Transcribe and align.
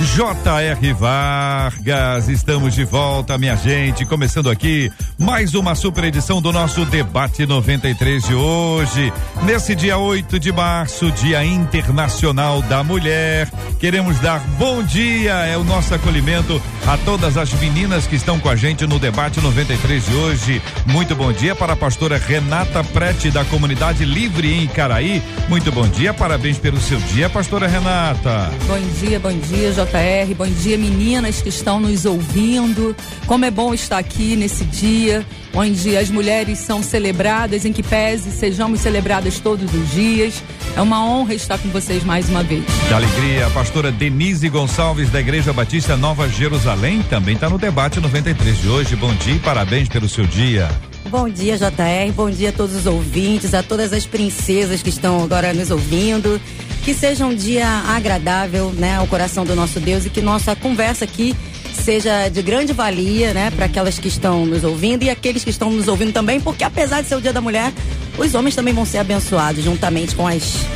J.R. 0.00 0.92
Vargas, 0.92 2.28
estamos 2.28 2.74
de 2.74 2.84
volta, 2.84 3.38
minha 3.38 3.54
gente. 3.54 4.04
Começando 4.04 4.50
aqui 4.50 4.90
mais 5.16 5.54
uma 5.54 5.76
super 5.76 6.02
edição 6.02 6.42
do 6.42 6.52
nosso 6.52 6.84
Debate 6.84 7.46
93 7.46 8.24
de 8.24 8.34
hoje. 8.34 9.12
Nesse 9.44 9.74
dia 9.76 9.96
8 9.96 10.40
de 10.40 10.50
março, 10.50 11.12
Dia 11.12 11.44
Internacional 11.44 12.60
da 12.62 12.82
Mulher. 12.82 13.48
Queremos 13.78 14.18
dar 14.18 14.40
bom 14.58 14.82
dia, 14.82 15.32
é 15.46 15.56
o 15.56 15.62
nosso 15.62 15.94
acolhimento 15.94 16.60
a 16.86 16.98
todas 16.98 17.36
as 17.36 17.52
meninas 17.54 18.06
que 18.06 18.16
estão 18.16 18.40
com 18.40 18.48
a 18.48 18.56
gente 18.56 18.86
no 18.88 18.98
Debate 18.98 19.40
93 19.40 20.06
de 20.06 20.14
hoje. 20.14 20.62
Muito 20.86 21.14
bom 21.14 21.32
dia 21.32 21.54
para 21.54 21.74
a 21.74 21.76
pastora 21.76 22.18
Renata 22.18 22.82
Prete, 22.82 23.30
da 23.30 23.44
Comunidade 23.44 24.04
Livre 24.04 24.52
em 24.52 24.66
Caraí. 24.66 25.22
Muito 25.48 25.70
bom 25.70 25.86
dia, 25.86 26.12
parabéns 26.12 26.58
pelo 26.58 26.80
seu 26.80 26.98
dia, 26.98 27.30
pastora 27.30 27.68
Renata. 27.68 28.50
Bom 28.66 28.80
dia, 29.00 29.20
bom 29.20 29.32
dia, 29.32 29.72
J. 29.72 29.83
JR. 29.84 30.34
Bom 30.34 30.46
dia, 30.46 30.78
meninas 30.78 31.42
que 31.42 31.48
estão 31.48 31.78
nos 31.78 32.04
ouvindo. 32.04 32.96
Como 33.26 33.44
é 33.44 33.50
bom 33.50 33.74
estar 33.74 33.98
aqui 33.98 34.36
nesse 34.36 34.64
dia 34.64 35.24
onde 35.52 35.96
as 35.96 36.10
mulheres 36.10 36.58
são 36.58 36.82
celebradas, 36.82 37.64
em 37.64 37.72
que 37.72 37.82
pese 37.82 38.32
sejamos 38.32 38.80
celebradas 38.80 39.38
todos 39.38 39.72
os 39.72 39.90
dias. 39.92 40.42
É 40.76 40.82
uma 40.82 41.04
honra 41.04 41.34
estar 41.34 41.58
com 41.58 41.68
vocês 41.68 42.02
mais 42.02 42.28
uma 42.28 42.42
vez. 42.42 42.64
Que 42.88 42.94
alegria, 42.94 43.46
a 43.46 43.50
pastora 43.50 43.92
Denise 43.92 44.48
Gonçalves 44.48 45.10
da 45.10 45.20
Igreja 45.20 45.52
Batista 45.52 45.96
Nova 45.96 46.28
Jerusalém 46.28 47.02
também 47.08 47.34
está 47.34 47.48
no 47.48 47.58
debate 47.58 48.00
93 48.00 48.60
de 48.60 48.68
hoje. 48.68 48.96
Bom 48.96 49.14
dia 49.14 49.34
e 49.34 49.38
parabéns 49.38 49.88
pelo 49.88 50.08
seu 50.08 50.26
dia. 50.26 50.68
Bom 51.14 51.28
dia, 51.28 51.56
JR. 51.56 52.12
Bom 52.12 52.28
dia 52.28 52.48
a 52.48 52.52
todos 52.52 52.74
os 52.74 52.86
ouvintes, 52.86 53.54
a 53.54 53.62
todas 53.62 53.92
as 53.92 54.04
princesas 54.04 54.82
que 54.82 54.88
estão 54.88 55.22
agora 55.22 55.54
nos 55.54 55.70
ouvindo. 55.70 56.40
Que 56.84 56.92
seja 56.92 57.24
um 57.24 57.32
dia 57.32 57.68
agradável, 57.86 58.72
né, 58.72 58.96
ao 58.96 59.06
coração 59.06 59.44
do 59.44 59.54
nosso 59.54 59.78
Deus 59.78 60.04
e 60.04 60.10
que 60.10 60.20
nossa 60.20 60.56
conversa 60.56 61.04
aqui 61.04 61.32
seja 61.72 62.28
de 62.28 62.42
grande 62.42 62.72
valia, 62.72 63.32
né, 63.32 63.52
para 63.52 63.66
aquelas 63.66 63.96
que 63.96 64.08
estão 64.08 64.44
nos 64.44 64.64
ouvindo 64.64 65.04
e 65.04 65.10
aqueles 65.10 65.44
que 65.44 65.50
estão 65.50 65.70
nos 65.70 65.86
ouvindo 65.86 66.12
também, 66.12 66.40
porque 66.40 66.64
apesar 66.64 67.00
de 67.00 67.06
ser 67.06 67.14
o 67.14 67.20
Dia 67.20 67.32
da 67.32 67.40
Mulher, 67.40 67.72
os 68.18 68.34
homens 68.34 68.56
também 68.56 68.74
vão 68.74 68.84
ser 68.84 68.98
abençoados 68.98 69.62
juntamente 69.62 70.16
com 70.16 70.26
as 70.26 70.66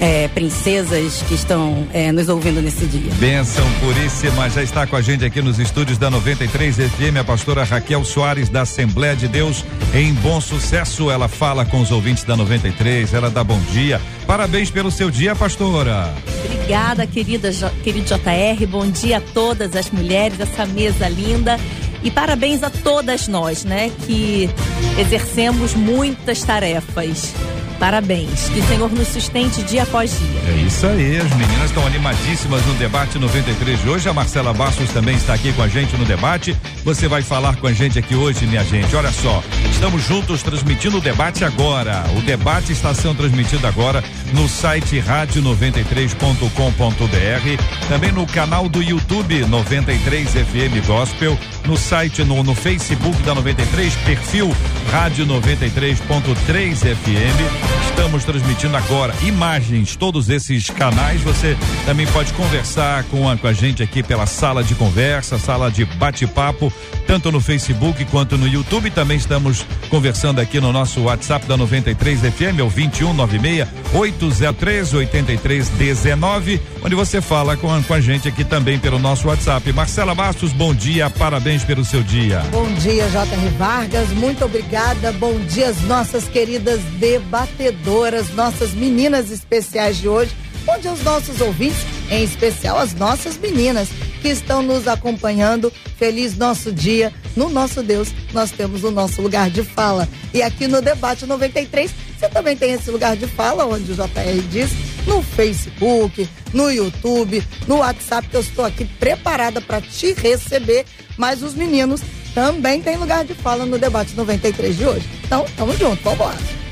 é, 0.00 0.28
princesas 0.28 1.22
que 1.22 1.34
estão 1.34 1.86
é, 1.92 2.12
nos 2.12 2.28
ouvindo 2.28 2.60
nesse 2.60 2.86
dia. 2.86 3.12
Benção 3.14 3.64
puríssima, 3.80 4.48
já 4.50 4.62
está 4.62 4.86
com 4.86 4.96
a 4.96 5.02
gente 5.02 5.24
aqui 5.24 5.40
nos 5.40 5.58
estúdios 5.58 5.98
da 5.98 6.10
93 6.10 6.76
FM 6.76 7.16
a 7.20 7.24
pastora 7.24 7.64
Raquel 7.64 8.04
Soares 8.04 8.48
da 8.48 8.62
Assembleia 8.62 9.16
de 9.16 9.28
Deus 9.28 9.64
em 9.94 10.12
Bom 10.14 10.40
Sucesso. 10.40 11.10
Ela 11.10 11.28
fala 11.28 11.64
com 11.64 11.80
os 11.80 11.90
ouvintes 11.90 12.24
da 12.24 12.36
93, 12.36 13.14
ela 13.14 13.30
dá 13.30 13.42
bom 13.42 13.58
dia. 13.72 14.00
Parabéns 14.26 14.70
pelo 14.70 14.90
seu 14.90 15.10
dia, 15.10 15.34
pastora. 15.34 16.12
Obrigada, 16.44 17.06
querida, 17.06 17.50
querido 17.82 18.06
JR. 18.06 18.66
Bom 18.66 18.90
dia 18.90 19.18
a 19.18 19.20
todas 19.20 19.76
as 19.76 19.90
mulheres, 19.90 20.40
essa 20.40 20.66
mesa 20.66 21.08
linda. 21.08 21.58
E 22.06 22.10
parabéns 22.12 22.62
a 22.62 22.70
todas 22.70 23.26
nós, 23.26 23.64
né, 23.64 23.90
que 24.06 24.48
exercemos 24.96 25.74
muitas 25.74 26.40
tarefas. 26.40 27.34
Parabéns. 27.78 28.48
Que 28.48 28.60
o 28.60 28.66
Senhor 28.66 28.90
nos 28.90 29.08
sustente 29.08 29.62
dia 29.62 29.82
após 29.82 30.18
dia. 30.18 30.40
É 30.48 30.54
isso 30.66 30.86
aí. 30.86 31.18
As 31.18 31.30
meninas 31.34 31.66
estão 31.66 31.86
animadíssimas 31.86 32.64
no 32.64 32.72
debate 32.74 33.18
93 33.18 33.82
de 33.82 33.88
hoje. 33.88 34.08
A 34.08 34.12
Marcela 34.12 34.54
Bastos 34.54 34.90
também 34.90 35.16
está 35.16 35.34
aqui 35.34 35.52
com 35.52 35.62
a 35.62 35.68
gente 35.68 35.96
no 35.96 36.04
debate. 36.04 36.56
Você 36.84 37.08
vai 37.08 37.22
falar 37.22 37.56
com 37.56 37.66
a 37.66 37.72
gente 37.72 37.98
aqui 37.98 38.14
hoje, 38.14 38.46
minha 38.46 38.62
gente. 38.64 38.94
Olha 38.94 39.10
só, 39.12 39.42
estamos 39.70 40.04
juntos 40.04 40.42
transmitindo 40.42 40.98
o 40.98 41.00
debate 41.00 41.44
agora. 41.44 42.04
O 42.16 42.20
debate 42.22 42.72
está 42.72 42.94
sendo 42.94 43.16
transmitido 43.16 43.66
agora 43.66 44.02
no 44.32 44.48
site 44.48 45.00
rádio93.com.br, 45.00 47.88
também 47.88 48.12
no 48.12 48.26
canal 48.26 48.68
do 48.68 48.82
YouTube 48.82 49.44
93 49.46 50.30
FM 50.30 50.86
Gospel, 50.86 51.38
no 51.66 51.76
site 51.76 51.95
no, 52.26 52.42
no 52.42 52.54
Facebook 52.54 53.22
da 53.22 53.34
93, 53.34 53.94
perfil 54.04 54.54
Rádio 54.92 55.26
93.3 55.26 56.76
FM 56.76 57.86
Estamos 57.96 58.24
transmitindo 58.24 58.76
agora 58.76 59.14
imagens, 59.22 59.96
todos 59.96 60.28
esses 60.28 60.68
canais. 60.68 61.22
Você 61.22 61.56
também 61.86 62.06
pode 62.06 62.30
conversar 62.34 63.04
com 63.04 63.28
a, 63.28 63.36
com 63.38 63.46
a 63.46 63.54
gente 63.54 63.82
aqui 63.82 64.02
pela 64.02 64.26
sala 64.26 64.62
de 64.62 64.74
conversa, 64.74 65.38
sala 65.38 65.70
de 65.70 65.86
bate-papo, 65.86 66.70
tanto 67.06 67.32
no 67.32 67.40
Facebook 67.40 68.04
quanto 68.04 68.36
no 68.36 68.46
YouTube. 68.46 68.90
Também 68.90 69.16
estamos 69.16 69.64
conversando 69.88 70.40
aqui 70.40 70.60
no 70.60 70.72
nosso 70.72 71.00
WhatsApp 71.04 71.46
da 71.46 71.56
93 71.56 72.20
FM, 72.20 72.58
é 72.58 72.62
o 72.62 72.68
2196 72.68 73.66
803 73.94 74.92
8319, 74.92 76.60
onde 76.84 76.94
você 76.94 77.22
fala 77.22 77.56
com 77.56 77.66
com 77.82 77.94
a 77.94 78.00
gente 78.00 78.28
aqui 78.28 78.44
também 78.44 78.78
pelo 78.78 78.98
nosso 78.98 79.26
WhatsApp. 79.28 79.72
Marcela 79.72 80.14
Bastos, 80.14 80.52
bom 80.52 80.74
dia, 80.74 81.08
parabéns 81.08 81.64
pelo 81.64 81.75
seu 81.84 82.02
dia. 82.02 82.40
Bom 82.50 82.66
dia, 82.74 83.08
J.R. 83.08 83.48
Vargas, 83.58 84.08
muito 84.10 84.44
obrigada. 84.44 85.12
Bom 85.12 85.38
dia, 85.40 85.68
as 85.68 85.80
nossas 85.82 86.28
queridas 86.28 86.80
debatedoras, 86.98 88.30
nossas 88.30 88.72
meninas 88.72 89.30
especiais 89.30 89.96
de 89.96 90.08
hoje. 90.08 90.34
Bom 90.64 90.78
dia 90.78 90.90
aos 90.90 91.02
nossos 91.02 91.40
ouvintes, 91.40 91.78
em 92.10 92.24
especial 92.24 92.78
as 92.78 92.92
nossas 92.92 93.38
meninas 93.38 93.88
que 94.20 94.28
estão 94.28 94.62
nos 94.62 94.88
acompanhando. 94.88 95.72
Feliz 95.96 96.36
nosso 96.36 96.72
dia. 96.72 97.12
No 97.36 97.48
nosso 97.48 97.82
Deus, 97.82 98.08
nós 98.32 98.50
temos 98.50 98.82
o 98.82 98.90
nosso 98.90 99.22
lugar 99.22 99.48
de 99.50 99.62
fala. 99.62 100.08
E 100.34 100.42
aqui 100.42 100.66
no 100.66 100.82
Debate 100.82 101.24
93, 101.26 101.92
você 102.18 102.28
também 102.28 102.56
tem 102.56 102.72
esse 102.72 102.90
lugar 102.90 103.16
de 103.16 103.26
fala, 103.26 103.66
onde 103.66 103.92
o 103.92 103.94
JR 103.94 104.42
diz, 104.50 104.70
no 105.06 105.22
Facebook, 105.22 106.28
no 106.52 106.70
YouTube, 106.70 107.42
no 107.68 107.76
WhatsApp, 107.76 108.26
que 108.28 108.36
eu 108.36 108.40
estou 108.40 108.64
aqui 108.64 108.84
preparada 108.84 109.60
para 109.60 109.80
te 109.80 110.12
receber. 110.14 110.84
Mas 111.16 111.42
os 111.42 111.54
meninos 111.54 112.00
também 112.34 112.80
têm 112.80 112.96
lugar 112.96 113.24
de 113.24 113.34
fala 113.34 113.64
no 113.64 113.78
Debate 113.78 114.14
93 114.14 114.76
de 114.76 114.84
hoje. 114.84 115.08
Então, 115.24 115.44
tamo 115.56 115.76
junto, 115.76 116.02
vamos 116.02 116.18
embora. 116.18 116.66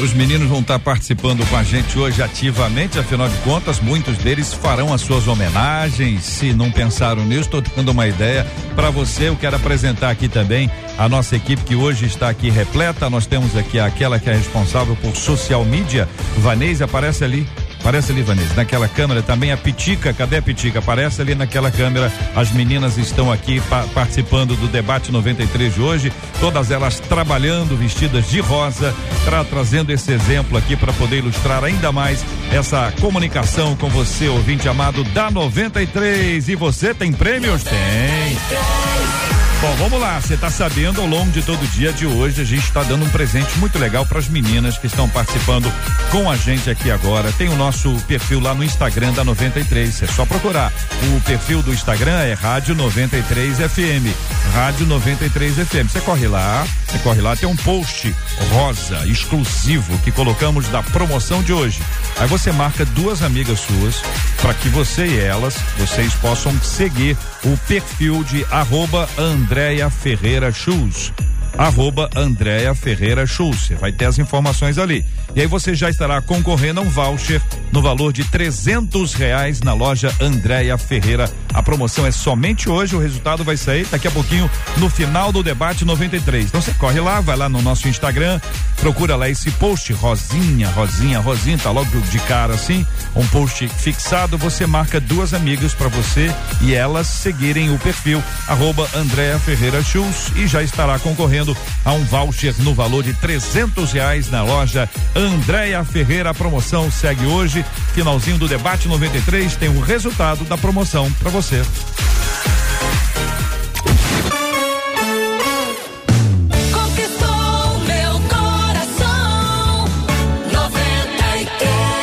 Os 0.00 0.12
meninos 0.14 0.48
vão 0.48 0.60
estar 0.60 0.78
participando 0.78 1.46
com 1.48 1.56
a 1.56 1.62
gente 1.62 1.98
hoje 1.98 2.22
ativamente, 2.22 2.98
afinal 2.98 3.28
de 3.28 3.36
contas, 3.38 3.78
muitos 3.78 4.16
deles 4.18 4.52
farão 4.52 4.92
as 4.92 5.02
suas 5.02 5.28
homenagens. 5.28 6.24
Se 6.24 6.52
não 6.52 6.70
pensaram 6.70 7.24
nisso, 7.24 7.42
estou 7.42 7.62
dando 7.76 7.90
uma 7.90 8.08
ideia 8.08 8.46
para 8.74 8.90
você. 8.90 9.28
Eu 9.28 9.36
quero 9.36 9.56
apresentar 9.56 10.10
aqui 10.10 10.28
também 10.28 10.70
a 10.98 11.08
nossa 11.08 11.36
equipe 11.36 11.62
que 11.62 11.76
hoje 11.76 12.06
está 12.06 12.28
aqui 12.28 12.50
repleta. 12.50 13.08
Nós 13.10 13.26
temos 13.26 13.56
aqui 13.56 13.78
aquela 13.78 14.18
que 14.18 14.30
é 14.30 14.34
responsável 14.34 14.96
por 14.96 15.14
social 15.14 15.64
media. 15.64 16.08
Vanessa, 16.38 16.84
aparece 16.84 17.22
ali. 17.22 17.46
Aparece 17.82 18.12
ali, 18.12 18.22
Vanessa, 18.22 18.54
naquela 18.54 18.86
câmera 18.86 19.24
também 19.24 19.50
a 19.50 19.56
Pitica, 19.56 20.12
cadê 20.12 20.36
a 20.36 20.42
Pitica? 20.42 20.78
Aparece 20.78 21.20
ali 21.20 21.34
naquela 21.34 21.68
câmera. 21.68 22.12
As 22.32 22.52
meninas 22.52 22.96
estão 22.96 23.30
aqui 23.30 23.60
pa 23.62 23.82
participando 23.92 24.54
do 24.54 24.68
debate 24.68 25.10
93 25.10 25.74
de 25.74 25.80
hoje, 25.80 26.12
todas 26.38 26.70
elas 26.70 27.00
trabalhando 27.00 27.76
vestidas 27.76 28.30
de 28.30 28.38
rosa, 28.38 28.94
tra 29.24 29.42
trazendo 29.42 29.90
esse 29.90 30.12
exemplo 30.12 30.56
aqui 30.56 30.76
para 30.76 30.92
poder 30.92 31.18
ilustrar 31.18 31.64
ainda 31.64 31.90
mais 31.90 32.24
essa 32.52 32.92
comunicação 33.00 33.74
com 33.74 33.88
você, 33.88 34.28
ouvinte 34.28 34.68
amado 34.68 35.02
da 35.02 35.28
93. 35.28 36.48
E 36.50 36.54
você 36.54 36.94
tem 36.94 37.12
prêmios? 37.12 37.64
Tem. 37.64 39.21
Bom, 39.62 39.76
vamos 39.76 40.00
lá. 40.00 40.20
Você 40.20 40.34
está 40.34 40.50
sabendo, 40.50 41.00
ao 41.00 41.06
longo 41.06 41.30
de 41.30 41.40
todo 41.40 41.62
o 41.62 41.66
dia 41.68 41.92
de 41.92 42.04
hoje, 42.04 42.40
a 42.40 42.44
gente 42.44 42.64
está 42.64 42.82
dando 42.82 43.04
um 43.04 43.08
presente 43.08 43.56
muito 43.60 43.78
legal 43.78 44.04
para 44.04 44.18
as 44.18 44.26
meninas 44.26 44.76
que 44.76 44.88
estão 44.88 45.08
participando 45.08 45.72
com 46.10 46.28
a 46.28 46.36
gente 46.36 46.68
aqui 46.68 46.90
agora. 46.90 47.30
Tem 47.30 47.48
o 47.48 47.54
nosso 47.54 47.94
perfil 48.08 48.40
lá 48.40 48.56
no 48.56 48.64
Instagram 48.64 49.12
da 49.12 49.22
93. 49.22 50.02
É 50.02 50.06
só 50.08 50.26
procurar. 50.26 50.72
O 51.16 51.20
perfil 51.20 51.62
do 51.62 51.72
Instagram 51.72 52.18
é 52.22 52.32
Rádio 52.32 52.74
93 52.74 53.58
FM. 53.58 54.32
Rádio 54.52 54.84
93 54.84 55.54
FM. 55.54 55.88
Você 55.88 56.00
corre 56.00 56.26
lá, 56.26 56.66
você 56.88 56.98
corre 56.98 57.20
lá, 57.20 57.36
tem 57.36 57.48
um 57.48 57.56
post 57.56 58.12
rosa 58.50 59.06
exclusivo 59.06 59.96
que 60.00 60.10
colocamos 60.10 60.66
da 60.70 60.82
promoção 60.82 61.40
de 61.40 61.52
hoje. 61.52 61.80
Aí 62.18 62.26
você 62.26 62.50
marca 62.50 62.84
duas 62.84 63.22
amigas 63.22 63.60
suas 63.60 64.02
para 64.40 64.54
que 64.54 64.68
você 64.68 65.06
e 65.06 65.20
elas, 65.20 65.56
vocês 65.78 66.12
possam 66.14 66.52
seguir 66.60 67.16
o 67.44 67.56
perfil 67.68 68.24
de 68.24 68.44
arroba 68.50 69.08
Andréia 69.52 69.90
Ferreira 69.90 70.50
Shoes. 70.50 71.12
arroba 71.58 72.08
Andréa 72.16 72.74
Ferreira 72.74 73.26
Schulz. 73.26 73.68
Vai 73.78 73.92
ter 73.92 74.06
as 74.06 74.18
informações 74.18 74.78
ali. 74.78 75.04
E 75.34 75.40
aí 75.40 75.46
você 75.46 75.74
já 75.74 75.88
estará 75.88 76.20
concorrendo 76.20 76.80
a 76.80 76.82
um 76.82 76.88
voucher 76.90 77.40
no 77.70 77.80
valor 77.80 78.12
de 78.12 78.22
trezentos 78.24 79.14
reais 79.14 79.60
na 79.60 79.72
loja 79.72 80.14
Andréa 80.20 80.76
Ferreira. 80.76 81.30
A 81.54 81.62
promoção 81.62 82.06
é 82.06 82.10
somente 82.10 82.68
hoje, 82.68 82.94
o 82.94 82.98
resultado 82.98 83.42
vai 83.42 83.56
sair 83.56 83.86
daqui 83.86 84.06
a 84.06 84.10
pouquinho 84.10 84.50
no 84.76 84.90
final 84.90 85.32
do 85.32 85.42
debate 85.42 85.84
93. 85.84 86.46
Então 86.46 86.60
você 86.60 86.72
corre 86.74 87.00
lá, 87.00 87.20
vai 87.20 87.36
lá 87.36 87.48
no 87.48 87.62
nosso 87.62 87.88
Instagram, 87.88 88.40
procura 88.76 89.16
lá 89.16 89.28
esse 89.28 89.50
post, 89.52 89.92
Rosinha, 89.94 90.68
Rosinha, 90.70 91.18
Rosinha, 91.20 91.58
tá 91.58 91.70
logo 91.70 92.00
de 92.00 92.18
cara 92.20 92.54
assim, 92.54 92.86
um 93.16 93.26
post 93.28 93.66
fixado, 93.68 94.36
você 94.36 94.66
marca 94.66 95.00
duas 95.00 95.32
amigas 95.32 95.72
para 95.72 95.88
você 95.88 96.30
e 96.60 96.74
elas 96.74 97.06
seguirem 97.06 97.72
o 97.74 97.78
perfil 97.78 98.22
arroba 98.46 98.88
Andréa 98.94 99.38
Ferreira 99.38 99.82
Schulz 99.82 100.30
e 100.36 100.46
já 100.46 100.62
estará 100.62 100.98
concorrendo 100.98 101.56
a 101.84 101.92
um 101.92 102.04
voucher 102.04 102.54
no 102.58 102.74
valor 102.74 103.02
de 103.02 103.14
trezentos 103.14 103.92
reais 103.92 104.30
na 104.30 104.42
loja 104.42 104.88
Andréa 105.22 105.84
Ferreira. 105.84 106.30
A 106.30 106.34
promoção 106.34 106.90
segue 106.90 107.24
hoje, 107.26 107.64
finalzinho 107.94 108.38
do 108.38 108.48
debate 108.48 108.88
93, 108.88 109.54
tem 109.56 109.68
o 109.68 109.78
um 109.78 109.80
resultado 109.80 110.44
da 110.44 110.58
promoção 110.58 111.10
para 111.12 111.30
você. 111.30 111.62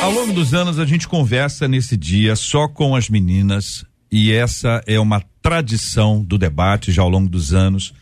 Ao 0.02 0.12
longo 0.12 0.34
dos 0.34 0.54
anos 0.54 0.80
a 0.80 0.86
gente 0.86 1.08
conversa 1.08 1.68
nesse 1.68 1.98
dia 1.98 2.36
só 2.36 2.68
com 2.68 2.96
as 2.96 3.10
meninas 3.10 3.86
e 4.12 4.32
essa 4.32 4.82
é 4.88 5.00
uma 5.00 5.22
tradição 5.42 6.24
do 6.24 6.38
debate 6.38 6.92
já 6.92 7.02
ao 7.02 7.10
longo 7.10 7.30
dos 7.30 7.54
anos. 7.54 7.94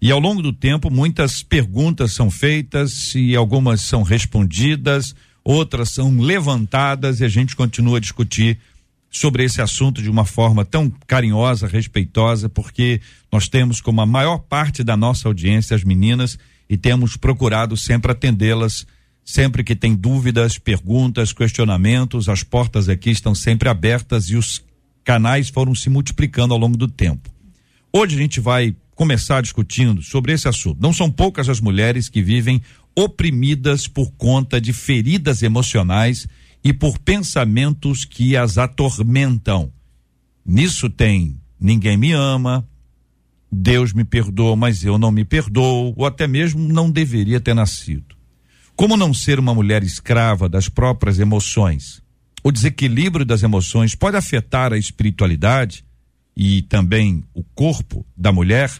E 0.00 0.10
ao 0.10 0.18
longo 0.18 0.42
do 0.42 0.52
tempo, 0.52 0.90
muitas 0.90 1.42
perguntas 1.42 2.12
são 2.12 2.30
feitas 2.30 3.14
e 3.14 3.34
algumas 3.34 3.80
são 3.80 4.02
respondidas, 4.02 5.14
outras 5.42 5.90
são 5.90 6.18
levantadas 6.18 7.20
e 7.20 7.24
a 7.24 7.28
gente 7.28 7.56
continua 7.56 7.98
a 7.98 8.00
discutir 8.00 8.58
sobre 9.10 9.44
esse 9.44 9.62
assunto 9.62 10.02
de 10.02 10.10
uma 10.10 10.24
forma 10.24 10.64
tão 10.64 10.92
carinhosa, 11.06 11.66
respeitosa, 11.66 12.48
porque 12.48 13.00
nós 13.30 13.48
temos 13.48 13.80
como 13.80 14.00
a 14.00 14.06
maior 14.06 14.38
parte 14.38 14.82
da 14.82 14.96
nossa 14.96 15.28
audiência 15.28 15.76
as 15.76 15.84
meninas 15.84 16.36
e 16.68 16.76
temos 16.76 17.16
procurado 17.16 17.76
sempre 17.76 18.10
atendê-las 18.10 18.86
sempre 19.24 19.64
que 19.64 19.74
tem 19.74 19.94
dúvidas, 19.94 20.58
perguntas, 20.58 21.32
questionamentos, 21.32 22.28
as 22.28 22.42
portas 22.42 22.88
aqui 22.88 23.10
estão 23.10 23.34
sempre 23.34 23.68
abertas 23.68 24.28
e 24.28 24.36
os 24.36 24.62
canais 25.02 25.48
foram 25.48 25.74
se 25.74 25.88
multiplicando 25.88 26.52
ao 26.52 26.60
longo 26.60 26.76
do 26.76 26.86
tempo. 26.86 27.30
Hoje 27.92 28.16
a 28.16 28.18
gente 28.18 28.40
vai 28.40 28.74
começar 28.94 29.42
discutindo 29.42 30.02
sobre 30.02 30.32
esse 30.32 30.48
assunto. 30.48 30.80
Não 30.80 30.92
são 30.92 31.10
poucas 31.10 31.48
as 31.48 31.60
mulheres 31.60 32.08
que 32.08 32.22
vivem 32.22 32.62
oprimidas 32.96 33.88
por 33.88 34.12
conta 34.12 34.60
de 34.60 34.72
feridas 34.72 35.42
emocionais 35.42 36.26
e 36.62 36.72
por 36.72 36.98
pensamentos 36.98 38.04
que 38.04 38.36
as 38.36 38.56
atormentam. 38.56 39.72
Nisso 40.46 40.88
tem 40.88 41.40
ninguém 41.60 41.96
me 41.96 42.12
ama, 42.12 42.68
Deus 43.50 43.92
me 43.92 44.04
perdoa, 44.04 44.54
mas 44.54 44.84
eu 44.84 44.98
não 44.98 45.10
me 45.10 45.24
perdoo, 45.24 45.94
ou 45.96 46.04
até 46.04 46.26
mesmo 46.26 46.60
não 46.60 46.90
deveria 46.90 47.40
ter 47.40 47.54
nascido. 47.54 48.14
Como 48.76 48.96
não 48.96 49.14
ser 49.14 49.38
uma 49.38 49.54
mulher 49.54 49.82
escrava 49.82 50.48
das 50.48 50.68
próprias 50.68 51.18
emoções? 51.18 52.02
O 52.42 52.50
desequilíbrio 52.50 53.24
das 53.24 53.42
emoções 53.42 53.94
pode 53.94 54.16
afetar 54.16 54.72
a 54.72 54.76
espiritualidade 54.76 55.84
e 56.36 56.62
também 56.62 57.22
o 57.32 57.42
corpo 57.42 58.04
da 58.16 58.32
mulher? 58.32 58.70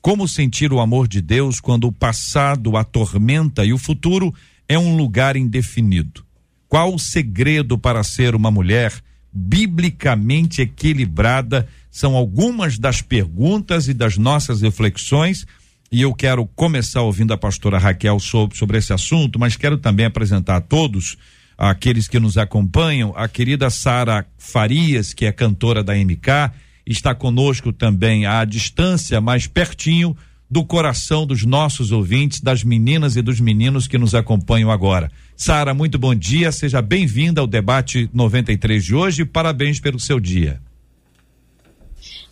Como 0.00 0.26
sentir 0.26 0.72
o 0.72 0.80
amor 0.80 1.06
de 1.06 1.20
Deus 1.20 1.60
quando 1.60 1.86
o 1.86 1.92
passado 1.92 2.76
atormenta 2.76 3.64
e 3.64 3.72
o 3.72 3.78
futuro 3.78 4.34
é 4.68 4.78
um 4.78 4.96
lugar 4.96 5.36
indefinido? 5.36 6.24
Qual 6.68 6.94
o 6.94 6.98
segredo 6.98 7.78
para 7.78 8.02
ser 8.02 8.34
uma 8.34 8.50
mulher 8.50 8.92
biblicamente 9.32 10.62
equilibrada? 10.62 11.68
São 11.90 12.16
algumas 12.16 12.78
das 12.78 13.02
perguntas 13.02 13.88
e 13.88 13.94
das 13.94 14.16
nossas 14.16 14.62
reflexões. 14.62 15.46
E 15.90 16.00
eu 16.00 16.14
quero 16.14 16.46
começar 16.46 17.02
ouvindo 17.02 17.32
a 17.32 17.38
pastora 17.38 17.78
Raquel 17.78 18.18
sobre, 18.18 18.56
sobre 18.56 18.78
esse 18.78 18.92
assunto, 18.92 19.38
mas 19.38 19.56
quero 19.56 19.76
também 19.76 20.06
apresentar 20.06 20.56
a 20.56 20.60
todos 20.60 21.18
aqueles 21.56 22.08
que 22.08 22.18
nos 22.18 22.38
acompanham, 22.38 23.12
a 23.14 23.28
querida 23.28 23.70
Sara 23.70 24.26
Farias, 24.38 25.12
que 25.12 25.26
é 25.26 25.32
cantora 25.32 25.84
da 25.84 25.94
MK, 25.94 26.50
está 26.86 27.14
conosco 27.14 27.72
também 27.72 28.26
à 28.26 28.44
distância, 28.44 29.20
mais 29.20 29.46
pertinho 29.46 30.16
do 30.52 30.64
coração 30.64 31.26
dos 31.26 31.46
nossos 31.46 31.92
ouvintes, 31.92 32.40
das 32.40 32.62
meninas 32.62 33.16
e 33.16 33.22
dos 33.22 33.40
meninos 33.40 33.88
que 33.88 33.96
nos 33.96 34.14
acompanham 34.14 34.70
agora. 34.70 35.10
Sara, 35.34 35.72
muito 35.72 35.98
bom 35.98 36.14
dia, 36.14 36.52
seja 36.52 36.82
bem-vinda 36.82 37.40
ao 37.40 37.46
debate 37.46 38.10
93 38.12 38.84
de 38.84 38.94
hoje 38.94 39.22
e 39.22 39.24
parabéns 39.24 39.80
pelo 39.80 39.98
seu 39.98 40.20
dia. 40.20 40.60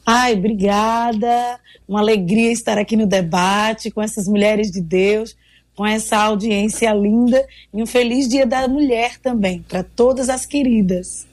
Ai, 0.05 0.35
obrigada. 0.35 1.59
Uma 1.89 2.01
alegria 2.01 2.53
estar 2.53 2.77
aqui 2.77 2.97
no 2.97 3.07
debate 3.07 3.91
com 3.91 4.03
essas 4.03 4.29
mulheres 4.29 4.71
de 4.71 4.83
Deus, 4.83 5.35
com 5.75 5.87
essa 5.87 6.19
audiência 6.19 6.93
linda 6.93 7.43
e 7.73 7.83
um 7.83 7.87
feliz 7.87 8.29
Dia 8.29 8.45
da 8.45 8.69
Mulher 8.69 9.19
também 9.19 9.65
para 9.67 9.83
todas 9.83 10.29
as 10.29 10.45
queridas. 10.45 11.27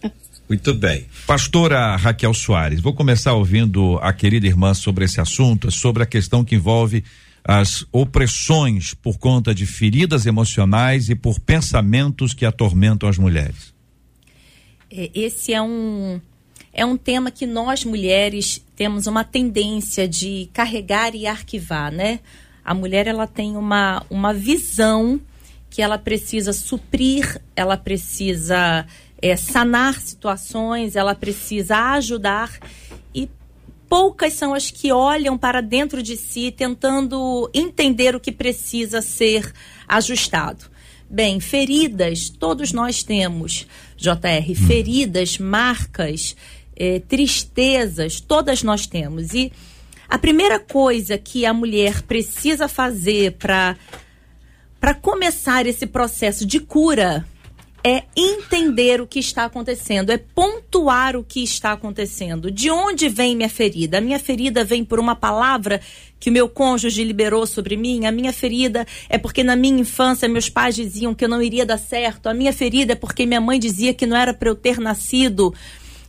Muito 0.47 0.73
bem. 0.73 1.05
Pastora 1.25 1.95
Raquel 1.97 2.33
Soares, 2.33 2.79
vou 2.79 2.94
começar 2.94 3.33
ouvindo 3.33 3.97
a 4.01 4.13
querida 4.13 4.47
irmã 4.47 4.73
sobre 4.73 5.03
esse 5.03 5.19
assunto, 5.19 5.69
sobre 5.69 6.03
a 6.03 6.05
questão 6.05 6.44
que 6.44 6.55
envolve 6.55 7.03
as 7.44 7.85
opressões 7.91 8.94
por 8.94 9.17
conta 9.17 9.53
de 9.53 9.65
feridas 9.65 10.25
emocionais 10.25 11.09
e 11.09 11.15
por 11.15 11.39
pensamentos 11.39 12.33
que 12.33 12.45
atormentam 12.45 13.07
as 13.07 13.17
mulheres. 13.17 13.73
É, 14.89 15.09
esse 15.13 15.53
é 15.53 15.61
um 15.61 16.19
é 16.73 16.85
um 16.85 16.95
tema 16.95 17.31
que 17.31 17.45
nós 17.45 17.83
mulheres 17.83 18.63
temos 18.75 19.07
uma 19.07 19.23
tendência 19.23 20.07
de 20.07 20.50
carregar 20.53 21.15
e 21.15 21.25
arquivar, 21.25 21.91
né? 21.91 22.19
A 22.63 22.73
mulher 22.73 23.07
ela 23.07 23.25
tem 23.25 23.57
uma, 23.57 24.05
uma 24.09 24.33
visão 24.33 25.19
que 25.69 25.81
ela 25.81 25.97
precisa 25.97 26.53
suprir, 26.53 27.41
ela 27.55 27.77
precisa 27.77 28.85
é, 29.21 29.35
sanar 29.35 29.99
situações, 29.99 30.95
ela 30.95 31.15
precisa 31.15 31.93
ajudar 31.93 32.51
e 33.13 33.29
poucas 33.89 34.33
são 34.33 34.53
as 34.53 34.69
que 34.69 34.91
olham 34.91 35.37
para 35.37 35.61
dentro 35.61 36.03
de 36.03 36.15
si 36.15 36.51
tentando 36.51 37.49
entender 37.53 38.15
o 38.15 38.19
que 38.19 38.31
precisa 38.31 39.01
ser 39.01 39.51
ajustado. 39.87 40.65
Bem, 41.09 41.39
feridas, 41.39 42.29
todos 42.29 42.73
nós 42.73 43.01
temos, 43.01 43.65
JR, 43.95 44.55
feridas, 44.67 45.37
marcas, 45.37 46.35
é, 46.75 46.99
tristezas, 46.99 48.19
todas 48.19 48.61
nós 48.61 48.85
temos. 48.85 49.33
E 49.33 49.51
a 50.09 50.17
primeira 50.17 50.59
coisa 50.59 51.17
que 51.17 51.45
a 51.45 51.53
mulher 51.53 52.01
precisa 52.03 52.67
fazer 52.67 53.33
para 53.33 53.75
para 54.79 54.93
começar 54.93 55.65
esse 55.65 55.88
processo 55.88 56.45
de 56.45 56.59
cura 56.59 57.25
é 57.88 58.03
entender 58.17 59.00
o 59.00 59.08
que 59.08 59.17
está 59.17 59.46
acontecendo, 59.46 60.10
é 60.10 60.17
pontuar 60.17 61.15
o 61.15 61.24
que 61.24 61.41
está 61.41 61.72
acontecendo. 61.72 62.51
De 62.51 62.70
onde 62.70 63.08
vem 63.08 63.34
minha 63.34 63.48
ferida? 63.48 64.00
A 64.00 64.01
minha 64.01 64.20
ferida 64.20 64.65
vem 64.65 64.84
por 64.84 65.00
uma 65.00 65.15
palavra 65.15 65.79
que 66.20 66.29
o 66.29 66.34
meu 66.34 66.50
cônjuge 66.50 67.01
liberou 67.06 67.48
sobre 67.48 67.77
mim. 67.77 68.06
A 68.06 68.12
minha 68.12 68.34
ferida 68.34 68.86
é 69.08 69.17
porque 69.17 69.41
na 69.41 69.56
minha 69.56 69.79
infância 69.79 70.27
meus 70.27 70.50
pais 70.50 70.75
diziam 70.75 71.15
que 71.15 71.24
eu 71.24 71.29
não 71.29 71.41
iria 71.41 71.65
dar 71.65 71.77
certo. 71.77 72.27
A 72.27 72.34
minha 72.34 72.51
ferida 72.51 72.91
é 72.91 72.96
porque 72.96 73.25
minha 73.25 73.39
mãe 73.39 73.58
dizia 73.58 73.94
que 73.94 74.06
não 74.06 74.17
era 74.17 74.34
para 74.34 74.50
eu 74.50 74.56
ter 74.56 74.82
nascido. 74.82 75.53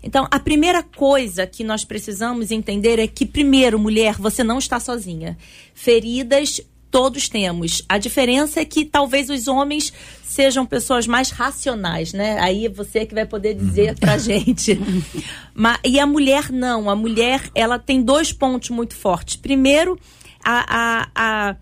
Então, 0.03 0.27
a 0.33 0.41
primeira 0.41 0.83
coisa 0.83 1.47
que 1.47 1.63
nós 1.63 1.85
precisamos 1.85 2.51
entender 2.51 2.99
é 2.99 3.07
que, 3.07 3.25
primeiro, 3.25 3.79
mulher, 3.79 4.17
você 4.17 4.43
não 4.43 4.59
está 4.59 4.81
sozinha. 4.81 5.39
Feridas 5.75 6.61
todos 6.91 7.29
temos. 7.29 7.83
A 7.89 7.99
diferença 7.99 8.61
é 8.61 8.65
que 8.65 8.85
talvez 8.85 9.31
os 9.31 9.49
homens 9.49 9.93
sejam 10.23 10.67
pessoas 10.67 11.07
mais 11.07 11.31
racionais, 11.31 12.13
né? 12.13 12.39
Aí 12.41 12.69
você 12.69 13.01
é 13.01 13.07
que 13.07 13.15
vai 13.15 13.27
poder 13.27 13.55
dizer 13.55 13.99
pra 13.99 14.15
uhum. 14.15 14.19
gente. 14.19 14.79
Mas, 15.55 15.79
e 15.85 15.99
a 15.99 16.07
mulher 16.07 16.51
não. 16.51 16.89
A 16.89 16.97
mulher, 16.97 17.51
ela 17.55 17.79
tem 17.79 18.03
dois 18.03 18.33
pontos 18.33 18.71
muito 18.71 18.95
fortes. 18.95 19.37
Primeiro, 19.37 19.99
a, 20.45 20.65
a, 20.69 21.09
a 21.15 21.57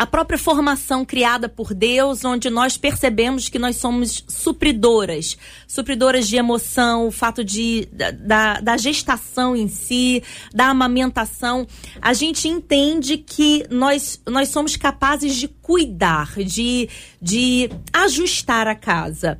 a 0.00 0.06
própria 0.06 0.38
formação 0.38 1.04
criada 1.04 1.46
por 1.46 1.74
Deus, 1.74 2.24
onde 2.24 2.48
nós 2.48 2.78
percebemos 2.78 3.50
que 3.50 3.58
nós 3.58 3.76
somos 3.76 4.24
supridoras, 4.26 5.36
supridoras 5.68 6.26
de 6.26 6.36
emoção, 6.36 7.06
o 7.06 7.10
fato 7.10 7.44
de, 7.44 7.86
da, 8.14 8.60
da 8.60 8.78
gestação 8.78 9.54
em 9.54 9.68
si, 9.68 10.22
da 10.54 10.68
amamentação. 10.68 11.66
A 12.00 12.14
gente 12.14 12.48
entende 12.48 13.18
que 13.18 13.66
nós, 13.68 14.18
nós 14.26 14.48
somos 14.48 14.74
capazes 14.74 15.36
de 15.36 15.48
cuidar, 15.48 16.32
de, 16.34 16.88
de 17.20 17.68
ajustar 17.92 18.66
a 18.68 18.74
casa. 18.74 19.38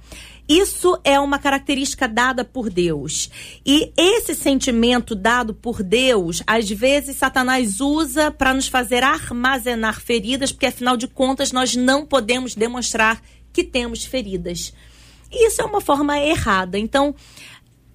Isso 0.50 0.98
é 1.04 1.20
uma 1.20 1.38
característica 1.38 2.08
dada 2.08 2.44
por 2.44 2.68
Deus. 2.68 3.30
E 3.64 3.92
esse 3.96 4.34
sentimento 4.34 5.14
dado 5.14 5.54
por 5.54 5.80
Deus, 5.80 6.42
às 6.44 6.68
vezes 6.68 7.18
Satanás 7.18 7.80
usa 7.80 8.32
para 8.32 8.52
nos 8.52 8.66
fazer 8.66 9.04
armazenar 9.04 10.00
feridas, 10.00 10.50
porque 10.50 10.66
afinal 10.66 10.96
de 10.96 11.06
contas 11.06 11.52
nós 11.52 11.76
não 11.76 12.04
podemos 12.04 12.56
demonstrar 12.56 13.22
que 13.52 13.62
temos 13.62 14.04
feridas. 14.04 14.74
E 15.30 15.46
isso 15.46 15.62
é 15.62 15.64
uma 15.64 15.80
forma 15.80 16.18
errada. 16.18 16.76
Então, 16.76 17.14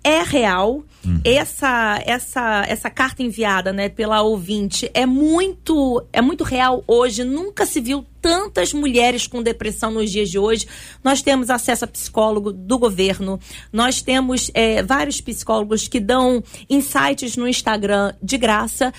é 0.06 0.22
real. 0.22 0.84
Essa 1.24 2.02
essa 2.06 2.66
essa 2.68 2.90
carta 2.90 3.22
enviada, 3.22 3.72
né, 3.74 3.90
pela 3.90 4.22
ouvinte 4.22 4.90
é 4.94 5.06
muito 5.06 6.04
é 6.14 6.22
muito 6.22 6.44
real 6.44 6.84
hoje. 6.88 7.24
Nunca 7.24 7.66
se 7.66 7.80
viu 7.82 8.06
tantas 8.22 8.74
mulheres 8.74 9.28
com 9.28 9.42
depressão 9.42 9.92
nos 9.92 10.12
dias 10.12 10.30
de 10.30 10.40
hoje. 10.40 10.68
Nós 11.04 11.22
temos 11.22 11.50
acesso 11.50 11.86
a 11.86 11.88
psicólogo 11.88 12.52
do 12.52 12.80
governo. 12.80 13.40
Nós 13.72 14.02
temos 14.02 14.50
é, 14.54 14.82
vários 14.82 15.22
psicólogos 15.22 15.88
que 15.88 16.00
dão 16.00 16.44
insights 16.68 17.36
no 17.38 17.48
Instagram 17.48 18.14
de 18.22 18.38
graça 18.38 18.92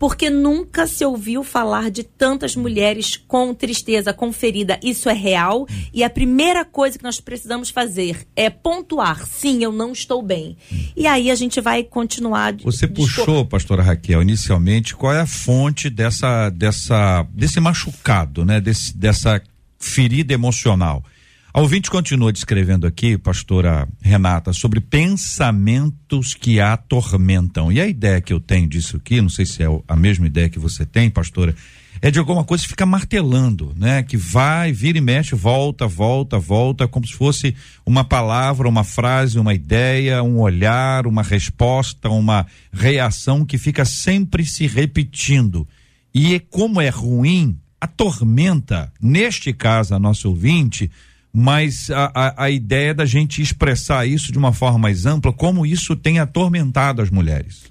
porque 0.00 0.30
nunca 0.30 0.86
se 0.86 1.04
ouviu 1.04 1.44
falar 1.44 1.90
de 1.90 2.02
tantas 2.02 2.56
mulheres 2.56 3.18
com 3.18 3.52
tristeza, 3.52 4.14
com 4.14 4.32
ferida. 4.32 4.80
Isso 4.82 5.10
é 5.10 5.12
real 5.12 5.66
e 5.92 6.02
a 6.02 6.08
primeira 6.08 6.64
coisa 6.64 6.96
que 6.96 7.04
nós 7.04 7.20
precisamos 7.20 7.68
fazer 7.68 8.26
é 8.34 8.48
pontuar: 8.48 9.22
sim, 9.26 9.62
eu 9.62 9.70
não 9.70 9.92
estou 9.92 10.22
bem. 10.22 10.56
E 10.96 11.06
aí 11.06 11.30
a 11.30 11.34
gente 11.34 11.60
vai 11.60 11.84
continuar. 11.84 12.56
Você 12.64 12.88
puxou, 12.88 13.44
pastora 13.44 13.82
Raquel, 13.82 14.22
inicialmente, 14.22 14.96
qual 14.96 15.12
é 15.12 15.20
a 15.20 15.26
fonte 15.26 15.90
dessa, 15.90 16.48
dessa, 16.48 17.26
desse 17.34 17.60
machucado, 17.60 18.42
né? 18.42 18.58
Desse, 18.58 18.96
dessa 18.96 19.42
ferida 19.78 20.32
emocional? 20.32 21.04
A 21.52 21.60
ouvinte 21.60 21.90
continua 21.90 22.32
descrevendo 22.32 22.86
aqui, 22.86 23.18
pastora 23.18 23.88
Renata, 24.00 24.52
sobre 24.52 24.80
pensamentos 24.80 26.32
que 26.32 26.60
a 26.60 26.74
atormentam. 26.74 27.72
E 27.72 27.80
a 27.80 27.88
ideia 27.88 28.20
que 28.20 28.32
eu 28.32 28.38
tenho 28.38 28.68
disso 28.68 28.96
aqui, 28.96 29.20
não 29.20 29.28
sei 29.28 29.44
se 29.44 29.60
é 29.64 29.66
a 29.88 29.96
mesma 29.96 30.28
ideia 30.28 30.48
que 30.48 30.60
você 30.60 30.86
tem, 30.86 31.10
pastora, 31.10 31.52
é 32.00 32.08
de 32.08 32.20
alguma 32.20 32.44
coisa 32.44 32.62
que 32.62 32.68
fica 32.68 32.86
martelando, 32.86 33.74
né? 33.76 34.04
Que 34.04 34.16
vai, 34.16 34.70
vira 34.70 34.98
e 34.98 35.00
mexe, 35.00 35.34
volta, 35.34 35.88
volta, 35.88 36.38
volta, 36.38 36.86
como 36.86 37.04
se 37.04 37.14
fosse 37.14 37.56
uma 37.84 38.04
palavra, 38.04 38.68
uma 38.68 38.84
frase, 38.84 39.36
uma 39.36 39.52
ideia, 39.52 40.22
um 40.22 40.38
olhar, 40.38 41.04
uma 41.04 41.22
resposta, 41.22 42.08
uma 42.08 42.46
reação 42.72 43.44
que 43.44 43.58
fica 43.58 43.84
sempre 43.84 44.46
se 44.46 44.68
repetindo. 44.68 45.66
E 46.14 46.38
como 46.38 46.80
é 46.80 46.88
ruim, 46.90 47.58
atormenta, 47.80 48.92
neste 49.02 49.52
caso, 49.52 49.96
a 49.96 49.98
nossa 49.98 50.28
ouvinte, 50.28 50.88
mas 51.32 51.90
a, 51.90 52.10
a, 52.14 52.44
a, 52.44 52.50
ideia 52.50 52.92
da 52.92 53.06
gente 53.06 53.40
expressar 53.40 54.06
isso 54.06 54.32
de 54.32 54.38
uma 54.38 54.52
forma 54.52 54.78
mais 54.78 55.06
ampla, 55.06 55.32
como 55.32 55.64
isso 55.64 55.94
tem 55.94 56.18
atormentado 56.18 57.00
as 57.00 57.10
mulheres. 57.10 57.64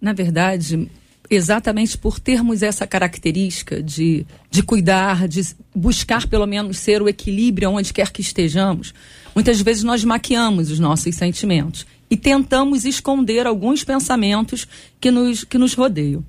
Na 0.00 0.12
verdade, 0.12 0.88
exatamente 1.30 1.96
por 1.96 2.20
termos 2.20 2.62
essa 2.62 2.86
característica 2.86 3.82
de, 3.82 4.26
de 4.50 4.62
cuidar, 4.62 5.26
de 5.26 5.42
buscar 5.74 6.26
pelo 6.26 6.46
menos 6.46 6.78
ser 6.78 7.02
o 7.02 7.08
equilíbrio 7.08 7.70
onde 7.70 7.92
quer 7.92 8.10
que 8.10 8.20
estejamos, 8.20 8.94
muitas 9.34 9.60
vezes 9.60 9.82
nós 9.82 10.04
maquiamos 10.04 10.70
os 10.70 10.78
nossos 10.78 11.14
sentimentos 11.14 11.86
e 12.10 12.16
tentamos 12.16 12.84
esconder 12.84 13.46
alguns 13.46 13.82
pensamentos 13.82 14.68
que 15.00 15.10
nos, 15.10 15.42
que 15.42 15.58
nos 15.58 15.74
rodeiam. 15.74 16.24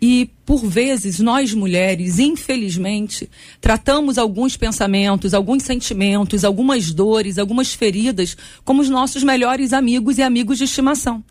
E, 0.00 0.30
por 0.46 0.64
vezes, 0.64 1.18
nós 1.18 1.52
mulheres, 1.52 2.18
infelizmente, 2.18 3.28
tratamos 3.60 4.16
alguns 4.16 4.56
pensamentos, 4.56 5.34
alguns 5.34 5.64
sentimentos, 5.64 6.44
algumas 6.44 6.92
dores, 6.92 7.38
algumas 7.38 7.74
feridas 7.74 8.36
como 8.64 8.80
os 8.80 8.88
nossos 8.88 9.24
melhores 9.24 9.72
amigos 9.72 10.18
e 10.18 10.22
amigos 10.22 10.58
de 10.58 10.64
estimação. 10.64 11.24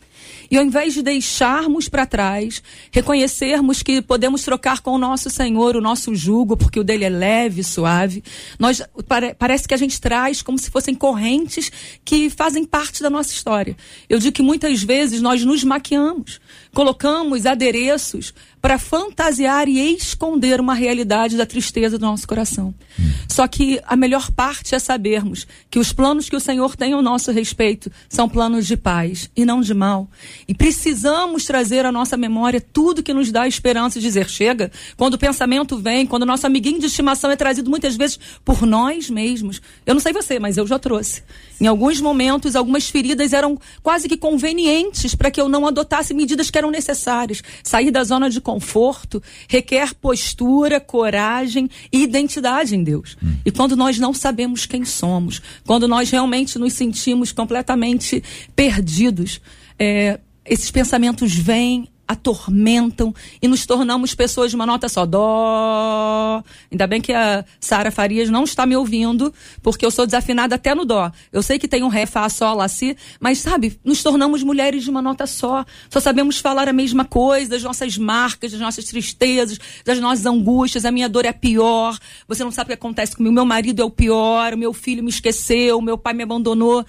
E 0.49 0.57
ao 0.57 0.63
invés 0.63 0.93
de 0.93 1.01
deixarmos 1.01 1.89
para 1.89 2.05
trás, 2.05 2.63
reconhecermos 2.91 3.83
que 3.83 4.01
podemos 4.01 4.43
trocar 4.43 4.81
com 4.81 4.91
o 4.91 4.97
nosso 4.97 5.29
Senhor 5.29 5.75
o 5.75 5.81
nosso 5.81 6.15
jugo, 6.15 6.55
porque 6.55 6.79
o 6.79 6.83
dele 6.83 7.03
é 7.03 7.09
leve, 7.09 7.63
suave, 7.63 8.23
nós 8.57 8.81
pare, 9.07 9.33
parece 9.33 9.67
que 9.67 9.73
a 9.73 9.77
gente 9.77 9.99
traz 9.99 10.41
como 10.41 10.57
se 10.57 10.71
fossem 10.71 10.95
correntes 10.95 11.71
que 12.03 12.29
fazem 12.29 12.63
parte 12.63 13.01
da 13.01 13.09
nossa 13.09 13.31
história. 13.31 13.75
Eu 14.09 14.19
digo 14.19 14.33
que 14.33 14.41
muitas 14.41 14.81
vezes 14.81 15.21
nós 15.21 15.43
nos 15.43 15.63
maquiamos, 15.63 16.39
colocamos 16.73 17.45
adereços 17.45 18.33
para 18.61 18.77
fantasiar 18.77 19.67
e 19.67 19.95
esconder 19.95 20.59
uma 20.59 20.73
realidade 20.73 21.37
da 21.37 21.45
tristeza 21.45 21.97
do 21.97 22.05
nosso 22.05 22.27
coração. 22.27 22.73
Hum. 22.99 23.11
Só 23.29 23.47
que 23.47 23.79
a 23.85 23.95
melhor 23.95 24.31
parte 24.31 24.73
é 24.73 24.79
sabermos 24.79 25.47
que 25.69 25.79
os 25.79 25.93
planos 25.93 26.27
que 26.27 26.35
o 26.35 26.39
Senhor 26.39 26.75
tem 26.75 26.93
ao 26.93 27.01
nosso 27.01 27.31
respeito 27.31 27.91
são 28.09 28.27
planos 28.27 28.65
de 28.65 28.75
paz 28.75 29.29
e 29.35 29.45
não 29.45 29.61
de 29.61 29.73
mal. 29.73 30.09
E 30.47 30.53
precisamos 30.53 31.45
trazer 31.45 31.85
à 31.85 31.91
nossa 31.91 32.17
memória 32.17 32.59
tudo 32.59 33.03
que 33.03 33.13
nos 33.13 33.31
dá 33.31 33.47
esperança 33.47 33.99
e 33.99 34.01
dizer: 34.01 34.27
chega, 34.27 34.71
quando 34.97 35.13
o 35.13 35.19
pensamento 35.19 35.77
vem, 35.77 36.05
quando 36.05 36.23
o 36.23 36.25
nosso 36.25 36.47
amiguinho 36.47 36.79
de 36.79 36.87
estimação 36.87 37.29
é 37.29 37.35
trazido 37.35 37.69
muitas 37.69 37.95
vezes 37.95 38.19
por 38.43 38.65
nós 38.65 39.09
mesmos. 39.09 39.61
Eu 39.85 39.93
não 39.93 40.01
sei 40.01 40.11
você, 40.11 40.39
mas 40.39 40.57
eu 40.57 40.65
já 40.65 40.79
trouxe. 40.79 41.23
Em 41.61 41.67
alguns 41.67 42.01
momentos, 42.01 42.55
algumas 42.55 42.89
feridas 42.89 43.33
eram 43.33 43.59
quase 43.81 44.07
que 44.09 44.17
convenientes 44.17 45.15
para 45.15 45.31
que 45.31 45.39
eu 45.39 45.47
não 45.47 45.65
adotasse 45.65 46.13
medidas 46.13 46.49
que 46.49 46.56
eram 46.57 46.71
necessárias. 46.71 47.41
Sair 47.63 47.91
da 47.91 48.03
zona 48.03 48.29
de 48.29 48.41
conforto 48.41 49.21
requer 49.47 49.93
postura, 49.93 50.79
coragem 50.79 51.69
e 51.91 52.03
identidade 52.03 52.75
em 52.75 52.83
Deus. 52.83 53.17
Hum. 53.23 53.35
E 53.45 53.51
quando 53.51 53.75
nós 53.75 53.97
não 53.97 54.13
sabemos 54.13 54.65
quem 54.65 54.83
somos, 54.83 55.41
quando 55.65 55.87
nós 55.87 56.09
realmente 56.09 56.57
nos 56.59 56.73
sentimos 56.73 57.31
completamente 57.31 58.23
perdidos, 58.55 59.41
é, 59.79 60.19
esses 60.45 60.71
pensamentos 60.71 61.35
vêm, 61.35 61.87
atormentam 62.07 63.13
e 63.41 63.47
nos 63.47 63.65
tornamos 63.65 64.15
pessoas 64.15 64.51
de 64.51 64.55
uma 64.55 64.65
nota 64.65 64.87
só. 64.87 65.05
Dó. 65.05 66.43
Ainda 66.71 66.87
bem 66.87 67.01
que 67.01 67.13
a 67.13 67.43
Sara 67.59 67.91
Farias 67.91 68.29
não 68.29 68.43
está 68.43 68.65
me 68.65 68.75
ouvindo, 68.75 69.33
porque 69.61 69.85
eu 69.85 69.91
sou 69.91 70.05
desafinada 70.05 70.55
até 70.55 70.73
no 70.73 70.85
dó. 70.85 71.11
Eu 71.31 71.43
sei 71.43 71.59
que 71.59 71.67
tem 71.67 71.83
um 71.83 71.87
ré, 71.87 72.05
fá, 72.05 72.27
sol, 72.29 72.55
lá, 72.55 72.67
si, 72.67 72.95
mas 73.19 73.39
sabe, 73.39 73.79
nos 73.83 74.01
tornamos 74.01 74.43
mulheres 74.43 74.83
de 74.83 74.89
uma 74.89 75.01
nota 75.01 75.27
só. 75.27 75.65
Só 75.89 75.99
sabemos 75.99 76.39
falar 76.39 76.67
a 76.67 76.73
mesma 76.73 77.03
coisa, 77.03 77.51
das 77.51 77.63
nossas 77.63 77.97
marcas, 77.97 78.51
das 78.51 78.61
nossas 78.61 78.85
tristezas, 78.85 79.59
das 79.83 79.99
nossas 79.99 80.25
angústias. 80.25 80.85
A 80.85 80.91
minha 80.91 81.09
dor 81.09 81.25
é 81.25 81.29
a 81.29 81.33
pior. 81.33 81.97
Você 82.27 82.43
não 82.43 82.51
sabe 82.51 82.67
o 82.67 82.67
que 82.69 82.73
acontece 82.73 83.15
comigo. 83.15 83.33
Meu 83.33 83.45
marido 83.45 83.81
é 83.81 83.85
o 83.85 83.91
pior, 83.91 84.55
meu 84.55 84.73
filho 84.73 85.03
me 85.03 85.09
esqueceu, 85.09 85.81
meu 85.81 85.97
pai 85.97 86.13
me 86.13 86.23
abandonou. 86.23 86.85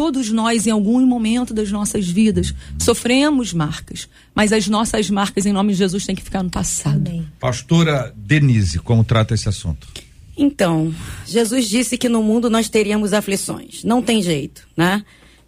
Todos 0.00 0.30
nós, 0.30 0.66
em 0.66 0.70
algum 0.70 1.04
momento 1.04 1.52
das 1.52 1.70
nossas 1.70 2.08
vidas, 2.08 2.54
sofremos 2.78 3.52
marcas, 3.52 4.08
mas 4.34 4.50
as 4.50 4.66
nossas 4.66 5.10
marcas, 5.10 5.44
em 5.44 5.52
nome 5.52 5.74
de 5.74 5.78
Jesus, 5.78 6.06
têm 6.06 6.14
que 6.14 6.22
ficar 6.22 6.42
no 6.42 6.48
passado. 6.48 7.06
Amém. 7.06 7.28
Pastora 7.38 8.10
Denise, 8.16 8.78
como 8.78 9.04
trata 9.04 9.34
esse 9.34 9.46
assunto? 9.46 9.86
Então, 10.34 10.90
Jesus 11.26 11.68
disse 11.68 11.98
que 11.98 12.08
no 12.08 12.22
mundo 12.22 12.48
nós 12.48 12.70
teríamos 12.70 13.12
aflições. 13.12 13.84
Não 13.84 14.00
tem 14.00 14.22
jeito, 14.22 14.66
né? 14.74 15.04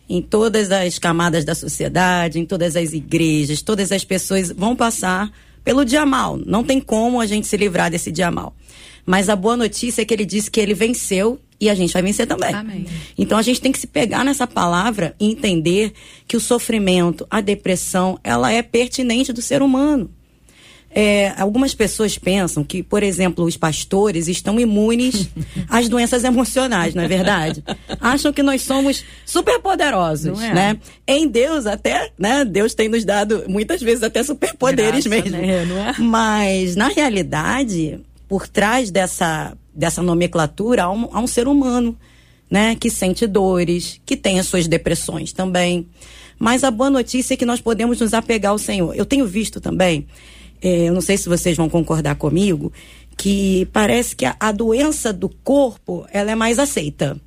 Em 0.07 0.21
todas 0.21 0.71
as 0.71 0.99
camadas 0.99 1.47
da 1.47 1.55
sociedade, 1.55 2.39
em 2.39 2.45
todas 2.45 2.77
as 2.77 2.93
igrejas, 2.93 3.63
todas 3.63 3.91
as 3.91 4.05
pessoas 4.05 4.53
vão 4.53 4.77
passar 4.77 5.33
pelo 5.65 5.83
dia 5.83 6.05
mal. 6.05 6.37
Não 6.37 6.63
tem 6.63 6.79
como 6.79 7.23
a 7.23 7.27
gente 7.27 7.47
se 7.47 7.57
livrar 7.57 7.91
desse 7.91 8.13
dia 8.13 8.31
mal. 8.31 8.55
Mas 9.07 9.31
a 9.31 9.35
boa 9.35 9.57
notícia 9.57 10.03
é 10.03 10.05
que 10.05 10.13
ele 10.13 10.27
disse 10.27 10.51
que 10.51 10.61
ele 10.61 10.75
venceu 10.75 11.41
e 11.63 11.71
a 11.71 11.77
gente 11.77 11.93
vai 11.93 12.03
vencer 12.03 12.27
também. 12.27 12.53
Amém. 12.53 12.87
Então 13.17 13.39
a 13.39 13.43
gente 13.43 13.61
tem 13.61 13.71
que 13.71 13.79
se 13.79 13.87
pegar 13.87 14.25
nessa 14.25 14.49
palavra 14.49 15.15
e 15.21 15.31
entender 15.31 15.93
que 16.27 16.37
o 16.37 16.41
sofrimento, 16.41 17.25
a 17.31 17.41
depressão, 17.41 18.19
ela 18.25 18.51
é 18.51 18.61
pertinente 18.63 19.33
do 19.33 19.41
ser 19.41 19.63
humano. 19.63 20.11
É, 20.91 21.33
algumas 21.39 21.73
pessoas 21.73 22.19
pensam 22.19 22.65
que, 22.65 22.83
por 22.83 23.05
exemplo, 23.05 23.45
os 23.45 23.57
pastores 23.57 24.27
estão 24.27 24.59
imunes 24.59 25.31
às 25.71 25.89
doenças 25.89 26.25
emocionais, 26.25 26.97
não 26.97 27.05
é 27.05 27.09
verdade? 27.09 27.63
Acham 28.01 28.33
que 28.33 28.43
nós 28.43 28.63
somos 28.63 29.05
superpoderosos, 29.25 30.43
é. 30.43 30.53
né? 30.53 30.79
Em 31.07 31.29
Deus 31.29 31.65
até, 31.65 32.11
né? 32.19 32.45
Deus 32.45 32.75
tem 32.75 32.89
nos 32.89 33.05
dado 33.05 33.45
muitas 33.47 33.81
vezes 33.81 34.03
até 34.03 34.21
superpoderes 34.25 35.07
mesmo. 35.07 35.31
Né? 35.31 35.63
É? 35.63 36.03
Mas 36.03 36.75
na 36.75 36.89
realidade, 36.89 38.01
por 38.29 38.49
trás 38.49 38.91
dessa 38.91 39.57
dessa 39.75 40.03
nomenclatura 40.03 40.85
há 40.85 40.91
um, 40.91 41.09
há 41.13 41.21
um 41.21 41.27
ser 41.27 41.49
humano, 41.49 41.97
né? 42.51 42.75
Que 42.75 42.91
sente 42.91 43.27
dores, 43.27 44.01
que 44.05 44.17
tem 44.17 44.39
as 44.39 44.47
suas 44.47 44.67
depressões 44.67 45.33
também. 45.33 45.89
Mas 46.39 46.65
a 46.65 46.71
boa 46.71 46.91
notícia 46.91 47.35
é 47.35 47.37
que 47.37 47.47
nós 47.47 47.61
podemos 47.61 48.01
nos 48.01 48.13
apegar 48.15 48.53
ao 48.53 48.59
Senhor. 48.59 48.95
Eu 48.97 49.07
tenho 49.07 49.27
visto 49.27 49.61
também, 49.61 50.07
eh, 50.61 50.89
eu 50.89 50.93
não 50.93 51.01
sei 51.01 51.17
se 51.17 51.29
vocês 51.29 51.57
vão 51.57 51.69
concordar 51.69 52.17
comigo, 52.17 52.73
que 53.17 53.69
parece 53.73 54.17
que 54.17 54.25
a, 54.25 54.37
a 54.41 54.51
doença 54.53 55.13
do 55.13 55.29
corpo 55.29 56.05
ela 56.13 56.31
é 56.31 56.35
mais 56.35 56.59
aceita. 56.59 57.21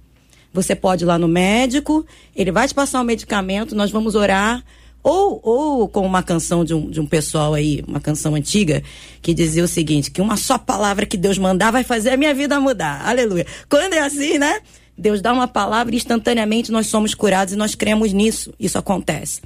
Você 0.53 0.75
pode 0.75 1.03
ir 1.03 1.07
lá 1.07 1.17
no 1.17 1.27
médico, 1.27 2.05
ele 2.35 2.51
vai 2.51 2.67
te 2.67 2.73
passar 2.73 3.01
um 3.01 3.03
medicamento, 3.03 3.75
nós 3.75 3.91
vamos 3.91 4.15
orar, 4.15 4.63
ou, 5.05 5.39
ou 5.43 5.88
com 5.88 6.03
uma 6.03 6.24
canção 6.24 6.65
de 6.65 6.74
um, 6.74 6.89
de 6.89 7.00
um 7.00 7.05
pessoal 7.05 7.53
aí, 7.53 7.83
uma 7.88 8.00
canção 8.00 8.33
antiga, 8.33 8.81
que 9.21 9.35
dizia 9.35 9.63
o 9.63 9.67
seguinte: 9.67 10.09
que 10.09 10.19
uma 10.19 10.35
só 10.35 10.57
palavra 10.57 11.05
que 11.05 11.15
Deus 11.15 11.38
mandar 11.38 11.69
vai 11.69 11.83
fazer 11.83 12.09
a 12.09 12.17
minha 12.17 12.33
vida 12.33 12.59
mudar. 12.59 13.07
Aleluia. 13.07 13.45
Quando 13.69 13.93
é 13.93 14.00
assim, 14.00 14.39
né? 14.39 14.59
Deus 14.97 15.21
dá 15.21 15.31
uma 15.31 15.47
palavra 15.47 15.93
e 15.93 15.97
instantaneamente 15.97 16.71
nós 16.71 16.88
somos 16.88 17.13
curados 17.13 17.53
e 17.53 17.57
nós 17.57 17.75
cremos 17.75 18.13
nisso. 18.13 18.51
Isso 18.59 18.79
acontece. 18.79 19.41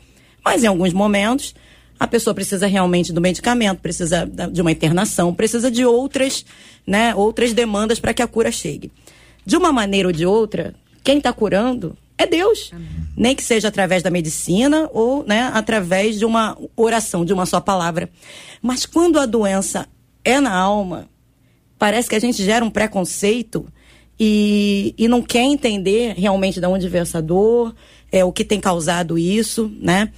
Mas 0.46 0.64
em 0.64 0.68
alguns 0.68 0.94
momentos, 0.94 1.54
a 2.00 2.08
pessoa 2.08 2.34
precisa 2.34 2.66
realmente 2.66 3.12
do 3.12 3.20
medicamento, 3.20 3.82
precisa 3.82 4.26
de 4.26 4.62
uma 4.62 4.72
internação, 4.72 5.34
precisa 5.34 5.70
de 5.70 5.84
outras, 5.84 6.46
né, 6.88 7.14
outras 7.14 7.52
demandas 7.52 8.00
para 8.00 8.14
que 8.14 8.22
a 8.22 8.28
cura 8.28 8.50
chegue. 8.50 8.90
De 9.46 9.58
uma 9.58 9.74
maneira 9.74 10.08
ou 10.08 10.14
de 10.14 10.26
outra, 10.26 10.74
quem 11.04 11.18
está 11.18 11.34
curando 11.34 11.98
é 12.20 12.28
Deus. 12.28 12.70
Amém. 12.74 12.88
Nem 13.16 13.36
que 13.36 13.44
seja 13.44 13.70
através 13.70 14.04
da 14.04 14.12
medicina 14.12 14.90
ou 14.94 15.24
né, 15.26 15.50
através 15.54 16.20
de 16.20 16.26
uma 16.26 16.58
oração, 16.76 17.24
de 17.24 17.34
uma 17.34 17.46
só 17.46 17.62
palavra. 17.62 18.10
Mas 18.62 18.86
quando 18.86 19.18
a 19.20 19.26
doença 19.26 19.88
é 20.24 20.40
na 20.40 20.54
alma, 20.54 21.10
parece 21.78 22.10
que 22.10 22.16
a 22.16 22.20
gente 22.20 22.44
gera 22.44 22.64
um 22.64 22.70
preconceito 22.70 23.66
e, 24.20 24.94
e 24.98 25.08
não 25.08 25.22
quer 25.22 25.44
entender 25.44 26.14
realmente 26.18 26.60
de 26.60 26.68
onde 26.68 26.90
veio 26.90 27.04
essa 27.04 27.22
dor, 27.22 27.74
é, 28.12 28.24
o 28.26 28.34
que 28.34 28.44
tem 28.44 28.60
causado 28.60 29.18
isso, 29.18 29.72
né? 29.80 30.12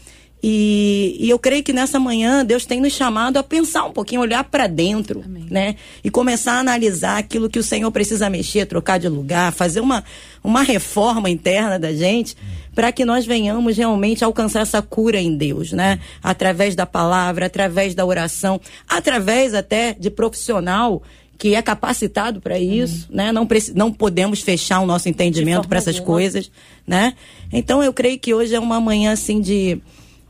E, 0.43 1.17
e, 1.19 1.29
eu 1.29 1.37
creio 1.37 1.61
que 1.63 1.71
nessa 1.71 1.99
manhã 1.99 2.43
Deus 2.43 2.65
tem 2.65 2.81
nos 2.81 2.93
chamado 2.93 3.37
a 3.37 3.43
pensar 3.43 3.85
um 3.85 3.91
pouquinho, 3.91 4.21
olhar 4.21 4.43
para 4.43 4.65
dentro, 4.65 5.21
Amém. 5.23 5.45
né? 5.49 5.75
E 6.03 6.09
começar 6.09 6.53
a 6.53 6.59
analisar 6.59 7.17
aquilo 7.17 7.47
que 7.47 7.59
o 7.59 7.63
Senhor 7.63 7.91
precisa 7.91 8.27
mexer, 8.27 8.65
trocar 8.65 8.97
de 8.97 9.07
lugar, 9.07 9.51
fazer 9.53 9.81
uma, 9.81 10.03
uma 10.43 10.63
reforma 10.63 11.29
interna 11.29 11.77
da 11.77 11.93
gente, 11.93 12.35
para 12.73 12.91
que 12.91 13.05
nós 13.05 13.23
venhamos 13.23 13.77
realmente 13.77 14.23
alcançar 14.23 14.61
essa 14.61 14.81
cura 14.81 15.19
em 15.19 15.37
Deus, 15.37 15.73
né? 15.73 15.99
Através 16.23 16.75
da 16.75 16.87
palavra, 16.87 17.45
através 17.45 17.93
da 17.93 18.03
oração, 18.03 18.59
através 18.89 19.53
até 19.53 19.93
de 19.93 20.09
profissional 20.09 21.03
que 21.37 21.55
é 21.55 21.61
capacitado 21.61 22.39
para 22.39 22.59
isso, 22.59 23.07
uhum. 23.09 23.15
né? 23.15 23.31
Não, 23.31 23.47
não 23.75 23.91
podemos 23.91 24.41
fechar 24.41 24.79
o 24.79 24.85
nosso 24.87 25.07
entendimento 25.07 25.67
para 25.67 25.77
essas 25.79 25.99
coisas, 25.99 26.51
né? 26.85 27.13
Então 27.51 27.83
eu 27.83 27.93
creio 27.93 28.17
que 28.17 28.33
hoje 28.33 28.55
é 28.55 28.59
uma 28.59 28.79
manhã 28.79 29.11
assim 29.11 29.41
de 29.41 29.79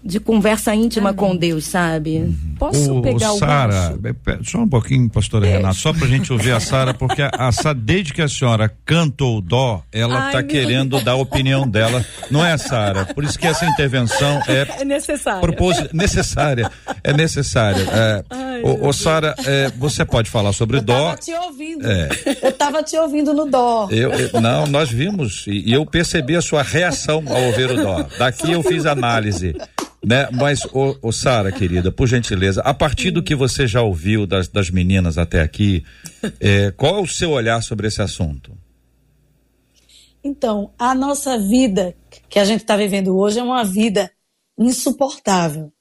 de 0.04 0.20
conversa 0.20 0.74
íntima 0.74 1.10
Amém. 1.10 1.18
com 1.18 1.36
Deus, 1.36 1.66
sabe? 1.66 2.18
Uhum. 2.18 2.56
Posso 2.58 2.98
o, 2.98 3.02
pegar 3.02 3.34
o 3.34 3.38
Sara, 3.38 3.98
só 4.44 4.60
um 4.60 4.68
pouquinho, 4.68 5.10
pastora 5.10 5.44
Deixa. 5.44 5.58
Renata, 5.58 5.76
só 5.76 5.94
pra 5.94 6.08
gente 6.08 6.32
ouvir 6.32 6.52
a 6.52 6.60
Sara, 6.60 6.94
porque 6.94 7.22
a, 7.22 7.30
a 7.30 7.52
Sara, 7.52 7.76
desde 7.76 8.14
que 8.14 8.22
a 8.22 8.28
senhora 8.28 8.72
cantou 8.86 9.42
dó, 9.42 9.84
ela 9.92 10.26
Ai, 10.26 10.32
tá 10.34 10.44
querendo 10.44 10.92
Deus. 10.92 11.04
dar 11.04 11.12
a 11.14 11.16
opinião 11.16 11.68
dela, 11.68 12.06
não 12.30 12.46
é, 12.46 12.58
Sara? 12.58 13.06
Por 13.06 13.24
isso 13.24 13.38
que 13.38 13.48
essa 13.48 13.66
intervenção 13.66 14.42
é, 14.48 14.68
é 14.82 14.86
necessária. 14.86 15.42
Propos, 15.42 15.92
necessária, 15.94 16.72
é 17.04 17.14
necessária. 17.14 17.84
É, 17.92 18.24
Ai, 18.30 18.62
ô, 18.64 18.88
ô 18.88 18.94
Sara, 18.94 19.36
é, 19.46 19.72
você 19.78 20.04
pode 20.06 20.30
falar 20.30 20.54
sobre 20.54 20.78
eu 20.78 20.82
dó. 20.82 20.94
Eu 20.94 21.04
tava 21.06 21.18
te 21.18 21.34
ouvindo. 21.34 21.88
É. 21.88 22.10
Eu 22.42 22.52
tava 22.52 22.84
te 22.84 22.98
ouvindo 22.98 23.34
no 23.34 23.46
dó. 23.46 23.88
Eu, 23.92 24.12
eu, 24.12 24.42
não, 24.42 24.66
nós 24.68 24.90
vimos 24.90 25.46
e, 25.48 25.70
e 25.70 25.74
eu 25.74 25.86
percebi 25.86 26.36
a 26.36 26.42
sua 26.42 26.64
reação 26.64 27.24
ao 27.28 27.44
ouvir 27.44 27.72
o 27.72 27.84
dó. 27.84 28.06
Daqui 28.18 28.52
eu 28.52 28.64
fiz 28.64 28.86
análise. 28.86 29.56
Né? 30.04 30.28
Mas, 30.32 30.66
ô, 30.66 30.98
ô 31.02 31.12
Sara, 31.12 31.52
querida, 31.52 31.92
por 31.92 32.08
gentileza, 32.08 32.62
a 32.62 32.74
partir 32.74 33.12
do 33.12 33.22
que 33.22 33.36
você 33.36 33.68
já 33.68 33.82
ouviu 33.82 34.26
das, 34.26 34.48
das 34.48 34.72
meninas 34.72 35.18
até 35.18 35.42
aqui, 35.42 35.86
é, 36.40 36.72
qual 36.72 36.98
é 36.98 37.02
o 37.02 37.08
seu 37.08 37.32
olhar 37.32 37.62
sobre 37.62 37.88
esse 37.88 38.02
assunto? 38.02 38.52
Então, 40.24 40.72
a 40.78 40.96
nossa 40.96 41.38
vida 41.38 41.96
que 42.30 42.40
a 42.40 42.46
gente 42.46 42.62
está 42.62 42.76
vivendo 42.76 43.16
hoje 43.16 43.40
é 43.40 43.44
uma 43.44 43.64
vida 43.64 44.12
insuportável. 44.58 45.72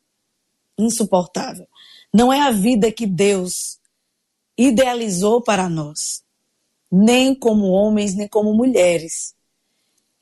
Insuportável. 0.78 1.66
Não 2.12 2.32
é 2.32 2.40
a 2.40 2.50
vida 2.50 2.90
que 2.90 3.06
Deus 3.06 3.78
idealizou 4.56 5.40
para 5.42 5.68
nós, 5.68 6.22
nem 6.92 7.34
como 7.34 7.68
homens, 7.68 8.14
nem 8.14 8.28
como 8.28 8.52
mulheres. 8.52 9.34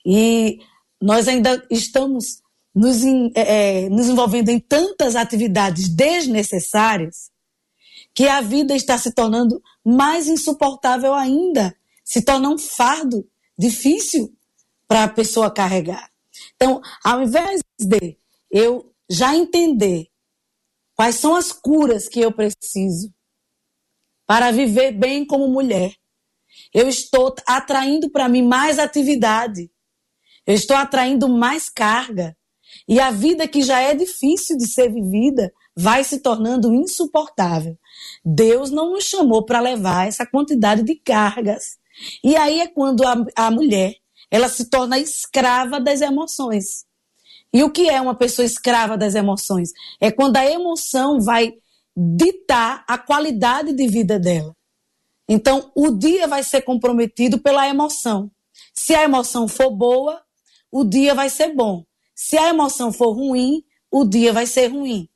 E 0.04 0.60
nós 1.00 1.26
ainda 1.26 1.64
estamos 1.70 2.42
nos, 2.78 3.02
é, 3.34 3.86
é, 3.86 3.88
nos 3.88 4.06
envolvendo 4.06 4.50
em 4.50 4.60
tantas 4.60 5.16
atividades 5.16 5.88
desnecessárias 5.88 7.28
que 8.14 8.28
a 8.28 8.40
vida 8.40 8.74
está 8.74 8.96
se 8.96 9.12
tornando 9.12 9.60
mais 9.84 10.28
insuportável 10.28 11.12
ainda, 11.12 11.76
se 12.04 12.22
torna 12.22 12.48
um 12.48 12.56
fardo 12.56 13.28
difícil 13.58 14.32
para 14.86 15.04
a 15.04 15.08
pessoa 15.08 15.50
carregar. 15.50 16.08
Então, 16.54 16.80
ao 17.04 17.20
invés 17.20 17.60
de 17.80 18.16
eu 18.48 18.94
já 19.10 19.34
entender 19.34 20.06
quais 20.94 21.16
são 21.16 21.34
as 21.34 21.50
curas 21.50 22.08
que 22.08 22.20
eu 22.20 22.30
preciso 22.30 23.12
para 24.24 24.52
viver 24.52 24.92
bem 24.92 25.26
como 25.26 25.48
mulher, 25.48 25.94
eu 26.72 26.88
estou 26.88 27.34
atraindo 27.44 28.08
para 28.08 28.28
mim 28.28 28.42
mais 28.42 28.78
atividade, 28.78 29.68
eu 30.46 30.54
estou 30.54 30.76
atraindo 30.76 31.28
mais 31.28 31.68
carga, 31.68 32.37
e 32.88 33.00
a 33.00 33.10
vida 33.10 33.46
que 33.46 33.62
já 33.62 33.80
é 33.80 33.94
difícil 33.94 34.56
de 34.56 34.66
ser 34.66 34.92
vivida 34.92 35.52
vai 35.76 36.02
se 36.02 36.18
tornando 36.18 36.74
insuportável. 36.74 37.78
Deus 38.24 38.70
não 38.70 38.92
nos 38.92 39.04
chamou 39.04 39.44
para 39.44 39.60
levar 39.60 40.08
essa 40.08 40.26
quantidade 40.26 40.82
de 40.82 40.96
cargas. 40.96 41.78
E 42.22 42.36
aí 42.36 42.60
é 42.60 42.66
quando 42.66 43.06
a, 43.06 43.24
a 43.36 43.50
mulher 43.50 43.94
ela 44.30 44.48
se 44.48 44.68
torna 44.68 44.98
escrava 44.98 45.80
das 45.80 46.00
emoções. 46.00 46.84
E 47.52 47.62
o 47.62 47.70
que 47.70 47.88
é 47.88 48.00
uma 48.00 48.14
pessoa 48.14 48.44
escrava 48.44 48.96
das 48.96 49.14
emoções? 49.14 49.70
É 50.00 50.10
quando 50.10 50.36
a 50.36 50.44
emoção 50.44 51.20
vai 51.20 51.54
ditar 51.96 52.84
a 52.86 52.98
qualidade 52.98 53.72
de 53.72 53.88
vida 53.88 54.18
dela. 54.18 54.54
Então, 55.28 55.70
o 55.74 55.90
dia 55.90 56.26
vai 56.26 56.42
ser 56.42 56.62
comprometido 56.62 57.38
pela 57.38 57.68
emoção. 57.68 58.30
Se 58.72 58.94
a 58.94 59.02
emoção 59.02 59.48
for 59.48 59.70
boa, 59.70 60.22
o 60.70 60.84
dia 60.84 61.14
vai 61.14 61.28
ser 61.28 61.54
bom. 61.54 61.84
Se 62.20 62.36
a 62.36 62.48
emoção 62.48 62.92
for 62.92 63.12
ruim, 63.12 63.62
o 63.88 64.04
dia 64.04 64.32
vai 64.32 64.44
ser 64.44 64.72
ruim. 64.72 65.08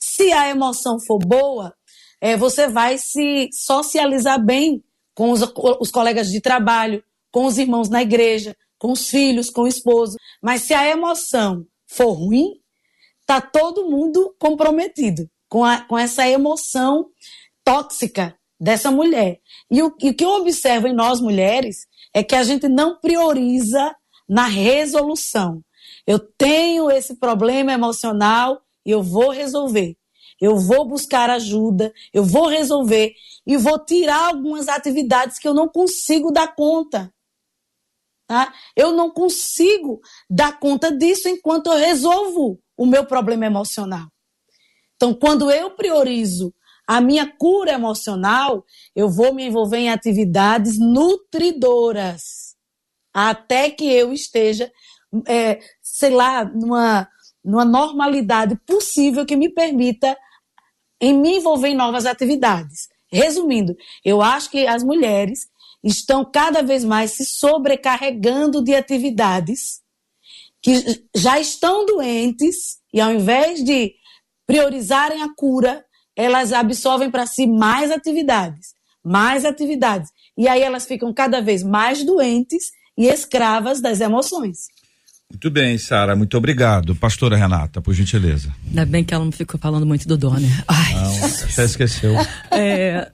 Se 0.00 0.32
a 0.32 0.48
emoção 0.48 0.98
for 0.98 1.20
boa, 1.20 1.72
é, 2.20 2.36
você 2.36 2.66
vai 2.66 2.98
se 2.98 3.48
socializar 3.52 4.44
bem 4.44 4.82
com 5.14 5.30
os, 5.30 5.40
os 5.78 5.92
colegas 5.92 6.32
de 6.32 6.40
trabalho, 6.40 7.00
com 7.30 7.44
os 7.44 7.58
irmãos 7.58 7.88
na 7.88 8.02
igreja, 8.02 8.56
com 8.76 8.90
os 8.90 9.08
filhos, 9.08 9.50
com 9.50 9.62
o 9.62 9.68
esposo. 9.68 10.16
Mas 10.42 10.62
se 10.62 10.74
a 10.74 10.90
emoção 10.90 11.64
for 11.86 12.10
ruim, 12.10 12.60
tá 13.24 13.40
todo 13.40 13.88
mundo 13.88 14.34
comprometido 14.36 15.30
com, 15.48 15.64
a, 15.64 15.82
com 15.82 15.96
essa 15.96 16.28
emoção 16.28 17.06
tóxica 17.62 18.36
dessa 18.58 18.90
mulher. 18.90 19.38
E 19.70 19.80
o, 19.80 19.94
e 20.02 20.10
o 20.10 20.14
que 20.14 20.24
eu 20.24 20.30
observo 20.30 20.88
em 20.88 20.92
nós 20.92 21.20
mulheres 21.20 21.86
é 22.12 22.24
que 22.24 22.34
a 22.34 22.42
gente 22.42 22.68
não 22.68 22.98
prioriza 22.98 23.94
na 24.28 24.48
resolução. 24.48 25.62
Eu 26.08 26.18
tenho 26.18 26.90
esse 26.90 27.16
problema 27.16 27.70
emocional 27.70 28.62
e 28.82 28.90
eu 28.90 29.02
vou 29.02 29.28
resolver. 29.28 29.94
Eu 30.40 30.56
vou 30.56 30.88
buscar 30.88 31.28
ajuda, 31.28 31.92
eu 32.14 32.24
vou 32.24 32.48
resolver 32.48 33.14
e 33.46 33.58
vou 33.58 33.78
tirar 33.78 34.28
algumas 34.28 34.68
atividades 34.68 35.38
que 35.38 35.46
eu 35.46 35.52
não 35.52 35.68
consigo 35.68 36.32
dar 36.32 36.54
conta. 36.54 37.12
Tá? 38.26 38.54
Eu 38.74 38.92
não 38.92 39.10
consigo 39.10 40.00
dar 40.30 40.58
conta 40.58 40.90
disso 40.90 41.28
enquanto 41.28 41.66
eu 41.66 41.76
resolvo 41.76 42.58
o 42.74 42.86
meu 42.86 43.04
problema 43.04 43.44
emocional. 43.44 44.06
Então, 44.96 45.12
quando 45.12 45.50
eu 45.50 45.72
priorizo 45.72 46.54
a 46.86 47.02
minha 47.02 47.30
cura 47.30 47.72
emocional, 47.72 48.64
eu 48.96 49.10
vou 49.10 49.34
me 49.34 49.44
envolver 49.44 49.76
em 49.76 49.90
atividades 49.90 50.78
nutridoras 50.78 52.56
até 53.12 53.68
que 53.68 53.84
eu 53.84 54.12
esteja 54.12 54.70
é, 55.26 55.60
sei 55.82 56.10
lá, 56.10 56.44
numa, 56.44 57.08
numa 57.44 57.64
normalidade 57.64 58.56
possível 58.66 59.24
que 59.24 59.36
me 59.36 59.48
permita 59.48 60.16
em 61.00 61.14
me 61.14 61.36
envolver 61.36 61.68
em 61.68 61.76
novas 61.76 62.06
atividades. 62.06 62.88
Resumindo, 63.10 63.76
eu 64.04 64.20
acho 64.20 64.50
que 64.50 64.66
as 64.66 64.82
mulheres 64.82 65.48
estão 65.82 66.24
cada 66.24 66.62
vez 66.62 66.84
mais 66.84 67.12
se 67.12 67.24
sobrecarregando 67.24 68.62
de 68.62 68.74
atividades 68.74 69.80
que 70.60 71.04
já 71.14 71.38
estão 71.38 71.86
doentes 71.86 72.78
e 72.92 73.00
ao 73.00 73.12
invés 73.12 73.62
de 73.64 73.94
priorizarem 74.46 75.22
a 75.22 75.32
cura, 75.34 75.84
elas 76.16 76.52
absorvem 76.52 77.10
para 77.10 77.26
si 77.26 77.46
mais 77.46 77.90
atividades, 77.90 78.74
mais 79.04 79.44
atividades. 79.44 80.10
E 80.36 80.48
aí 80.48 80.62
elas 80.62 80.84
ficam 80.84 81.14
cada 81.14 81.40
vez 81.40 81.62
mais 81.62 82.02
doentes 82.02 82.72
e 82.96 83.06
escravas 83.06 83.80
das 83.80 84.00
emoções. 84.00 84.66
Muito 85.30 85.50
bem, 85.50 85.76
Sara, 85.76 86.16
muito 86.16 86.38
obrigado. 86.38 86.96
Pastora 86.96 87.36
Renata, 87.36 87.82
por 87.82 87.92
gentileza. 87.92 88.50
Ainda 88.66 88.86
bem 88.86 89.04
que 89.04 89.12
ela 89.12 89.22
não 89.26 89.30
ficou 89.30 89.60
falando 89.60 89.84
muito 89.84 90.08
do 90.08 90.16
Donner. 90.16 90.64
Ai. 90.66 90.94
Não, 90.94 91.12
você 91.12 91.64
esqueceu. 91.64 92.14
É, 92.50 93.10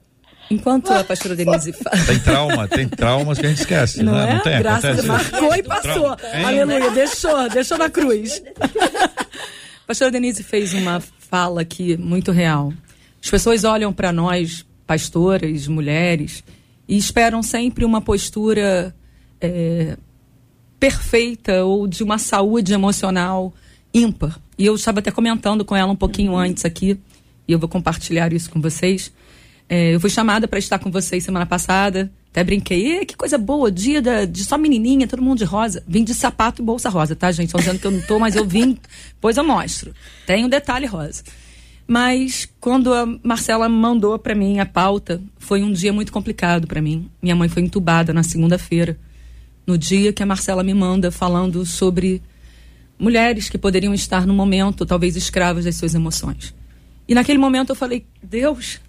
enquanto 0.49 0.93
a 0.93 1.03
pastora 1.03 1.35
Denise 1.35 1.73
fala. 1.73 2.05
Tem 2.05 2.17
trauma, 2.17 2.67
tem 2.69 2.87
traumas 2.87 3.37
que 3.37 3.45
a 3.45 3.49
gente 3.49 3.59
esquece, 3.59 4.01
não, 4.01 4.13
né? 4.13 4.29
É? 4.29 4.33
Não 4.35 4.43
tem? 4.43 4.59
Graças 4.59 4.99
Acontece. 4.99 5.07
marcou 5.31 5.55
e 5.55 5.63
passou. 5.63 6.17
Aleluia, 6.45 6.91
deixou, 6.91 7.49
deixou 7.49 7.77
na 7.77 7.89
cruz. 7.89 8.41
a 8.61 9.07
pastora 9.85 10.09
Denise 10.09 10.41
fez 10.41 10.73
uma 10.73 11.01
fala 11.01 11.59
aqui 11.61 11.97
muito 11.97 12.31
real. 12.31 12.71
As 13.21 13.29
pessoas 13.29 13.65
olham 13.65 13.91
para 13.91 14.13
nós, 14.13 14.65
pastoras, 14.87 15.67
mulheres, 15.67 16.45
e 16.87 16.95
esperam 16.97 17.43
sempre 17.43 17.83
uma 17.83 17.99
postura. 17.99 18.95
É, 19.41 19.97
perfeita 20.85 21.63
ou 21.63 21.87
de 21.87 22.03
uma 22.03 22.19
saúde 22.19 22.71
emocional 22.71 23.51
ímpar. 23.91 24.39
E 24.55 24.67
eu 24.67 24.75
estava 24.75 24.99
até 24.99 25.09
comentando 25.09 25.65
com 25.65 25.75
ela 25.75 25.91
um 25.91 25.95
pouquinho 25.95 26.33
uhum. 26.33 26.37
antes 26.37 26.63
aqui, 26.63 26.99
e 27.47 27.51
eu 27.51 27.57
vou 27.57 27.67
compartilhar 27.67 28.31
isso 28.31 28.51
com 28.51 28.61
vocês. 28.61 29.11
É, 29.67 29.95
eu 29.95 29.99
fui 29.99 30.11
chamada 30.11 30.47
para 30.47 30.59
estar 30.59 30.77
com 30.77 30.91
vocês 30.91 31.23
semana 31.23 31.45
passada. 31.45 32.11
Até 32.29 32.43
brinquei, 32.43 33.03
que 33.03 33.15
coisa 33.15 33.35
boa, 33.35 33.71
dia 33.71 33.99
da, 33.99 34.25
de 34.25 34.43
só 34.43 34.59
menininha, 34.59 35.07
todo 35.07 35.23
mundo 35.23 35.39
de 35.39 35.43
rosa. 35.43 35.83
Vim 35.87 36.03
de 36.03 36.13
sapato 36.13 36.61
e 36.61 36.65
bolsa 36.65 36.87
rosa, 36.87 37.15
tá, 37.15 37.31
gente? 37.31 37.47
Estão 37.47 37.61
dizendo 37.61 37.79
que 37.79 37.87
eu 37.87 37.91
não 37.91 38.01
tô, 38.01 38.19
mas 38.19 38.35
eu 38.35 38.45
vim, 38.45 38.77
pois 39.19 39.37
eu 39.37 39.43
mostro. 39.43 39.91
Tem 40.27 40.45
um 40.45 40.49
detalhe 40.49 40.85
rosa. 40.85 41.23
Mas 41.87 42.47
quando 42.59 42.93
a 42.93 43.07
Marcela 43.23 43.67
mandou 43.67 44.19
para 44.19 44.35
mim 44.35 44.59
a 44.59 44.67
pauta, 44.67 45.19
foi 45.39 45.63
um 45.63 45.71
dia 45.71 45.91
muito 45.91 46.11
complicado 46.11 46.67
para 46.67 46.81
mim. 46.81 47.09
Minha 47.19 47.35
mãe 47.35 47.49
foi 47.49 47.63
entubada 47.63 48.13
na 48.13 48.21
segunda-feira, 48.21 48.99
no 49.65 49.77
dia 49.77 50.13
que 50.13 50.23
a 50.23 50.25
Marcela 50.25 50.63
me 50.63 50.73
manda 50.73 51.11
falando 51.11 51.65
sobre 51.65 52.21
mulheres 52.97 53.49
que 53.49 53.57
poderiam 53.57 53.93
estar 53.93 54.25
no 54.25 54.33
momento, 54.33 54.85
talvez 54.85 55.15
escravas 55.15 55.65
das 55.65 55.75
suas 55.75 55.93
emoções. 55.93 56.53
E 57.07 57.13
naquele 57.13 57.37
momento 57.37 57.69
eu 57.69 57.75
falei: 57.75 58.05
Deus, 58.21 58.79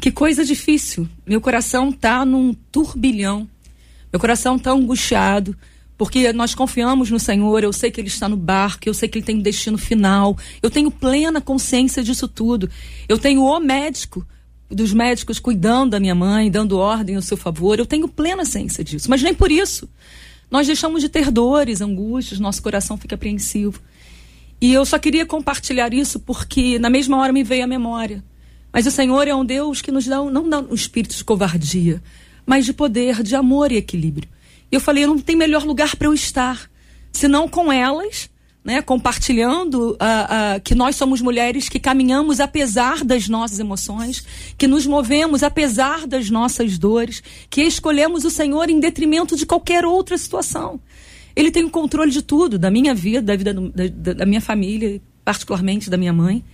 que 0.00 0.10
coisa 0.10 0.44
difícil. 0.44 1.08
Meu 1.26 1.40
coração 1.40 1.92
tá 1.92 2.24
num 2.24 2.54
turbilhão. 2.72 3.48
Meu 4.12 4.18
coração 4.18 4.58
tá 4.58 4.72
angustiado, 4.72 5.56
porque 5.96 6.32
nós 6.32 6.54
confiamos 6.54 7.10
no 7.10 7.20
Senhor, 7.20 7.62
eu 7.62 7.72
sei 7.72 7.90
que 7.90 8.00
Ele 8.00 8.08
está 8.08 8.28
no 8.28 8.36
barco, 8.36 8.88
eu 8.88 8.94
sei 8.94 9.08
que 9.08 9.18
Ele 9.18 9.24
tem 9.24 9.36
um 9.36 9.42
destino 9.42 9.78
final, 9.78 10.36
eu 10.62 10.70
tenho 10.70 10.90
plena 10.90 11.40
consciência 11.40 12.02
disso 12.02 12.26
tudo. 12.26 12.68
Eu 13.08 13.18
tenho 13.18 13.44
o 13.44 13.60
médico, 13.60 14.26
dos 14.70 14.92
médicos 14.92 15.38
cuidando 15.38 15.90
da 15.90 16.00
minha 16.00 16.14
mãe, 16.14 16.50
dando 16.50 16.78
ordem 16.78 17.16
ao 17.16 17.22
seu 17.22 17.36
favor, 17.36 17.78
eu 17.78 17.86
tenho 17.86 18.06
plena 18.08 18.44
ciência 18.44 18.84
disso, 18.84 19.10
mas 19.10 19.22
nem 19.22 19.34
por 19.34 19.50
isso. 19.50 19.88
Nós 20.50 20.66
deixamos 20.66 21.02
de 21.02 21.08
ter 21.08 21.30
dores, 21.30 21.80
angústias, 21.80 22.40
nosso 22.40 22.62
coração 22.62 22.96
fica 22.96 23.14
apreensivo. 23.14 23.80
E 24.60 24.72
eu 24.72 24.84
só 24.84 24.98
queria 24.98 25.26
compartilhar 25.26 25.92
isso 25.92 26.20
porque 26.20 26.78
na 26.78 26.90
mesma 26.90 27.16
hora 27.16 27.32
me 27.32 27.42
veio 27.42 27.64
a 27.64 27.66
memória 27.66 28.22
mas 28.72 28.86
o 28.86 28.90
Senhor 28.90 29.26
é 29.26 29.34
um 29.34 29.44
Deus 29.44 29.82
que 29.82 29.90
nos 29.90 30.06
dá, 30.06 30.22
não 30.22 30.48
dá 30.48 30.60
um 30.60 30.74
espírito 30.74 31.16
de 31.16 31.24
covardia, 31.24 32.02
mas 32.46 32.64
de 32.64 32.72
poder, 32.72 33.22
de 33.22 33.34
amor 33.34 33.72
e 33.72 33.76
equilíbrio. 33.76 34.28
E 34.70 34.74
eu 34.74 34.80
falei, 34.80 35.06
não 35.06 35.18
tem 35.18 35.34
melhor 35.34 35.64
lugar 35.64 35.96
para 35.96 36.06
eu 36.06 36.14
estar, 36.14 36.70
senão 37.12 37.48
com 37.48 37.72
elas, 37.72 38.29
né, 38.64 38.82
compartilhando 38.82 39.92
uh, 39.92 39.94
uh, 39.94 40.60
que 40.62 40.74
nós 40.74 40.96
somos 40.96 41.20
mulheres 41.20 41.68
que 41.68 41.80
caminhamos 41.80 42.40
apesar 42.40 43.02
das 43.04 43.28
nossas 43.28 43.58
emoções, 43.58 44.24
que 44.58 44.66
nos 44.66 44.86
movemos 44.86 45.42
apesar 45.42 46.06
das 46.06 46.28
nossas 46.28 46.78
dores, 46.78 47.22
que 47.48 47.62
escolhemos 47.62 48.24
o 48.24 48.30
Senhor 48.30 48.68
em 48.68 48.78
detrimento 48.78 49.34
de 49.34 49.46
qualquer 49.46 49.84
outra 49.84 50.16
situação. 50.18 50.78
Ele 51.34 51.50
tem 51.50 51.64
o 51.64 51.70
controle 51.70 52.10
de 52.10 52.22
tudo, 52.22 52.58
da 52.58 52.70
minha 52.70 52.94
vida, 52.94 53.22
da 53.22 53.36
vida 53.36 53.54
do, 53.54 53.70
da, 53.70 54.12
da 54.12 54.26
minha 54.26 54.40
família, 54.40 55.00
particularmente 55.24 55.88
da 55.88 55.96
minha 55.96 56.12
mãe. 56.12 56.44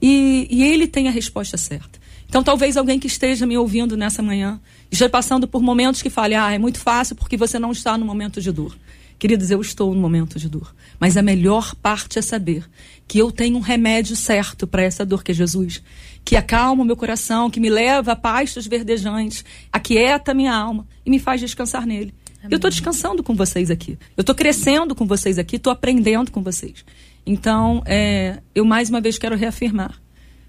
E, 0.00 0.46
e 0.50 0.62
ele 0.62 0.86
tem 0.86 1.08
a 1.08 1.10
resposta 1.10 1.56
certa. 1.56 1.98
Então, 2.28 2.42
talvez 2.42 2.76
alguém 2.76 2.98
que 2.98 3.06
esteja 3.06 3.46
me 3.46 3.56
ouvindo 3.56 3.96
nessa 3.96 4.22
manhã 4.22 4.60
esteja 4.90 5.08
passando 5.08 5.48
por 5.48 5.62
momentos 5.62 6.02
que 6.02 6.10
fale: 6.10 6.34
ah, 6.34 6.52
é 6.52 6.58
muito 6.58 6.78
fácil 6.78 7.16
porque 7.16 7.36
você 7.36 7.58
não 7.58 7.72
está 7.72 7.96
no 7.96 8.04
momento 8.04 8.40
de 8.40 8.52
dor. 8.52 8.76
Queridos, 9.18 9.50
eu 9.50 9.60
estou 9.60 9.94
no 9.94 10.00
momento 10.00 10.38
de 10.38 10.48
dor. 10.48 10.74
Mas 11.00 11.16
a 11.16 11.22
melhor 11.22 11.74
parte 11.76 12.18
é 12.18 12.22
saber 12.22 12.64
que 13.08 13.18
eu 13.18 13.32
tenho 13.32 13.56
um 13.56 13.60
remédio 13.60 14.14
certo 14.14 14.66
para 14.66 14.82
essa 14.82 15.06
dor 15.06 15.22
que 15.22 15.32
é 15.32 15.34
Jesus. 15.34 15.82
Que 16.24 16.36
acalma 16.36 16.82
o 16.82 16.86
meu 16.86 16.96
coração, 16.96 17.50
que 17.50 17.60
me 17.60 17.70
leva 17.70 18.12
a 18.12 18.16
pastos 18.16 18.66
verdejantes, 18.66 19.44
aquieta 19.72 20.32
a 20.32 20.34
minha 20.34 20.54
alma 20.54 20.86
e 21.04 21.10
me 21.10 21.18
faz 21.18 21.40
descansar 21.40 21.86
nele. 21.86 22.12
Amém. 22.40 22.48
Eu 22.50 22.56
estou 22.56 22.70
descansando 22.70 23.22
com 23.22 23.34
vocês 23.34 23.70
aqui. 23.70 23.98
Eu 24.16 24.20
estou 24.20 24.34
crescendo 24.34 24.94
com 24.94 25.06
vocês 25.06 25.38
aqui, 25.38 25.56
estou 25.56 25.72
aprendendo 25.72 26.30
com 26.30 26.42
vocês. 26.42 26.84
Então, 27.24 27.82
é, 27.86 28.40
eu 28.54 28.64
mais 28.64 28.90
uma 28.90 29.00
vez 29.00 29.18
quero 29.18 29.36
reafirmar. 29.36 30.00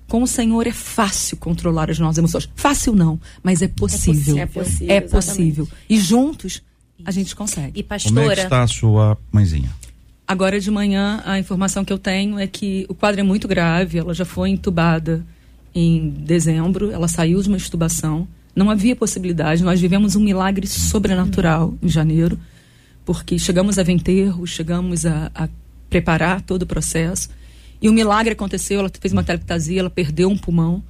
Com 0.08 0.24
o 0.24 0.28
Senhor 0.28 0.66
é 0.68 0.72
fácil 0.72 1.36
controlar 1.38 1.90
as 1.90 2.00
nossas 2.00 2.18
emoções. 2.18 2.50
Fácil 2.56 2.94
não, 2.94 3.20
mas 3.44 3.62
é 3.62 3.68
possível. 3.68 4.38
É 4.38 4.46
possível. 4.46 4.96
É 4.96 5.02
possível. 5.02 5.68
E 5.90 6.00
juntos 6.00 6.62
a 7.04 7.12
gente 7.12 7.36
consegue. 7.36 7.80
E 7.80 7.84
pastora. 7.84 8.16
Como 8.16 8.32
é 8.32 8.36
que 8.36 8.42
está 8.42 8.64
a 8.64 8.68
sua 8.68 9.18
mãezinha? 9.32 9.70
Agora 10.28 10.60
de 10.60 10.70
manhã 10.70 11.22
a 11.26 11.40
informação 11.40 11.86
que 11.86 11.94
eu 11.94 11.98
tenho 11.98 12.38
é 12.38 12.48
que 12.48 12.86
o 12.90 12.94
quadro 12.94 13.20
é 13.22 13.24
muito 13.24 13.48
grave. 13.48 13.98
Ela 13.98 14.14
já 14.14 14.26
foi 14.26 14.50
entubada 14.50 15.26
em 15.74 16.10
dezembro. 16.10 16.92
Ela 16.92 17.08
saiu 17.08 17.42
de 17.42 17.48
uma 17.48 17.58
estubação. 17.58 18.28
Não 18.56 18.70
havia 18.70 18.96
possibilidade. 18.96 19.64
Nós 19.64 19.80
vivemos 19.80 20.16
um 20.16 20.20
milagre 20.20 20.68
sobrenatural 20.68 21.76
em 21.82 21.88
janeiro, 21.88 22.40
porque 23.06 23.38
chegamos 23.38 23.78
a 23.78 23.84
ver 23.84 23.94
enterro, 23.94 24.46
chegamos 24.48 25.06
a, 25.06 25.32
a 25.34 25.48
preparar 25.90 26.42
todo 26.42 26.64
o 26.64 26.66
processo. 26.66 27.30
E 27.82 27.88
o 27.88 27.92
um 27.92 27.96
milagre 27.96 28.34
aconteceu, 28.34 28.80
ela 28.80 28.92
fez 29.00 29.14
uma 29.14 29.24
teleptasia, 29.24 29.80
ela 29.80 29.90
perdeu 29.90 30.30
um 30.30 30.38
pulmão 30.38 30.84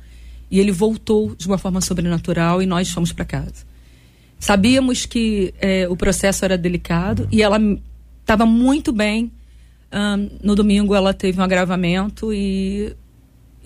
e 0.50 0.60
ele 0.60 0.72
voltou 0.72 1.36
de 1.36 1.46
uma 1.46 1.58
forma 1.58 1.82
sobrenatural 1.82 2.62
e 2.62 2.66
nós 2.66 2.90
fomos 2.90 3.12
para 3.12 3.26
casa. 3.26 3.66
Sabíamos 4.40 5.06
que 5.06 5.54
é, 5.60 5.88
o 5.90 5.96
processo 5.96 6.46
era 6.46 6.58
delicado 6.58 7.28
e 7.32 7.42
ela 7.42 7.60
estava 8.22 8.46
muito 8.46 8.92
bem. 8.92 9.32
Um, 9.92 10.30
no 10.44 10.56
domingo 10.56 10.94
ela 10.94 11.14
teve 11.14 11.40
um 11.40 11.44
agravamento 11.44 12.34
e 12.34 12.96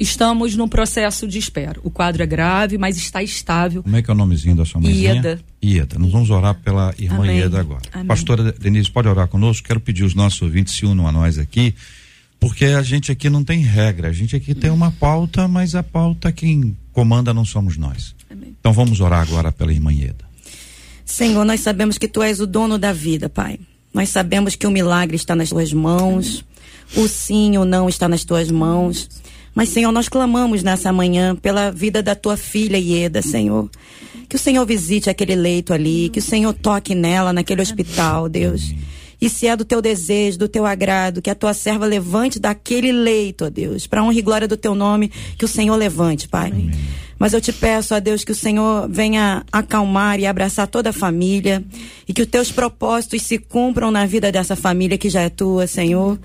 Estamos 0.02 0.56
num 0.56 0.68
processo 0.68 1.28
de 1.28 1.38
espera. 1.38 1.80
O 1.84 1.92
quadro 1.92 2.24
é 2.24 2.26
grave, 2.26 2.76
mas 2.76 2.98
está 2.98 3.22
estável. 3.22 3.84
Como 3.84 3.96
é 3.96 4.02
que 4.02 4.10
é 4.10 4.14
o 4.14 4.18
nomezinho 4.18 4.56
da 4.56 4.66
sua 4.66 4.82
mãezinha? 4.82 5.14
Ieda. 5.14 5.40
Ieda. 5.64 6.00
Nós 6.00 6.12
vamos 6.12 6.32
orar 6.32 6.56
pela 6.56 6.92
irmã 6.98 7.24
Amém. 7.24 7.38
Ieda 7.38 7.60
agora. 7.60 7.84
Amém. 7.94 8.08
Pastora 8.08 8.52
Denise, 8.52 8.90
pode 8.90 9.08
orar 9.08 9.28
conosco? 9.28 9.68
Quero 9.68 9.80
pedir 9.80 10.04
os 10.04 10.16
nossos 10.16 10.42
ouvintes 10.42 10.74
se 10.74 10.88
unam 10.88 11.08
a 11.08 11.12
nós 11.12 11.38
aqui, 11.38 11.76
porque 12.40 12.66
a 12.66 12.82
gente 12.82 13.12
aqui 13.12 13.30
não 13.30 13.44
tem 13.44 13.62
regra. 13.62 14.08
A 14.08 14.12
gente 14.12 14.36
aqui 14.36 14.56
tem 14.56 14.72
uma 14.72 14.90
pauta, 14.90 15.48
mas 15.48 15.76
a 15.76 15.84
pauta 15.84 16.32
quem 16.32 16.76
comanda 16.92 17.32
não 17.32 17.46
somos 17.46 17.78
nós. 17.78 18.16
Amém. 18.28 18.56
Então 18.60 18.74
vamos 18.74 19.02
orar 19.02 19.22
agora 19.22 19.52
pela 19.52 19.72
irmã 19.72 19.94
Ieda. 19.94 20.31
Senhor, 21.12 21.44
nós 21.44 21.60
sabemos 21.60 21.98
que 21.98 22.08
tu 22.08 22.24
és 22.24 22.40
o 22.40 22.48
dono 22.48 22.78
da 22.78 22.94
vida, 22.94 23.28
Pai. 23.28 23.60
Nós 23.94 24.08
sabemos 24.08 24.56
que 24.56 24.66
o 24.66 24.72
milagre 24.72 25.18
está 25.18 25.36
nas 25.36 25.50
tuas 25.50 25.74
mãos, 25.74 26.46
o 26.96 27.06
sim 27.06 27.58
ou 27.58 27.66
não 27.66 27.90
está 27.90 28.08
nas 28.08 28.24
tuas 28.24 28.50
mãos. 28.50 29.10
Mas, 29.54 29.68
Senhor, 29.68 29.92
nós 29.92 30.08
clamamos 30.08 30.64
nessa 30.64 30.94
manhã 30.94 31.36
pela 31.36 31.70
vida 31.70 32.02
da 32.02 32.16
tua 32.16 32.38
filha 32.38 32.78
Ieda, 32.78 33.22
Senhor. 33.22 33.70
Que 34.30 34.38
o 34.38 34.40
Senhor 34.40 34.66
visite 34.66 35.10
aquele 35.10 35.36
leito 35.36 35.74
ali, 35.74 36.08
que 36.08 36.20
o 36.20 36.24
Senhor 36.24 36.54
toque 36.54 36.96
nela, 36.96 37.34
naquele 37.34 37.62
hospital, 37.62 38.30
Deus. 38.30 38.74
E 39.20 39.30
se 39.30 39.48
é 39.48 39.56
do 39.58 39.66
teu 39.66 39.82
desejo, 39.82 40.40
do 40.40 40.48
teu 40.48 40.66
agrado, 40.66 41.22
que 41.22 41.30
a 41.30 41.36
tua 41.36 41.54
serva 41.54 41.86
levante 41.86 42.40
daquele 42.40 42.94
leito, 42.94 43.44
ó 43.44 43.50
Deus, 43.50 43.86
para 43.86 44.02
honra 44.02 44.18
e 44.18 44.22
glória 44.22 44.48
do 44.48 44.56
teu 44.56 44.74
nome, 44.74 45.12
que 45.38 45.44
o 45.44 45.48
Senhor 45.50 45.76
levante, 45.76 46.30
Pai. 46.30 46.52
Amém. 46.52 46.72
Mas 47.22 47.34
eu 47.34 47.40
te 47.40 47.54
peço, 47.54 47.94
ó 47.94 48.00
Deus, 48.00 48.24
que 48.24 48.32
o 48.32 48.36
Senhor 48.36 48.90
venha 48.90 49.46
acalmar 49.52 50.20
e 50.20 50.26
abraçar 50.26 50.66
toda 50.66 50.90
a 50.90 50.94
família 50.94 51.64
e 52.08 52.14
que 52.14 52.24
os 52.24 52.28
teus 52.28 52.52
propósitos 52.52 53.22
se 53.22 53.38
cumpram 53.38 53.92
na 53.92 54.08
vida 54.08 54.32
dessa 54.32 54.56
família 54.56 54.98
que 54.98 55.08
já 55.08 55.22
é 55.22 55.30
tua, 55.30 55.68
Senhor. 55.68 56.20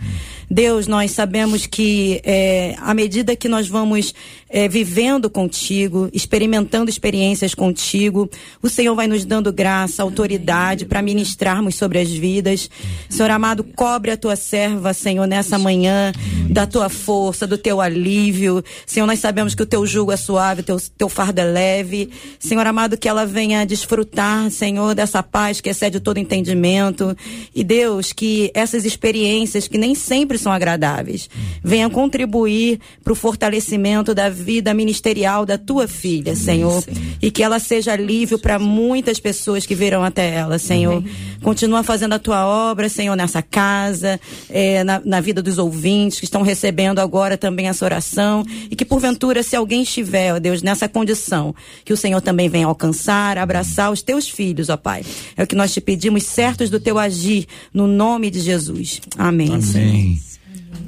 Deus, 0.51 0.87
nós 0.87 1.11
sabemos 1.11 1.67
que 1.67 2.23
é, 2.25 2.77
à 2.81 2.95
medida 2.95 3.37
que 3.37 3.47
nós 3.47 3.69
vamos 3.69 4.15
é, 4.49 4.69
vivendo 4.69 5.29
contigo, 5.29 6.09
experimentando 6.13 6.89
experiências 6.89 7.55
contigo, 7.55 8.31
o 8.63 8.69
Senhor 8.69 8.95
vai 8.95 9.07
nos 9.07 9.25
dando 9.25 9.53
graça, 9.53 10.03
autoridade 10.03 10.85
para 10.85 11.03
ministrarmos 11.03 11.75
sobre 11.75 11.99
as 11.99 12.11
vidas. 12.11 12.71
Senhor 13.09 13.31
amado, 13.31 13.65
cobre 13.65 14.13
a 14.13 14.17
tua 14.17 14.37
serva, 14.37 14.95
Senhor, 14.95 15.27
nessa 15.27 15.59
manhã, 15.59 16.13
da 16.49 16.67
tua 16.67 16.89
força, 16.89 17.47
do 17.47 17.59
teu 17.59 17.81
alívio. 17.81 18.63
Senhor, 18.87 19.07
nós 19.07 19.19
sabemos 19.19 19.55
que 19.55 19.63
o 19.63 19.67
teu 19.67 19.85
jugo 19.85 20.13
é 20.13 20.17
suave, 20.17 20.61
o 20.61 20.65
teu, 20.65 20.77
teu 20.97 21.09
fardo 21.09 21.41
é 21.41 21.45
leve. 21.45 22.11
Senhor 22.39 22.67
amado, 22.67 22.97
que 22.97 23.09
ela 23.09 23.27
venha 23.27 23.67
desfrutar, 23.67 24.51
Senhor, 24.51 24.95
dessa 24.95 25.23
paz 25.23 25.61
que 25.61 25.71
excede 25.71 25.99
todo 25.99 26.19
entendimento. 26.19 27.17
E 27.55 27.65
Deus, 27.65 28.13
que 28.13 28.51
essas 28.55 28.85
experiências 28.85 29.67
que 29.67 29.79
nem 29.79 29.95
sempre 29.95 30.39
são 30.39 30.53
agradáveis. 30.53 31.29
Venha 31.65 31.91
contribuir 31.91 32.79
para 33.03 33.13
o 33.13 33.17
fortalecimento 33.17 34.15
da 34.15 34.36
vida 34.37 34.75
ministerial 34.75 35.47
da 35.47 35.57
tua 35.57 35.89
filha, 35.89 36.37
Senhor. 36.37 36.85
E 37.21 37.31
que 37.31 37.43
ela 37.43 37.59
seja 37.59 37.93
alívio 37.93 38.39
para 38.39 38.59
muitas 38.59 39.19
pessoas 39.19 39.65
que 39.65 39.75
virão 39.75 40.05
até 40.05 40.35
ela, 40.35 40.59
Senhor. 40.59 41.03
Continua 41.43 41.83
fazendo 41.83 42.13
a 42.13 42.19
tua 42.19 42.47
obra, 42.47 42.89
Senhor, 42.89 43.17
nessa 43.17 43.43
casa, 43.43 44.21
é, 44.51 44.85
na, 44.85 45.01
na 45.05 45.21
vida 45.21 45.43
dos 45.43 45.59
ouvintes 45.59 46.19
que 46.19 46.25
estão 46.25 46.43
recebendo 46.43 46.99
agora 46.99 47.37
também 47.37 47.69
essa 47.69 47.85
oração. 47.85 48.45
E 48.71 48.77
que 48.77 48.85
porventura, 48.85 49.43
se 49.43 49.57
alguém 49.57 49.83
estiver, 49.83 50.35
ó 50.35 50.39
Deus, 50.39 50.63
nessa 50.63 50.89
condição, 50.89 51.55
que 51.85 51.93
o 51.93 51.97
Senhor 51.97 52.21
também 52.21 52.49
venha 52.49 52.67
alcançar, 52.67 53.39
abraçar 53.39 53.91
os 53.91 54.03
teus 54.03 54.29
filhos, 54.29 54.69
ó 54.69 54.77
Pai. 54.77 55.03
É 55.37 55.43
o 55.43 55.47
que 55.47 55.57
nós 55.57 55.73
te 55.73 55.81
pedimos, 55.81 56.25
certos 56.25 56.71
do 56.71 56.79
teu 56.79 56.99
agir, 56.99 57.47
no 57.73 57.87
nome 57.87 58.31
de 58.31 58.41
Jesus. 58.41 59.01
Amém. 59.17 59.55
Amém. 59.55 60.36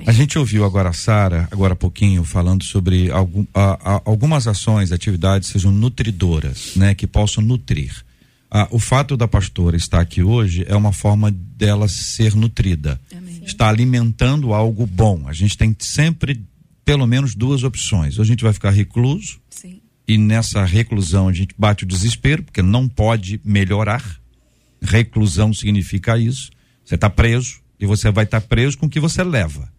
A 0.08 0.12
gente 0.12 0.38
ouviu 0.38 0.64
agora 0.64 0.88
a 0.88 0.92
Sara, 0.94 1.46
agora 1.50 1.74
há 1.74 1.76
pouquinho, 1.76 2.24
falando 2.24 2.64
sobre 2.64 3.10
algum, 3.10 3.44
a, 3.52 3.96
a, 3.96 4.02
algumas 4.06 4.46
ações, 4.46 4.90
atividades 4.90 5.50
sejam 5.50 5.70
nutridoras, 5.70 6.72
né, 6.76 6.94
que 6.94 7.06
possam 7.06 7.44
nutrir. 7.44 7.94
Ah, 8.50 8.66
o 8.70 8.78
fato 8.78 9.18
da 9.18 9.28
pastora 9.28 9.76
estar 9.76 10.00
aqui 10.00 10.22
hoje 10.22 10.64
é 10.66 10.74
uma 10.74 10.94
forma 10.94 11.30
dela 11.30 11.88
ser 11.88 12.34
nutrida. 12.34 12.98
Amém. 13.14 13.42
Está 13.44 13.68
alimentando 13.68 14.54
algo 14.54 14.86
bom. 14.86 15.28
A 15.28 15.34
gente 15.34 15.58
tem 15.58 15.76
sempre 15.78 16.42
pelo 16.86 17.06
menos 17.06 17.34
duas 17.34 17.62
opções. 17.62 18.16
Ou 18.16 18.22
a 18.22 18.26
gente 18.26 18.42
vai 18.42 18.54
ficar 18.54 18.70
recluso. 18.70 19.38
Sim. 19.50 19.82
E 20.08 20.16
nessa 20.16 20.64
reclusão 20.64 21.28
a 21.28 21.34
gente 21.34 21.54
bate 21.58 21.84
o 21.84 21.86
desespero, 21.86 22.44
porque 22.44 22.62
não 22.62 22.88
pode 22.88 23.42
melhorar. 23.44 24.02
Reclusão 24.80 25.52
significa 25.52 26.16
isso. 26.16 26.48
Você 26.82 26.94
está 26.94 27.10
preso 27.10 27.60
e 27.78 27.84
você 27.84 28.10
vai 28.10 28.24
estar 28.24 28.40
tá 28.40 28.46
preso 28.46 28.78
com 28.78 28.86
o 28.86 28.88
que 28.88 28.98
você 28.98 29.22
leva. 29.22 29.70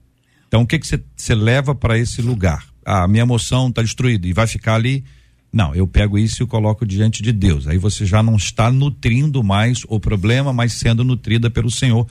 Então 0.49 0.63
o 0.63 0.67
que 0.67 0.77
que 0.77 0.85
você 1.15 1.35
leva 1.35 1.73
para 1.73 1.97
esse 1.97 2.21
lugar? 2.21 2.65
Ah, 2.85 3.07
minha 3.07 3.21
emoção 3.21 3.69
está 3.69 3.81
destruída 3.81 4.27
e 4.27 4.33
vai 4.33 4.47
ficar 4.47 4.75
ali 4.75 5.05
não, 5.51 5.73
eu 5.73 5.87
pego 5.87 6.17
isso 6.17 6.43
e 6.43 6.47
coloco 6.47 6.85
diante 6.85 7.23
de 7.23 7.31
Deus. 7.31 7.67
Aí 7.67 7.77
você 7.77 8.05
já 8.05 8.21
não 8.21 8.35
está 8.35 8.71
nutrindo 8.71 9.43
mais 9.43 9.81
o 9.87 9.99
problema, 9.99 10.53
mas 10.53 10.73
sendo 10.73 11.03
nutrida 11.03 11.49
pelo 11.49 11.71
Senhor, 11.71 12.07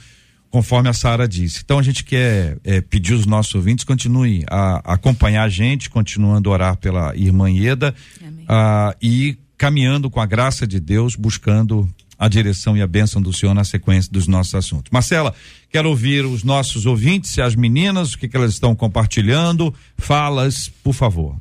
conforme 0.51 0.89
a 0.89 0.93
Sara 0.93 1.29
disse. 1.29 1.61
Então 1.65 1.79
a 1.79 1.83
gente 1.83 2.03
quer 2.03 2.59
é, 2.65 2.81
pedir 2.81 3.15
os 3.15 3.27
nossos 3.27 3.55
ouvintes 3.55 3.85
continuem 3.85 4.45
a, 4.51 4.79
a, 4.85 4.95
acompanhar 4.95 5.45
a 5.45 5.49
gente, 5.49 5.89
continuando 5.89 6.51
a 6.51 6.53
orar 6.53 6.77
pela 6.79 7.15
irmã 7.15 7.49
Ieda 7.49 7.95
uh, 8.21 8.97
e 9.01 9.39
caminhando 9.57 10.11
com 10.11 10.21
a 10.21 10.27
graça 10.27 10.67
de 10.67 10.81
Deus, 10.81 11.15
buscando 11.15 11.89
a 12.19 12.29
direção 12.29 12.77
e 12.77 12.83
a 12.83 12.87
bênção 12.87 13.23
do 13.23 13.33
Senhor 13.33 13.55
na 13.55 13.63
sequência 13.63 14.11
dos 14.11 14.27
nossos 14.27 14.55
assuntos. 14.55 14.91
Marcela, 14.91 15.33
quero 15.71 15.89
ouvir 15.89 16.25
os 16.25 16.43
nossos 16.43 16.85
ouvintes, 16.85 17.39
as 17.39 17.55
meninas, 17.55 18.13
o 18.13 18.19
que, 18.19 18.29
que 18.29 18.37
elas 18.37 18.53
estão 18.53 18.75
compartilhando. 18.75 19.73
Falas, 19.97 20.69
por 20.83 20.93
favor. 20.93 21.37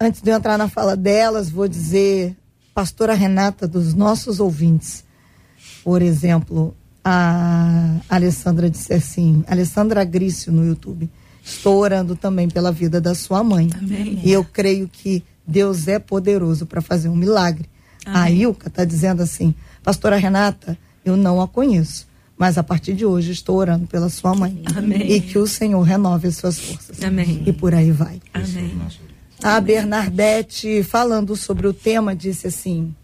Antes 0.00 0.20
de 0.20 0.30
eu 0.30 0.36
entrar 0.36 0.58
na 0.58 0.68
fala 0.68 0.96
delas, 0.96 1.48
vou 1.48 1.68
dizer, 1.68 2.36
pastora 2.74 3.14
Renata, 3.14 3.68
dos 3.68 3.94
nossos 3.94 4.40
ouvintes. 4.40 5.04
Por 5.84 6.02
exemplo, 6.02 6.76
a 7.04 8.00
Alessandra 8.08 8.68
disse 8.68 8.92
assim, 8.92 9.44
Alessandra 9.46 10.02
Grício 10.04 10.50
no 10.50 10.66
YouTube, 10.66 11.08
estou 11.44 11.78
orando 11.78 12.16
também 12.16 12.48
pela 12.48 12.72
vida 12.72 13.00
da 13.00 13.14
sua 13.14 13.44
mãe. 13.44 13.70
Amém. 13.78 14.20
E 14.24 14.32
eu 14.32 14.44
creio 14.44 14.88
que 14.88 15.22
Deus 15.46 15.86
é 15.86 15.98
poderoso 15.98 16.66
para 16.66 16.80
fazer 16.80 17.08
um 17.08 17.16
milagre. 17.16 17.68
Amém. 18.04 18.22
A 18.22 18.30
Ilka 18.30 18.68
está 18.68 18.84
dizendo 18.84 19.22
assim, 19.22 19.54
pastora 19.82 20.16
Renata, 20.16 20.76
eu 21.04 21.16
não 21.16 21.40
a 21.40 21.48
conheço, 21.48 22.06
mas 22.36 22.58
a 22.58 22.62
partir 22.62 22.94
de 22.94 23.04
hoje 23.04 23.32
estou 23.32 23.56
orando 23.56 23.86
pela 23.86 24.08
sua 24.08 24.34
mãe. 24.34 24.62
Amém. 24.76 25.12
E 25.12 25.20
que 25.20 25.38
o 25.38 25.46
Senhor 25.46 25.82
renove 25.82 26.28
as 26.28 26.36
suas 26.36 26.58
forças. 26.58 27.02
Amém. 27.02 27.42
E 27.46 27.52
por 27.52 27.74
aí 27.74 27.90
vai. 27.90 28.20
Amém. 28.32 28.78
A 29.42 29.60
Bernadette, 29.60 30.82
falando 30.82 31.36
sobre 31.36 31.66
o 31.66 31.72
tema, 31.72 32.16
disse 32.16 32.46
assim: 32.46 32.94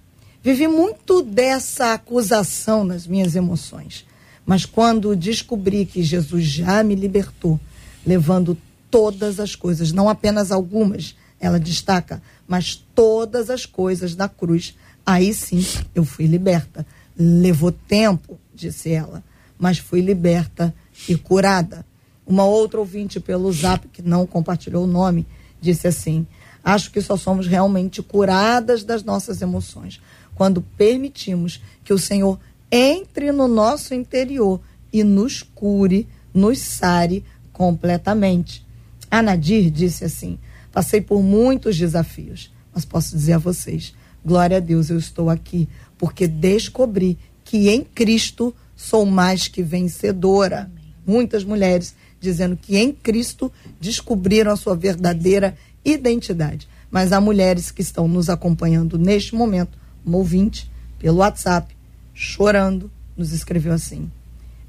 Vivi 0.42 0.66
muito 0.66 1.22
dessa 1.22 1.92
acusação 1.92 2.82
nas 2.82 3.06
minhas 3.06 3.36
emoções, 3.36 4.06
mas 4.46 4.64
quando 4.64 5.14
descobri 5.14 5.84
que 5.84 6.02
Jesus 6.02 6.44
já 6.44 6.82
me 6.82 6.94
libertou, 6.94 7.60
levando 8.06 8.56
todas 8.90 9.38
as 9.38 9.54
coisas, 9.54 9.92
não 9.92 10.08
apenas 10.08 10.50
algumas, 10.50 11.14
ela 11.38 11.60
destaca, 11.60 12.22
mas 12.48 12.74
todas 12.94 13.50
as 13.50 13.66
coisas 13.66 14.14
da 14.14 14.28
cruz, 14.28 14.74
aí 15.04 15.32
sim 15.34 15.64
eu 15.94 16.04
fui 16.04 16.26
liberta. 16.26 16.86
Levou 17.16 17.72
tempo, 17.72 18.38
disse 18.54 18.90
ela, 18.90 19.22
mas 19.58 19.78
fui 19.78 20.00
liberta 20.00 20.74
e 21.08 21.16
curada. 21.16 21.84
Uma 22.26 22.44
outra 22.44 22.78
ouvinte 22.78 23.18
pelo 23.18 23.52
zap, 23.52 23.88
que 23.88 24.02
não 24.02 24.26
compartilhou 24.26 24.84
o 24.84 24.86
nome, 24.86 25.26
disse 25.60 25.88
assim: 25.88 26.26
Acho 26.62 26.90
que 26.90 27.00
só 27.00 27.16
somos 27.16 27.46
realmente 27.46 28.02
curadas 28.02 28.84
das 28.84 29.02
nossas 29.02 29.42
emoções 29.42 30.00
quando 30.40 30.62
permitimos 30.62 31.60
que 31.84 31.92
o 31.92 31.98
Senhor 31.98 32.40
entre 32.72 33.30
no 33.30 33.46
nosso 33.46 33.92
interior 33.92 34.58
e 34.90 35.04
nos 35.04 35.42
cure, 35.42 36.08
nos 36.32 36.58
sare 36.60 37.22
completamente. 37.52 38.66
A 39.10 39.20
Nadir 39.20 39.70
disse 39.70 40.02
assim: 40.02 40.38
Passei 40.72 41.02
por 41.02 41.22
muitos 41.22 41.76
desafios, 41.76 42.50
mas 42.74 42.86
posso 42.86 43.14
dizer 43.14 43.34
a 43.34 43.38
vocês: 43.38 43.94
glória 44.24 44.58
a 44.58 44.60
Deus, 44.60 44.90
eu 44.90 44.98
estou 44.98 45.30
aqui, 45.30 45.68
porque 45.98 46.26
descobri 46.26 47.18
que 47.44 47.68
em 47.68 47.82
Cristo 47.82 48.54
sou 48.76 49.04
mais 49.04 49.48
que 49.48 49.62
vencedora. 49.62 50.62
Amém. 50.62 50.94
Muitas 51.06 51.44
mulheres 51.44 51.94
dizendo 52.20 52.56
que 52.56 52.76
em 52.76 52.92
Cristo 52.92 53.50
descobriram 53.80 54.52
a 54.52 54.56
sua 54.56 54.76
verdadeira 54.76 55.56
identidade. 55.84 56.68
Mas 56.90 57.12
há 57.12 57.20
mulheres 57.20 57.70
que 57.70 57.82
estão 57.82 58.06
nos 58.06 58.28
acompanhando 58.28 58.98
neste 58.98 59.34
momento, 59.34 59.78
um 60.04 60.14
ouvinte, 60.14 60.70
pelo 60.98 61.18
WhatsApp, 61.18 61.74
chorando, 62.12 62.90
nos 63.16 63.32
escreveu 63.32 63.72
assim: 63.72 64.10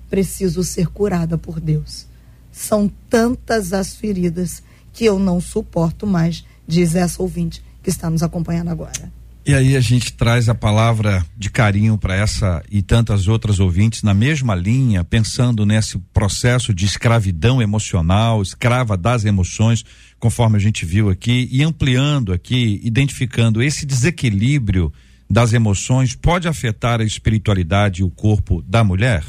Preciso 0.09 0.63
ser 0.63 0.87
curada 0.87 1.37
por 1.37 1.59
Deus. 1.59 2.05
São 2.51 2.91
tantas 3.09 3.73
as 3.73 3.95
feridas 3.95 4.61
que 4.93 5.05
eu 5.05 5.17
não 5.17 5.39
suporto 5.39 6.05
mais, 6.05 6.45
diz 6.67 6.95
essa 6.95 7.21
ouvinte 7.21 7.63
que 7.81 7.89
está 7.89 8.09
nos 8.09 8.21
acompanhando 8.21 8.69
agora. 8.69 9.11
E 9.43 9.55
aí 9.55 9.75
a 9.75 9.79
gente 9.79 10.13
traz 10.13 10.47
a 10.49 10.53
palavra 10.53 11.25
de 11.35 11.49
carinho 11.49 11.97
para 11.97 12.15
essa 12.15 12.63
e 12.69 12.83
tantas 12.83 13.27
outras 13.27 13.59
ouvintes 13.59 14.03
na 14.03 14.13
mesma 14.13 14.53
linha, 14.53 15.03
pensando 15.03 15.65
nesse 15.65 15.97
processo 16.13 16.71
de 16.71 16.85
escravidão 16.85 17.59
emocional, 17.59 18.43
escrava 18.43 18.95
das 18.95 19.25
emoções, 19.25 19.83
conforme 20.19 20.57
a 20.57 20.59
gente 20.59 20.85
viu 20.85 21.09
aqui, 21.09 21.49
e 21.51 21.63
ampliando 21.63 22.31
aqui, 22.31 22.79
identificando 22.83 23.63
esse 23.63 23.83
desequilíbrio 23.83 24.93
das 25.27 25.53
emoções 25.53 26.13
pode 26.13 26.47
afetar 26.47 27.01
a 27.01 27.05
espiritualidade 27.05 28.01
e 28.01 28.03
o 28.03 28.11
corpo 28.11 28.61
da 28.61 28.83
mulher? 28.83 29.23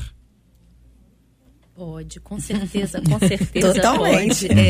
Pode, 1.75 2.21
com 2.21 2.39
certeza, 2.39 3.01
com 3.01 3.19
certeza 3.27 3.75
Totalmente. 3.75 4.47
pode. 4.47 4.61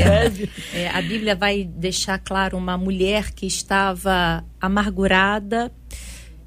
É, 0.72 0.82
é, 0.82 0.88
a 0.88 1.02
Bíblia 1.02 1.34
vai 1.34 1.64
deixar 1.64 2.18
claro 2.18 2.56
uma 2.56 2.78
mulher 2.78 3.32
que 3.32 3.44
estava 3.44 4.44
amargurada 4.60 5.72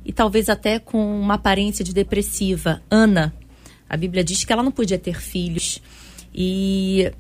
e 0.06 0.13
talvez 0.13 0.50
até 0.50 0.80
com 0.80 1.20
uma 1.20 1.34
aparência 1.34 1.84
de 1.84 1.94
depressiva, 1.94 2.82
Ana. 2.89 3.34
A 3.89 3.98
Bíblia 3.98 4.24
diz 4.24 4.44
que 4.46 4.54
ela 4.54 4.63
não 4.63 4.72
podia 4.72 4.98
ter 4.98 5.20
filhos. 5.20 5.82
E 6.34 7.12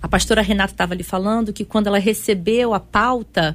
a 0.00 0.08
pastora 0.08 0.40
Renata 0.40 0.72
estava 0.72 0.94
ali 0.94 1.02
falando 1.02 1.52
que 1.52 1.64
quando 1.64 1.88
ela 1.88 1.98
recebeu 1.98 2.72
a 2.72 2.80
pauta, 2.80 3.54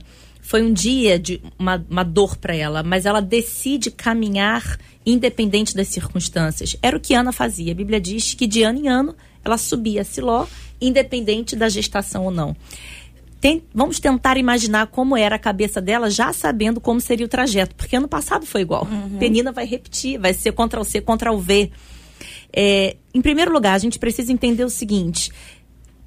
foi 0.52 0.62
um 0.62 0.74
dia 0.74 1.18
de 1.18 1.42
uma, 1.58 1.82
uma 1.90 2.04
dor 2.04 2.36
para 2.36 2.54
ela, 2.54 2.84
mas 2.84 3.06
ela 3.06 3.22
decide 3.22 3.90
caminhar 3.90 4.78
independente 5.06 5.74
das 5.74 5.88
circunstâncias. 5.88 6.76
Era 6.82 6.98
o 6.98 7.00
que 7.00 7.14
Ana 7.14 7.32
fazia. 7.32 7.72
A 7.72 7.76
Bíblia 7.76 8.02
diz 8.02 8.34
que 8.34 8.46
de 8.46 8.62
ano 8.62 8.80
em 8.80 8.90
ano 8.90 9.16
ela 9.46 9.58
subia 9.58 10.02
a 10.02 10.04
Siló, 10.04 10.46
independente 10.82 11.56
da 11.56 11.70
gestação 11.70 12.26
ou 12.26 12.32
não. 12.32 12.54
Tem, 13.40 13.64
vamos 13.74 13.98
tentar 13.98 14.36
imaginar 14.36 14.88
como 14.88 15.16
era 15.16 15.38
a 15.38 15.40
cabeça 15.40 15.80
dela, 15.80 16.10
já 16.10 16.34
sabendo 16.34 16.82
como 16.82 17.00
seria 17.00 17.26
o 17.26 17.30
trajeto, 17.30 17.74
porque 17.74 17.96
ano 17.96 18.10
passado 18.10 18.46
foi 18.46 18.60
igual. 18.60 18.86
Uhum. 18.92 19.20
Penina 19.20 19.54
vai 19.54 19.66
repetir, 19.66 20.20
vai 20.20 20.34
ser 20.34 20.52
contra 20.52 20.82
o 20.82 20.84
C, 20.84 21.00
contra 21.00 21.32
o 21.32 21.40
V. 21.40 21.72
É, 22.52 22.98
em 23.14 23.22
primeiro 23.22 23.54
lugar, 23.54 23.74
a 23.74 23.80
gente 23.80 23.98
precisa 23.98 24.34
entender 24.34 24.66
o 24.66 24.70
seguinte: 24.70 25.32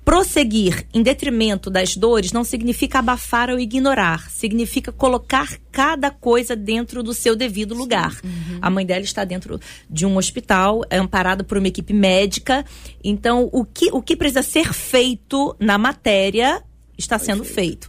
Prosseguir 0.04 0.86
em 0.92 1.02
detrimento 1.02 1.70
das 1.70 1.96
dores 1.96 2.30
não 2.30 2.44
significa 2.44 2.98
abafar 2.98 3.48
ou 3.48 3.58
ignorar, 3.58 4.30
significa 4.30 4.92
colocar 4.92 5.58
cada 5.72 6.10
coisa 6.10 6.54
dentro 6.54 7.02
do 7.02 7.14
seu 7.14 7.34
devido 7.34 7.74
lugar. 7.74 8.20
Uhum. 8.22 8.58
A 8.60 8.68
mãe 8.68 8.84
dela 8.84 9.00
está 9.00 9.24
dentro 9.24 9.58
de 9.88 10.04
um 10.04 10.18
hospital, 10.18 10.82
é 10.90 10.98
amparada 10.98 11.42
por 11.42 11.56
uma 11.56 11.68
equipe 11.68 11.94
médica. 11.94 12.66
Então, 13.02 13.48
o 13.50 13.64
que, 13.64 13.90
o 13.92 14.02
que 14.02 14.14
precisa 14.14 14.42
ser 14.42 14.74
feito 14.74 15.56
na 15.58 15.78
matéria 15.78 16.62
está 16.98 17.18
sendo 17.18 17.44
feito. 17.44 17.88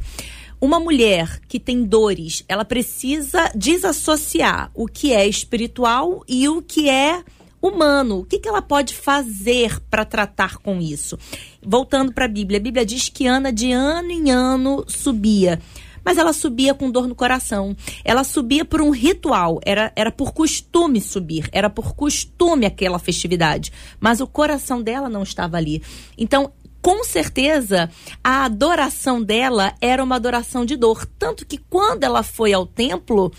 Uma 0.59 0.79
mulher 0.79 1.41
que 1.47 1.59
tem 1.59 1.83
dores, 1.83 2.43
ela 2.47 2.63
precisa 2.63 3.51
desassociar 3.53 4.71
o 4.73 4.87
que 4.87 5.11
é 5.11 5.27
espiritual 5.27 6.23
e 6.27 6.47
o 6.47 6.61
que 6.61 6.89
é 6.89 7.21
humano. 7.61 8.19
O 8.19 8.25
que, 8.25 8.39
que 8.39 8.47
ela 8.47 8.61
pode 8.61 8.95
fazer 8.95 9.79
para 9.89 10.05
tratar 10.05 10.57
com 10.57 10.79
isso? 10.79 11.17
Voltando 11.65 12.13
para 12.13 12.25
a 12.25 12.29
Bíblia, 12.29 12.59
a 12.59 12.63
Bíblia 12.63 12.85
diz 12.85 13.09
que 13.09 13.27
Ana, 13.27 13.51
de 13.51 13.71
ano 13.71 14.11
em 14.11 14.31
ano, 14.31 14.85
subia 14.87 15.59
mas 16.05 16.19
ela 16.19 16.31
subia 16.31 16.75
com 16.75 16.91
dor 16.91 17.07
no 17.07 17.15
coração. 17.15 17.75
Ela 18.03 18.23
subia 18.23 18.63
por 18.63 18.79
um 18.79 18.91
ritual, 18.91 19.59
era, 19.65 19.91
era 19.95 20.11
por 20.11 20.33
costume 20.33 21.01
subir, 21.01 21.49
era 21.51 21.67
por 21.67 21.95
costume 21.95 22.67
aquela 22.67 22.99
festividade. 22.99 23.73
Mas 23.99 24.21
o 24.21 24.27
coração 24.27 24.83
dela 24.83 25.09
não 25.09 25.23
estava 25.23 25.57
ali. 25.57 25.81
Então, 26.15 26.53
com 26.85 27.03
certeza 27.03 27.89
a 28.23 28.45
adoração 28.45 29.19
dela 29.19 29.73
era 29.81 30.03
uma 30.03 30.17
adoração 30.17 30.63
de 30.63 30.75
dor. 30.75 31.03
Tanto 31.17 31.43
que 31.43 31.57
quando 31.57 32.03
ela 32.03 32.21
foi 32.21 32.53
ao 32.53 32.63
templo, 32.63 33.33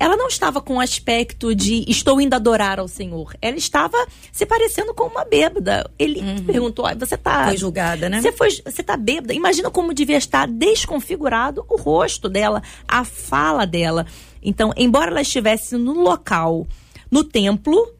ela 0.00 0.16
não 0.16 0.28
estava 0.28 0.62
com 0.62 0.76
o 0.76 0.80
aspecto 0.80 1.54
de 1.54 1.84
estou 1.86 2.18
indo 2.22 2.32
adorar 2.32 2.80
ao 2.80 2.88
Senhor. 2.88 3.36
Ela 3.42 3.58
estava 3.58 3.98
se 4.32 4.46
parecendo 4.46 4.94
com 4.94 5.04
uma 5.08 5.26
bêbada. 5.26 5.90
Ele 5.98 6.20
uhum. 6.20 6.44
perguntou: 6.46 6.86
você 6.98 7.18
tá. 7.18 7.48
Foi 7.48 7.58
julgada, 7.58 8.08
né? 8.08 8.22
Você, 8.22 8.32
foi, 8.32 8.48
você 8.64 8.82
tá 8.82 8.96
bêbada? 8.96 9.34
Imagina 9.34 9.70
como 9.70 9.92
devia 9.92 10.16
estar 10.16 10.48
desconfigurado 10.48 11.66
o 11.68 11.76
rosto 11.76 12.30
dela, 12.30 12.62
a 12.88 13.04
fala 13.04 13.66
dela. 13.66 14.06
Então, 14.42 14.72
embora 14.74 15.10
ela 15.10 15.20
estivesse 15.20 15.76
no 15.76 15.92
local, 15.92 16.66
no 17.10 17.22
templo, 17.22 17.92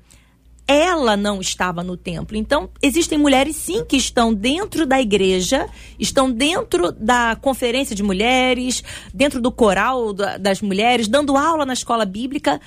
ela 0.66 1.16
não 1.16 1.40
estava 1.40 1.82
no 1.82 1.96
templo. 1.96 2.36
Então, 2.36 2.68
existem 2.82 3.18
mulheres 3.18 3.56
sim 3.56 3.84
que 3.84 3.96
estão 3.96 4.34
dentro 4.34 4.84
da 4.84 5.00
igreja, 5.00 5.68
estão 5.98 6.30
dentro 6.30 6.90
da 6.92 7.36
conferência 7.36 7.94
de 7.94 8.02
mulheres, 8.02 8.82
dentro 9.14 9.40
do 9.40 9.52
coral 9.52 10.12
das 10.12 10.60
mulheres, 10.60 11.06
dando 11.06 11.36
aula 11.36 11.64
na 11.64 11.72
escola 11.72 12.04
bíblica, 12.04 12.60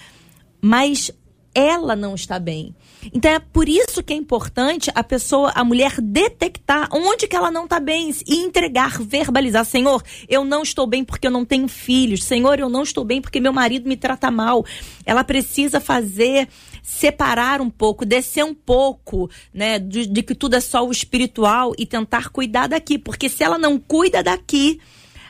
mas 0.61 1.11
ela 1.53 1.95
não 1.95 2.15
está 2.15 2.39
bem. 2.39 2.75
Então 3.13 3.31
é 3.31 3.39
por 3.39 3.67
isso 3.67 4.03
que 4.03 4.13
é 4.13 4.15
importante 4.15 4.91
a 4.93 5.03
pessoa, 5.03 5.51
a 5.55 5.63
mulher 5.63 5.99
detectar 6.01 6.87
onde 6.91 7.27
que 7.27 7.35
ela 7.35 7.49
não 7.49 7.63
está 7.63 7.79
bem 7.79 8.13
e 8.27 8.35
entregar, 8.35 9.01
verbalizar, 9.01 9.65
Senhor, 9.65 10.03
eu 10.27 10.43
não 10.43 10.61
estou 10.63 10.85
bem 10.85 11.03
porque 11.03 11.27
eu 11.27 11.31
não 11.31 11.45
tenho 11.45 11.67
filhos. 11.67 12.23
Senhor, 12.23 12.59
eu 12.59 12.69
não 12.69 12.83
estou 12.83 13.03
bem 13.03 13.21
porque 13.21 13.39
meu 13.39 13.53
marido 13.53 13.87
me 13.87 13.97
trata 13.97 14.29
mal. 14.29 14.65
Ela 15.05 15.23
precisa 15.23 15.79
fazer 15.79 16.47
separar 16.81 17.61
um 17.61 17.69
pouco, 17.69 18.05
descer 18.05 18.43
um 18.43 18.53
pouco, 18.53 19.29
né, 19.53 19.79
de, 19.79 20.05
de 20.05 20.23
que 20.23 20.35
tudo 20.35 20.55
é 20.55 20.59
só 20.59 20.85
o 20.85 20.91
espiritual 20.91 21.73
e 21.77 21.85
tentar 21.85 22.29
cuidar 22.29 22.67
daqui, 22.67 22.97
porque 22.97 23.29
se 23.29 23.43
ela 23.43 23.57
não 23.57 23.79
cuida 23.79 24.23
daqui, 24.23 24.79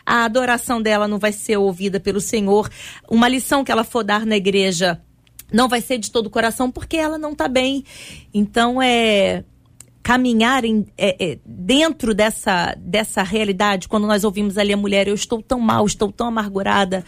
a 0.05 0.25
adoração 0.25 0.81
dela 0.81 1.07
não 1.07 1.19
vai 1.19 1.31
ser 1.31 1.57
ouvida 1.57 1.99
pelo 1.99 2.19
Senhor. 2.19 2.69
Uma 3.07 3.27
lição 3.27 3.63
que 3.63 3.71
ela 3.71 3.83
for 3.83 4.03
dar 4.03 4.25
na 4.25 4.35
igreja 4.35 4.99
não 5.51 5.67
vai 5.67 5.81
ser 5.81 5.97
de 5.99 6.11
todo 6.11 6.27
o 6.27 6.31
coração 6.31 6.71
porque 6.71 6.97
ela 6.97 7.17
não 7.17 7.33
está 7.33 7.47
bem. 7.47 7.83
Então 8.33 8.81
é 8.81 9.43
caminhar 10.01 10.65
em, 10.65 10.87
é, 10.97 11.15
é, 11.23 11.39
dentro 11.45 12.15
dessa, 12.15 12.75
dessa 12.79 13.21
realidade, 13.21 13.87
quando 13.87 14.07
nós 14.07 14.23
ouvimos 14.23 14.57
ali 14.57 14.73
a 14.73 14.77
mulher, 14.77 15.07
eu 15.07 15.13
estou 15.13 15.39
tão 15.39 15.59
mal, 15.59 15.85
estou 15.85 16.11
tão 16.11 16.27
amargurada, 16.27 17.05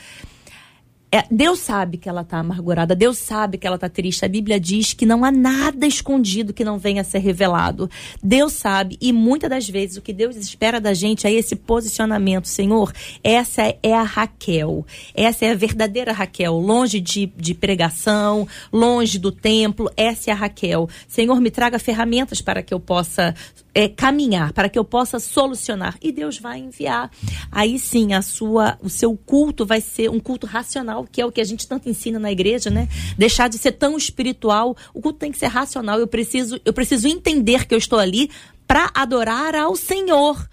é, 1.14 1.26
Deus 1.30 1.60
sabe 1.60 1.98
que 1.98 2.08
ela 2.08 2.22
está 2.22 2.38
amargurada, 2.38 2.96
Deus 2.96 3.18
sabe 3.18 3.58
que 3.58 3.68
ela 3.68 3.76
está 3.76 3.90
triste. 3.90 4.24
A 4.24 4.30
Bíblia 4.30 4.58
diz 4.58 4.94
que 4.94 5.06
não 5.06 5.26
há 5.26 5.32
nada 5.32 5.86
escondido 5.86 6.54
que 6.54 6.64
não 6.64 6.78
venha 6.78 7.02
a 7.02 7.04
ser 7.04 7.20
revelado. 7.20 7.90
Deus 8.24 8.54
sabe, 8.54 8.98
e 9.02 9.12
muitas 9.12 9.50
das 9.50 9.68
vezes 9.68 9.98
o 9.98 10.02
que 10.02 10.14
Deus 10.14 10.38
espera 10.38 10.80
da 10.80 10.94
gente 10.94 11.28
é 11.28 11.34
esse 11.34 11.54
posicionamento. 11.54 12.48
Senhor, 12.48 12.94
essa 13.22 13.76
é 13.84 13.94
a 13.94 14.04
Raquel. 14.04 14.86
Essa 15.14 15.46
é 15.46 15.52
a 15.52 15.56
verdadeira 15.56 16.14
Raquel. 16.14 16.58
Longe 16.58 17.02
de, 17.02 17.26
de 17.36 17.54
pregação, 17.54 18.48
longe 18.72 19.20
do 19.20 19.34
templo. 19.34 19.92
Essa 19.98 20.30
é 20.30 20.34
a 20.34 20.38
Raquel. 20.38 20.88
Senhor, 21.10 21.42
me 21.42 21.52
traga 21.52 21.78
ferramentas 21.78 22.42
para 22.42 22.64
que 22.64 22.74
eu 22.74 22.80
possa 22.80 23.36
é, 23.74 23.88
caminhar, 23.88 24.52
para 24.54 24.70
que 24.70 24.78
eu 24.78 24.84
possa 24.84 25.20
solucionar. 25.20 25.98
E 26.02 26.12
Deus 26.12 26.38
vai 26.38 26.60
enviar. 26.60 27.10
Aí 27.52 27.80
sim, 27.80 28.14
a 28.14 28.22
sua, 28.22 28.78
o 28.82 28.90
seu 28.90 29.16
culto 29.16 29.66
vai 29.66 29.80
ser 29.80 30.10
um 30.10 30.20
culto 30.20 30.46
racional, 30.46 31.06
que 31.10 31.22
é 31.22 31.26
o 31.26 31.32
que 31.32 31.42
a 31.42 31.46
gente 31.46 31.68
tanto 31.68 31.90
ensina 31.90 32.20
na 32.20 32.32
igreja, 32.32 32.70
né? 32.70 32.88
Deixar 33.18 33.48
de 33.48 33.58
ser 33.58 33.74
tão 33.74 33.98
espiritual. 33.98 34.76
O 34.94 35.02
culto 35.02 35.20
tem 35.20 35.32
que 35.32 35.38
ser 35.38 35.48
racional. 35.48 36.00
Eu 36.00 36.08
preciso, 36.08 36.60
eu 36.66 36.74
preciso 36.74 37.08
entender 37.08 37.66
que 37.66 37.74
eu 37.74 37.80
estou 37.80 38.00
ali 38.00 38.30
para 38.68 38.92
adorar 38.94 39.56
ao 39.56 39.76
Senhor. 39.76 40.50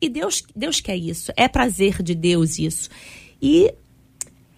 E 0.00 0.08
Deus, 0.08 0.42
Deus 0.54 0.80
quer 0.80 0.96
isso. 0.96 1.32
É 1.36 1.48
prazer 1.48 2.02
de 2.02 2.14
Deus 2.14 2.58
isso. 2.58 2.90
E 3.40 3.72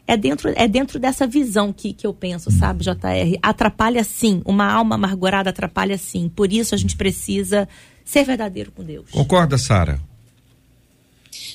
é 0.06 0.16
dentro, 0.16 0.50
é 0.56 0.66
dentro 0.66 0.98
dessa 0.98 1.26
visão 1.26 1.70
que, 1.70 1.92
que 1.92 2.06
eu 2.06 2.14
penso, 2.14 2.50
sabe, 2.50 2.82
JR? 2.82 3.38
Atrapalha 3.42 4.02
sim. 4.02 4.40
Uma 4.46 4.72
alma 4.72 4.94
amargurada 4.94 5.50
atrapalha 5.50 5.98
sim. 5.98 6.30
Por 6.34 6.50
isso 6.50 6.74
a 6.74 6.78
gente 6.78 6.96
precisa 6.96 7.68
ser 8.08 8.24
verdadeiro 8.24 8.72
com 8.72 8.82
Deus. 8.82 9.10
Concorda, 9.10 9.58
Sara? 9.58 10.00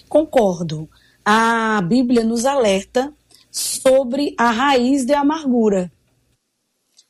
Concordo. 0.07 0.87
A 1.25 1.81
Bíblia 1.81 2.23
nos 2.23 2.45
alerta 2.45 3.11
sobre 3.49 4.35
a 4.37 4.51
raiz 4.51 5.03
da 5.03 5.21
amargura. 5.21 5.91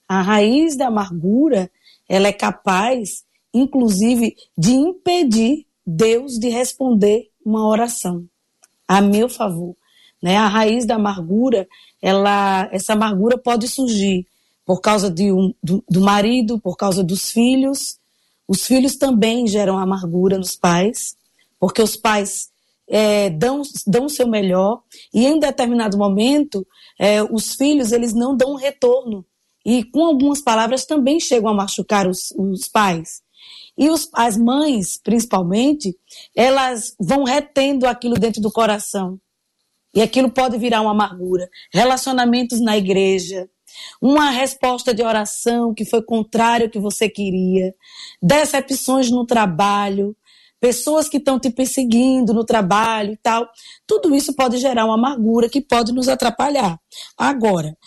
A 0.08 0.22
raiz 0.22 0.78
da 0.78 0.88
amargura, 0.88 1.70
ela 2.08 2.30
é 2.30 2.32
capaz, 2.32 3.26
inclusive, 3.54 4.34
de 4.58 4.72
impedir 4.72 5.66
Deus 5.86 6.40
de 6.40 6.48
responder 6.48 7.30
uma 7.46 7.68
oração 7.68 8.26
a 8.88 9.02
meu 9.02 9.28
favor. 9.28 9.76
Né? 10.22 10.38
A 10.38 10.48
raiz 10.48 10.86
da 10.86 10.96
amargura, 10.96 11.68
ela, 12.02 12.70
essa 12.72 12.94
amargura 12.94 13.38
pode 13.38 13.68
surgir 13.68 14.26
por 14.66 14.80
causa 14.80 15.12
de 15.12 15.34
um, 15.34 15.54
do, 15.62 15.84
do 15.90 16.00
marido, 16.00 16.58
por 16.62 16.78
causa 16.78 17.04
dos 17.04 17.30
filhos, 17.30 17.98
os 18.48 18.66
filhos 18.66 18.96
também 18.96 19.48
geram 19.48 19.78
amargura 19.78 20.38
nos 20.38 20.56
pais, 20.56 21.16
porque 21.60 21.82
os 21.82 21.96
pais 21.96 22.50
é, 22.88 23.30
dão, 23.30 23.62
dão 23.88 24.06
o 24.06 24.10
seu 24.10 24.28
melhor 24.28 24.82
e 25.14 25.26
em 25.26 25.40
determinado 25.40 25.98
momento 25.98 26.66
é, 27.00 27.24
os 27.24 27.56
filhos 27.56 27.92
eles 27.92 28.14
não 28.14 28.36
dão 28.36 28.54
um 28.54 28.58
retorno 28.58 29.26
e 29.66 29.84
com 29.86 30.04
algumas 30.04 30.42
palavras 30.42 30.86
também 30.86 31.20
chegam 31.20 31.50
a 31.50 31.54
machucar 31.54 32.08
os, 32.08 32.32
os 32.38 32.68
pais. 32.68 33.22
E 33.78 33.90
os, 33.90 34.10
as 34.14 34.38
mães, 34.38 35.00
principalmente, 35.02 35.98
elas 36.36 36.96
vão 37.00 37.24
retendo 37.24 37.88
aquilo 37.88 38.16
dentro 38.16 38.42
do 38.42 38.52
coração. 38.52 39.20
E 39.96 40.02
aquilo 40.02 40.30
pode 40.30 40.58
virar 40.58 40.82
uma 40.82 40.92
amargura. 40.92 41.50
Relacionamentos 41.72 42.60
na 42.60 42.78
igreja, 42.78 43.50
uma 44.02 44.30
resposta 44.30 44.94
de 44.94 45.04
oração 45.04 45.74
que 45.74 45.86
foi 45.86 46.02
contrária 46.04 46.66
ao 46.66 46.72
que 46.72 46.80
você 46.80 47.10
queria, 47.10 47.74
decepções 48.22 49.10
no 49.10 49.26
trabalho, 49.26 50.16
pessoas 50.60 51.10
que 51.10 51.18
estão 51.18 51.38
te 51.38 51.50
perseguindo 51.50 52.34
no 52.34 52.46
trabalho 52.46 53.12
e 53.12 53.18
tal. 53.18 53.50
Tudo 53.86 54.16
isso 54.16 54.34
pode 54.34 54.58
gerar 54.58 54.86
uma 54.86 54.94
amargura 54.94 55.50
que 55.50 55.60
pode 55.60 55.92
nos 55.92 56.08
atrapalhar. 56.08 56.80
Agora, 57.18 57.78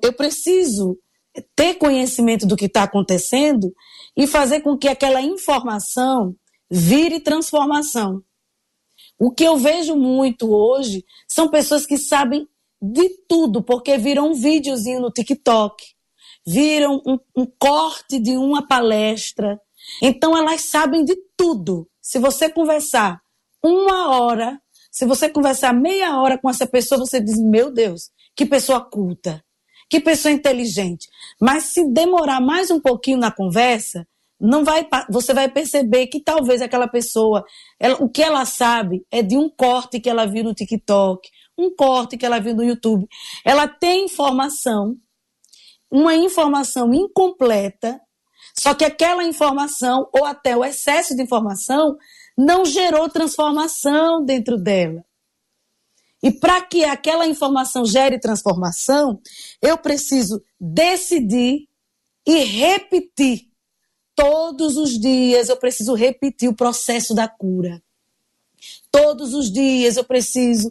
eu 0.00 0.12
preciso 0.12 0.96
ter 1.56 1.74
conhecimento 1.74 2.46
do 2.46 2.56
que 2.56 2.66
está 2.66 2.84
acontecendo 2.84 3.72
e 4.16 4.26
fazer 4.26 4.60
com 4.60 4.78
que 4.78 4.86
aquela 4.86 5.20
informação 5.20 6.36
vire 6.70 7.18
transformação. 7.18 8.22
O 9.18 9.32
que 9.32 9.42
eu 9.42 9.56
vejo 9.56 9.96
muito 9.96 10.52
hoje 10.52 11.04
são 11.28 11.48
pessoas 11.48 11.84
que 11.84 11.96
sabem 11.96 12.46
de 12.82 13.08
tudo, 13.28 13.62
porque 13.62 13.96
viram 13.96 14.32
um 14.32 14.34
videozinho 14.34 15.00
no 15.00 15.12
TikTok, 15.12 15.84
viram 16.44 17.00
um, 17.06 17.16
um 17.36 17.46
corte 17.58 18.18
de 18.18 18.36
uma 18.36 18.66
palestra. 18.66 19.60
Então 20.02 20.36
elas 20.36 20.62
sabem 20.62 21.04
de 21.04 21.16
tudo. 21.36 21.88
Se 22.00 22.18
você 22.18 22.50
conversar 22.50 23.20
uma 23.62 24.16
hora, 24.16 24.60
se 24.90 25.06
você 25.06 25.28
conversar 25.28 25.72
meia 25.72 26.20
hora 26.20 26.36
com 26.36 26.50
essa 26.50 26.66
pessoa, 26.66 26.98
você 26.98 27.20
diz: 27.20 27.38
Meu 27.38 27.72
Deus, 27.72 28.10
que 28.34 28.44
pessoa 28.44 28.80
culta, 28.80 29.42
que 29.88 30.00
pessoa 30.00 30.32
inteligente. 30.32 31.08
Mas 31.40 31.64
se 31.64 31.88
demorar 31.88 32.40
mais 32.40 32.70
um 32.70 32.80
pouquinho 32.80 33.18
na 33.18 33.30
conversa, 33.30 34.06
não 34.40 34.64
vai, 34.64 34.84
você 35.08 35.32
vai 35.32 35.48
perceber 35.48 36.08
que 36.08 36.18
talvez 36.18 36.60
aquela 36.60 36.88
pessoa, 36.88 37.44
ela, 37.78 38.02
o 38.02 38.08
que 38.08 38.20
ela 38.20 38.44
sabe 38.44 39.06
é 39.08 39.22
de 39.22 39.36
um 39.36 39.48
corte 39.48 40.00
que 40.00 40.10
ela 40.10 40.26
viu 40.26 40.42
no 40.42 40.52
TikTok, 40.52 41.30
um 41.62 41.74
corte 41.74 42.16
que 42.16 42.26
ela 42.26 42.40
viu 42.40 42.54
no 42.54 42.64
YouTube. 42.64 43.08
Ela 43.44 43.68
tem 43.68 44.04
informação, 44.04 44.96
uma 45.90 46.14
informação 46.14 46.92
incompleta, 46.92 48.00
só 48.56 48.74
que 48.74 48.84
aquela 48.84 49.24
informação, 49.24 50.08
ou 50.12 50.24
até 50.24 50.56
o 50.56 50.64
excesso 50.64 51.14
de 51.16 51.22
informação, 51.22 51.96
não 52.36 52.64
gerou 52.64 53.08
transformação 53.08 54.24
dentro 54.24 54.56
dela. 54.56 55.04
E 56.22 56.30
para 56.30 56.60
que 56.60 56.84
aquela 56.84 57.26
informação 57.26 57.84
gere 57.84 58.18
transformação, 58.18 59.20
eu 59.60 59.76
preciso 59.76 60.42
decidir 60.60 61.68
e 62.26 62.44
repetir. 62.44 63.50
Todos 64.14 64.76
os 64.76 64.90
dias 65.00 65.48
eu 65.48 65.56
preciso 65.56 65.94
repetir 65.94 66.48
o 66.48 66.54
processo 66.54 67.14
da 67.14 67.26
cura. 67.26 67.82
Todos 68.92 69.32
os 69.32 69.50
dias 69.50 69.96
eu 69.96 70.04
preciso 70.04 70.70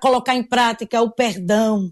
colocar 0.00 0.36
em 0.36 0.42
prática 0.42 1.00
o 1.00 1.10
perdão, 1.10 1.90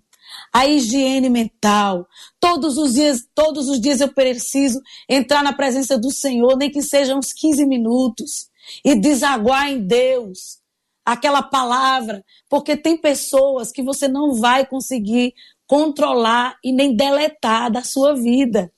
a 0.53 0.67
higiene 0.67 1.31
mental. 1.31 2.07
Todos 2.39 2.77
os 2.77 2.93
dias, 2.93 3.27
todos 3.35 3.69
os 3.69 3.81
dias 3.81 4.01
eu 4.01 4.13
preciso 4.13 4.81
entrar 5.09 5.43
na 5.43 5.55
presença 5.55 5.99
do 5.99 6.11
Senhor, 6.11 6.57
nem 6.57 6.71
que 6.71 6.83
sejam 6.83 7.19
uns 7.19 7.33
15 7.33 7.65
minutos, 7.67 8.51
e 8.85 8.95
desaguar 8.95 9.71
em 9.71 9.81
Deus 9.87 10.63
aquela 11.05 11.43
palavra, 11.43 12.25
porque 12.49 12.77
tem 12.77 12.97
pessoas 12.97 13.71
que 13.71 13.83
você 13.83 14.09
não 14.09 14.35
vai 14.35 14.67
conseguir 14.67 15.35
controlar 15.67 16.59
e 16.63 16.73
nem 16.73 16.95
deletar 16.95 17.71
da 17.71 17.83
sua 17.83 18.15
vida. 18.15 18.73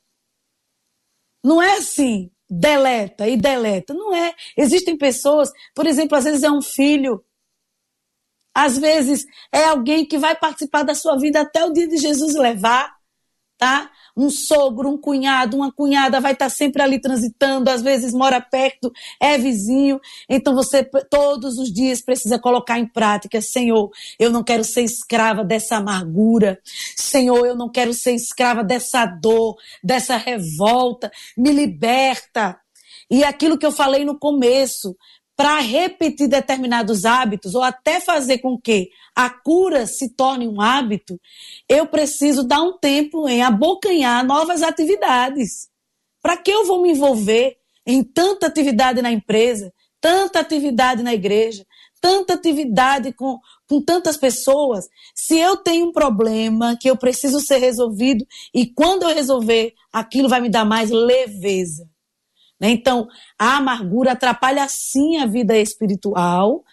Não 1.43 1.63
é 1.63 1.79
assim. 1.79 2.31
Deleta 2.49 3.29
e 3.29 3.37
deleta. 3.37 3.93
Não 3.95 4.15
é. 4.15 4.35
Existem 4.57 4.97
pessoas, 4.97 5.51
por 5.75 5.87
exemplo, 5.87 6.17
às 6.17 6.25
vezes 6.25 6.43
é 6.43 6.51
um 6.51 6.63
filho, 6.63 7.25
às 8.55 8.79
vezes 8.79 9.27
é 9.53 9.65
alguém 9.65 10.07
que 10.07 10.17
vai 10.17 10.35
participar 10.35 10.83
da 10.83 10.95
sua 10.95 11.19
vida 11.19 11.41
até 11.41 11.65
o 11.65 11.73
dia 11.73 11.87
de 11.87 11.99
Jesus 11.99 12.35
levar, 12.35 12.95
tá? 13.59 13.91
Um 14.17 14.31
sogro, 14.31 14.89
um 14.89 14.97
cunhado, 14.97 15.57
uma 15.57 15.71
cunhada 15.71 16.21
vai 16.21 16.33
estar 16.33 16.49
sempre 16.49 16.83
ali 16.83 16.99
transitando, 16.99 17.69
às 17.69 17.83
vezes 17.83 18.15
mora 18.15 18.41
perto, 18.41 18.91
é 19.21 19.37
vizinho. 19.37 20.01
Então 20.29 20.55
você 20.55 20.83
todos 21.11 21.59
os 21.59 21.73
dias 21.73 22.01
precisa 22.01 22.39
colocar 22.39 22.79
em 22.79 22.87
prática, 22.87 23.41
Senhor, 23.41 23.91
eu 24.19 24.31
não 24.31 24.43
quero 24.43 24.65
ser 24.65 24.83
escrava 24.83 25.45
dessa 25.45 25.77
amargura. 25.77 26.59
Senhor, 26.97 27.47
eu 27.47 27.55
não 27.55 27.69
quero 27.69 27.93
ser 27.93 28.13
escrava 28.13 28.65
dessa 28.65 29.05
dor, 29.05 29.57
dessa 29.83 30.17
revolta. 30.17 31.11
Me 31.37 31.53
liberta. 31.53 32.59
E 33.11 33.23
aquilo 33.23 33.57
que 33.57 33.65
eu 33.65 33.71
falei 33.71 34.05
no 34.05 34.19
começo, 34.19 34.97
para 35.37 35.61
repetir 35.61 36.29
determinados 36.29 37.05
hábitos 37.05 37.55
ou 37.55 37.63
até 37.63 38.01
fazer 38.01 38.39
com 38.39 38.59
que 38.59 38.91
a 39.15 39.29
cura 39.29 39.87
se 39.87 40.09
torne 40.15 40.49
um 40.49 40.61
hábito, 40.61 41.21
eu 41.69 41.87
preciso 41.87 42.43
dar 42.43 42.63
um 42.63 42.79
tempo 42.79 43.29
em 43.29 43.43
abocanhar 43.43 44.25
novas 44.25 44.63
atividades. 44.63 45.69
Para 46.23 46.39
que 46.39 46.51
eu 46.51 46.67
vou 46.67 46.83
me 46.83 46.93
envolver 46.93 47.59
em 47.87 48.03
tanta 48.03 48.47
atividade 48.47 49.03
na 49.03 49.13
empresa, 49.13 49.73
tanta 50.01 50.41
atividade 50.41 51.03
na 51.03 51.13
igreja, 51.13 51.67
tanta 52.01 52.35
atividade 52.35 53.13
com, 53.13 53.39
com 53.69 53.81
tantas 53.83 54.17
pessoas, 54.17 54.89
se 55.15 55.39
eu 55.39 55.57
tenho 55.57 55.89
um 55.89 55.93
problema 55.93 56.77
que 56.81 56.89
eu 56.89 56.97
preciso 56.97 57.41
ser 57.41 57.59
resolvido 57.59 58.27
e 58.55 58.67
quando 58.67 59.03
eu 59.03 59.15
resolver, 59.15 59.75
aquilo 59.93 60.29
vai 60.29 60.41
me 60.41 60.49
dar 60.49 60.65
mais 60.65 60.91
leveza. 60.91 61.89
Né? 62.61 62.71
Então, 62.71 63.09
a 63.39 63.57
amargura 63.57 64.13
atrapalha 64.13 64.67
sim 64.69 65.19
a 65.19 65.27
vida 65.27 65.57
espiritual, 65.57 66.65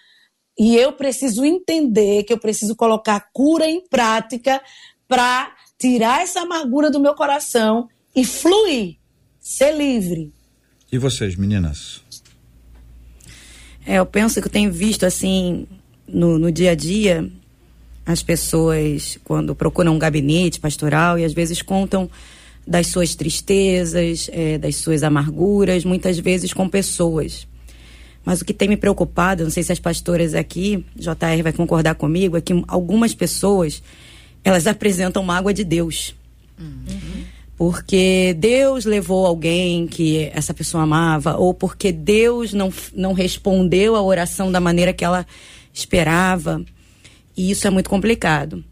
e 0.57 0.75
eu 0.75 0.93
preciso 0.93 1.43
entender 1.43 2.23
que 2.23 2.33
eu 2.33 2.37
preciso 2.37 2.75
colocar 2.75 3.29
cura 3.33 3.65
em 3.65 3.81
prática 3.87 4.61
para 5.07 5.51
tirar 5.77 6.21
essa 6.21 6.41
amargura 6.41 6.89
do 6.89 6.99
meu 6.99 7.13
coração 7.15 7.89
e 8.15 8.23
fluir, 8.23 8.97
ser 9.39 9.75
livre. 9.75 10.31
E 10.91 10.97
vocês, 10.97 11.35
meninas? 11.35 12.01
É, 13.85 13.95
eu 13.95 14.05
penso 14.05 14.39
que 14.39 14.47
eu 14.47 14.51
tenho 14.51 14.71
visto 14.71 15.05
assim 15.05 15.67
no, 16.07 16.37
no 16.37 16.51
dia 16.51 16.71
a 16.71 16.75
dia 16.75 17.29
as 18.05 18.21
pessoas 18.21 19.17
quando 19.23 19.55
procuram 19.55 19.95
um 19.95 19.99
gabinete 19.99 20.59
pastoral 20.59 21.17
e 21.17 21.23
às 21.23 21.33
vezes 21.33 21.61
contam 21.61 22.09
das 22.65 22.87
suas 22.87 23.15
tristezas, 23.15 24.29
é, 24.31 24.57
das 24.57 24.77
suas 24.77 25.03
amarguras, 25.03 25.83
muitas 25.83 26.17
vezes 26.17 26.53
com 26.53 26.67
pessoas. 26.69 27.47
Mas 28.25 28.41
o 28.41 28.45
que 28.45 28.53
tem 28.53 28.69
me 28.69 28.77
preocupado, 28.77 29.43
não 29.43 29.51
sei 29.51 29.63
se 29.63 29.71
as 29.71 29.79
pastoras 29.79 30.33
aqui, 30.33 30.85
JR 30.95 31.43
vai 31.43 31.51
concordar 31.51 31.95
comigo, 31.95 32.37
é 32.37 32.41
que 32.41 32.53
algumas 32.67 33.13
pessoas, 33.13 33.83
elas 34.43 34.65
apresentam 34.65 35.23
mágoa 35.23 35.53
de 35.53 35.63
Deus. 35.63 36.15
Uhum. 36.57 37.23
Porque 37.57 38.35
Deus 38.39 38.85
levou 38.85 39.25
alguém 39.25 39.85
que 39.85 40.31
essa 40.33 40.53
pessoa 40.53 40.83
amava, 40.83 41.35
ou 41.35 41.53
porque 41.53 41.91
Deus 41.91 42.53
não, 42.53 42.73
não 42.95 43.13
respondeu 43.13 43.95
a 43.95 44.01
oração 44.01 44.51
da 44.51 44.59
maneira 44.59 44.93
que 44.93 45.03
ela 45.03 45.27
esperava. 45.73 46.63
E 47.35 47.51
isso 47.51 47.67
é 47.67 47.69
muito 47.69 47.89
complicado. 47.89 48.63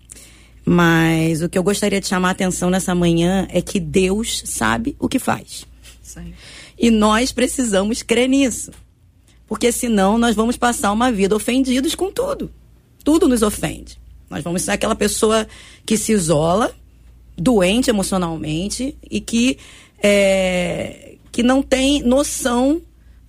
Mas 0.66 1.42
o 1.42 1.50
que 1.50 1.58
eu 1.58 1.64
gostaria 1.64 2.00
de 2.00 2.08
chamar 2.08 2.30
a 2.30 2.32
atenção 2.32 2.70
nessa 2.70 2.94
manhã 2.94 3.48
é 3.50 3.62
que 3.62 3.80
Deus 3.80 4.44
sabe 4.46 4.96
o 5.00 5.10
que 5.10 5.20
faz. 5.20 5.66
Sim. 6.02 6.34
E 6.78 6.92
nós 6.92 7.32
precisamos 7.32 8.04
crer 8.04 8.28
nisso 8.28 8.72
porque 9.52 9.70
senão 9.70 10.18
nós 10.18 10.34
vamos 10.34 10.56
passar 10.56 10.94
uma 10.94 11.12
vida 11.12 11.36
ofendidos 11.36 11.94
com 11.94 12.10
tudo. 12.10 12.50
Tudo 13.04 13.28
nos 13.28 13.42
ofende. 13.42 14.00
Nós 14.30 14.42
vamos 14.42 14.62
ser 14.62 14.72
aquela 14.72 14.96
pessoa 14.96 15.46
que 15.86 15.98
se 15.98 16.14
isola, 16.14 16.74
doente 17.38 17.90
emocionalmente 17.90 18.96
e 19.12 19.20
que, 19.20 19.58
é, 20.02 21.16
que 21.34 21.44
não 21.44 21.62
tem 21.62 22.02
noção 22.02 22.82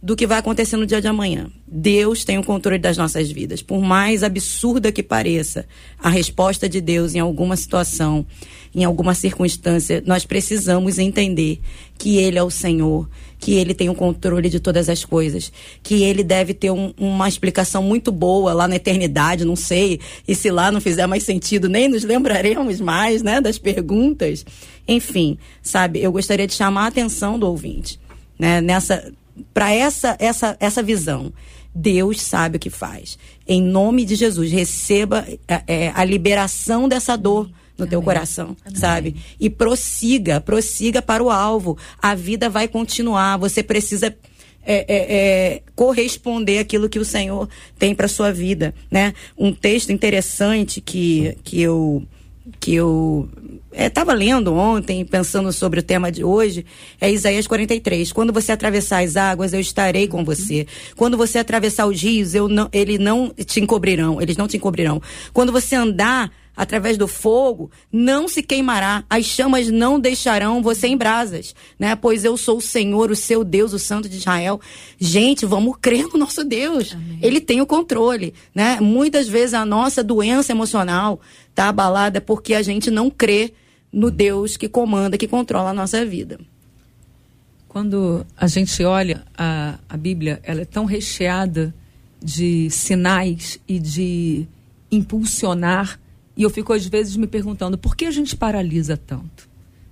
do 0.03 0.17
que 0.17 0.27
vai 0.27 0.39
acontecer 0.39 0.77
no 0.77 0.85
dia 0.85 1.01
de 1.01 1.07
amanhã. 1.07 1.49
Deus 1.67 2.25
tem 2.25 2.37
o 2.37 2.45
controle 2.45 2.79
das 2.79 2.97
nossas 2.97 3.31
vidas. 3.31 3.63
Por 3.63 3.81
mais 3.81 4.25
absurda 4.25 4.91
que 4.91 5.03
pareça 5.03 5.65
a 5.99 6.11
resposta 6.11 6.69
de 6.69 6.81
Deus 6.81 7.15
em 7.15 7.21
alguma 7.21 7.57
situação, 7.57 8.27
em 8.75 8.83
alguma 8.83 9.15
circunstância, 9.15 10.03
nós 10.05 10.25
precisamos 10.25 10.99
entender 10.99 11.61
que 11.97 12.17
Ele 12.17 12.37
é 12.37 12.43
o 12.43 12.51
Senhor, 12.51 13.09
que 13.43 13.55
ele 13.55 13.75
tem 13.75 13.91
o 13.91 13.95
controle 13.95 14.49
de 14.49 14.61
todas 14.61 14.89
as 14.89 15.05
coisas, 15.05 15.53
que 15.83 16.05
ele 16.05 16.23
deve 16.23 16.55
ter 16.55 16.71
um, 16.71 16.95
uma 16.97 17.29
explicação 17.29 17.83
muito 17.83 18.13
boa 18.13 18.53
lá 18.53 18.69
na 18.69 18.77
eternidade, 18.77 19.45
não 19.45 19.57
sei, 19.57 19.99
e 20.29 20.35
se 20.35 20.49
lá 20.49 20.71
não 20.71 20.81
fizer 20.81 21.09
mais 21.09 21.25
sentido, 21.25 21.69
nem 21.69 21.89
nos 21.89 22.05
lembraremos 22.05 22.81
mais, 22.81 23.21
né, 23.21 23.41
das 23.41 23.59
perguntas. 23.59 24.47
Enfim, 24.87 25.37
sabe, 25.61 26.01
eu 26.01 26.13
gostaria 26.13 26.47
de 26.47 26.55
chamar 26.55 26.85
a 26.85 26.87
atenção 26.87 27.37
do 27.37 27.49
ouvinte, 27.49 27.99
né, 28.39 28.61
nessa 28.61 29.13
para 29.53 29.73
essa 29.73 30.17
essa 30.19 30.57
essa 30.61 30.83
visão. 30.83 31.33
Deus 31.75 32.21
sabe 32.21 32.57
o 32.57 32.61
que 32.61 32.71
faz. 32.71 33.19
Em 33.47 33.63
nome 33.63 34.05
de 34.05 34.15
Jesus, 34.15 34.51
receba 34.53 35.27
é, 35.49 35.63
é 35.67 35.93
a 35.95 36.05
liberação 36.05 36.87
dessa 36.87 37.17
dor 37.17 37.47
no 37.79 37.85
Amém. 37.85 37.91
teu 37.91 38.03
coração, 38.03 38.57
Amém. 38.65 38.79
sabe? 38.79 39.17
E 39.41 39.49
prossiga, 39.49 40.41
prossiga 40.41 41.01
para 41.01 41.23
o 41.23 41.31
alvo. 41.31 41.79
A 42.01 42.15
vida 42.15 42.51
vai 42.51 42.69
continuar. 42.69 43.39
Você 43.39 43.63
precisa 43.63 44.15
é, 44.65 44.75
é, 44.75 44.85
é, 44.89 45.63
corresponder 45.75 46.59
aquilo 46.59 46.89
que 46.89 46.99
o 46.99 47.05
Senhor 47.05 47.49
tem 47.79 47.95
para 47.95 48.07
sua 48.07 48.33
vida, 48.33 48.75
né? 48.91 49.15
Um 49.37 49.53
texto 49.53 49.91
interessante 49.91 50.81
que, 50.81 51.37
que 51.43 51.61
eu 51.61 52.03
que 52.61 52.75
eu 52.75 53.29
estava 53.73 54.13
é, 54.13 54.15
lendo 54.15 54.55
ontem, 54.55 55.05
pensando 55.05 55.53
sobre 55.53 55.81
o 55.81 55.83
tema 55.83 56.11
de 56.13 56.23
hoje, 56.23 56.65
é 57.01 57.11
Isaías 57.11 57.47
43. 57.47 58.13
Quando 58.13 58.33
você 58.33 58.53
atravessar 58.53 59.03
as 59.03 59.17
águas, 59.17 59.53
eu 59.53 59.61
estarei 59.61 60.07
com 60.07 60.25
você. 60.25 60.67
Quando 60.97 61.17
você 61.17 61.39
atravessar 61.39 61.87
os 61.87 62.01
rios, 62.01 62.35
eu 62.35 62.49
não, 62.49 62.69
ele 62.73 62.99
não 62.99 63.31
te 63.31 63.61
encobrirão, 63.61 64.21
eles 64.21 64.37
não 64.37 64.47
te 64.47 64.57
encobrirão. 64.57 65.01
Quando 65.33 65.53
você 65.53 65.75
andar 65.75 66.31
através 66.57 66.99
do 66.99 67.09
fogo, 67.09 67.71
não 67.91 68.29
se 68.29 68.43
queimará, 68.43 69.05
as 69.09 69.25
chamas 69.25 69.71
não 69.71 69.99
deixarão 69.99 70.63
você 70.63 70.87
em 70.87 70.97
brasas, 70.97 71.55
né? 71.79 71.97
Pois 71.97 72.25
eu 72.25 72.37
sou 72.37 72.59
o 72.59 72.63
Senhor, 72.63 73.11
o 73.11 73.17
seu 73.17 73.43
Deus, 73.43 73.73
o 73.73 73.79
Santo 73.79 74.09
de 74.09 74.19
Israel. 74.19 74.61
Gente, 74.99 75.47
vamos 75.47 75.77
crer 75.81 76.07
no 76.13 76.19
nosso 76.19 76.45
Deus. 76.45 76.93
Amém. 76.93 77.19
Ele 77.23 77.41
tem 77.41 77.61
o 77.61 77.67
controle, 77.67 78.35
né? 78.55 78.79
Muitas 78.81 79.27
vezes 79.29 79.55
a 79.55 79.65
nossa 79.65 80.05
doença 80.05 80.53
emocional 80.53 81.21
tá 81.55 81.69
abalada 81.69 82.21
porque 82.21 82.55
a 82.55 82.63
gente 82.63 82.91
não 82.91 83.11
crê 83.11 83.55
no 83.93 84.11
Deus 84.11 84.57
que 84.57 84.69
comanda, 84.69 85.19
que 85.19 85.29
controla 85.29 85.71
a 85.71 85.75
nossa 85.75 86.05
vida. 86.05 86.39
Quando 87.69 88.27
a 88.37 88.47
gente 88.47 88.83
olha 88.85 89.25
a, 89.37 89.79
a 89.89 89.97
Bíblia, 89.97 90.41
ela 90.43 90.63
é 90.63 90.65
tão 90.65 90.85
recheada 90.85 91.75
de 92.23 92.71
sinais 92.71 93.59
e 93.67 93.79
de 93.79 94.47
impulsionar 94.91 95.99
e 96.37 96.43
eu 96.43 96.51
fico 96.51 96.73
às 96.73 96.87
vezes 96.87 97.17
me 97.17 97.27
perguntando 97.27 97.77
por 97.77 97.97
que 97.97 98.05
a 98.05 98.11
gente 98.11 98.35
paralisa 98.37 98.97
tanto, 98.97 99.49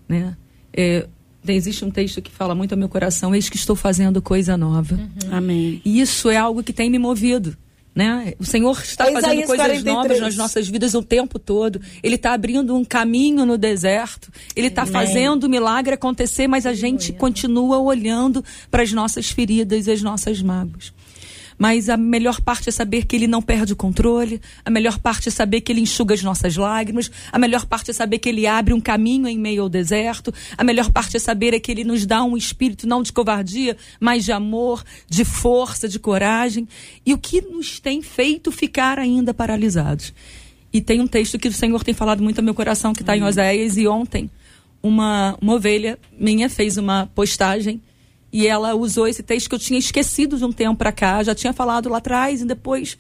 né? 0.09 0.37
É, 0.73 1.07
existe 1.47 1.85
um 1.85 1.91
texto 1.91 2.23
que 2.23 2.31
fala 2.31 2.55
muito 2.55 2.73
ao 2.73 2.79
meu 2.79 2.89
coração: 2.89 3.35
eis 3.35 3.49
que 3.49 3.57
estou 3.57 3.77
fazendo 3.77 4.23
coisa 4.23 4.57
nova. 4.57 4.95
Uhum. 4.95 5.09
Amém. 5.33 5.83
E 5.85 6.01
isso 6.01 6.31
é 6.31 6.37
algo 6.37 6.63
que 6.63 6.73
tem 6.73 6.89
me 6.89 6.99
movido. 6.99 7.57
Né? 7.95 8.35
O 8.39 8.45
Senhor 8.45 8.81
está 8.81 9.09
é 9.09 9.13
fazendo 9.13 9.47
coisas 9.47 9.67
43. 9.67 9.85
novas 9.85 10.21
nas 10.21 10.37
nossas 10.37 10.69
vidas 10.69 10.95
o 10.95 11.03
tempo 11.03 11.39
todo. 11.39 11.81
Ele 12.03 12.15
está 12.15 12.33
abrindo 12.33 12.75
um 12.77 12.85
caminho 12.85 13.45
no 13.45 13.59
deserto. 13.59 14.31
Ele 14.55 14.69
está 14.69 14.87
fazendo 14.87 15.45
o 15.45 15.49
milagre 15.49 15.95
acontecer, 15.95 16.47
mas 16.47 16.67
a 16.67 16.73
gente 16.73 17.13
continua 17.13 17.79
olhando 17.79 18.45
para 18.71 18.83
as 18.83 18.93
nossas 18.93 19.31
feridas 19.31 19.87
e 19.87 19.91
as 19.91 20.03
nossas 20.03 20.41
mágoas. 20.41 20.93
Mas 21.61 21.91
a 21.91 21.97
melhor 21.99 22.41
parte 22.41 22.71
é 22.71 22.73
saber 22.73 23.05
que 23.05 23.15
ele 23.15 23.27
não 23.27 23.43
perde 23.43 23.75
o 23.75 23.77
controle, 23.77 24.41
a 24.65 24.71
melhor 24.71 24.99
parte 24.99 25.29
é 25.29 25.31
saber 25.31 25.61
que 25.61 25.71
ele 25.71 25.83
enxuga 25.83 26.15
as 26.15 26.23
nossas 26.23 26.57
lágrimas, 26.57 27.11
a 27.31 27.39
melhor 27.39 27.67
parte 27.67 27.91
é 27.91 27.93
saber 27.93 28.19
que 28.19 28.31
ele 28.31 28.47
abre 28.47 28.73
um 28.73 28.81
caminho 28.81 29.29
em 29.29 29.39
meio 29.39 29.61
ao 29.61 29.69
deserto, 29.69 30.33
a 30.57 30.65
melhor 30.65 30.91
parte 30.91 31.19
é 31.19 31.21
saber 31.21 31.53
é 31.53 31.61
que 31.61 31.71
ele 31.71 31.85
nos 31.85 32.07
dá 32.07 32.25
um 32.25 32.35
espírito 32.35 32.89
não 32.89 33.03
de 33.03 33.13
covardia, 33.13 33.77
mas 34.01 34.25
de 34.25 34.33
amor, 34.33 34.83
de 35.07 35.23
força, 35.23 35.87
de 35.87 35.99
coragem. 35.99 36.67
E 37.05 37.13
o 37.13 37.19
que 37.19 37.43
nos 37.43 37.79
tem 37.79 38.01
feito 38.01 38.51
ficar 38.51 38.99
ainda 38.99 39.35
paralisados? 39.35 40.15
E 40.73 40.81
tem 40.81 40.99
um 40.99 41.07
texto 41.07 41.39
que 41.39 41.49
o 41.49 41.53
Senhor 41.53 41.85
tem 41.85 41.93
falado 41.93 42.23
muito 42.23 42.39
ao 42.39 42.45
meu 42.45 42.55
coração, 42.55 42.95
que 42.95 43.03
está 43.03 43.15
em 43.15 43.23
Oséias, 43.23 43.77
e 43.77 43.87
ontem 43.87 44.31
uma, 44.83 45.37
uma 45.43 45.57
ovelha 45.57 45.99
minha 46.19 46.49
fez 46.49 46.79
uma 46.79 47.07
postagem 47.15 47.83
e 48.33 48.47
ela 48.47 48.75
usou 48.75 49.07
esse 49.09 49.23
texto 49.23 49.49
que 49.49 49.55
eu 49.55 49.59
tinha 49.59 49.79
esquecido 49.79 50.37
de 50.39 50.45
um 50.45 50.53
tempo 50.53 50.77
para 50.77 50.93
cá, 50.93 51.23
já 51.23 51.35
tinha 51.35 51.53
falado 51.53 51.89
lá 51.89 51.99
atrás 51.99 52.41
e 52.41 52.45
depois 52.45 52.97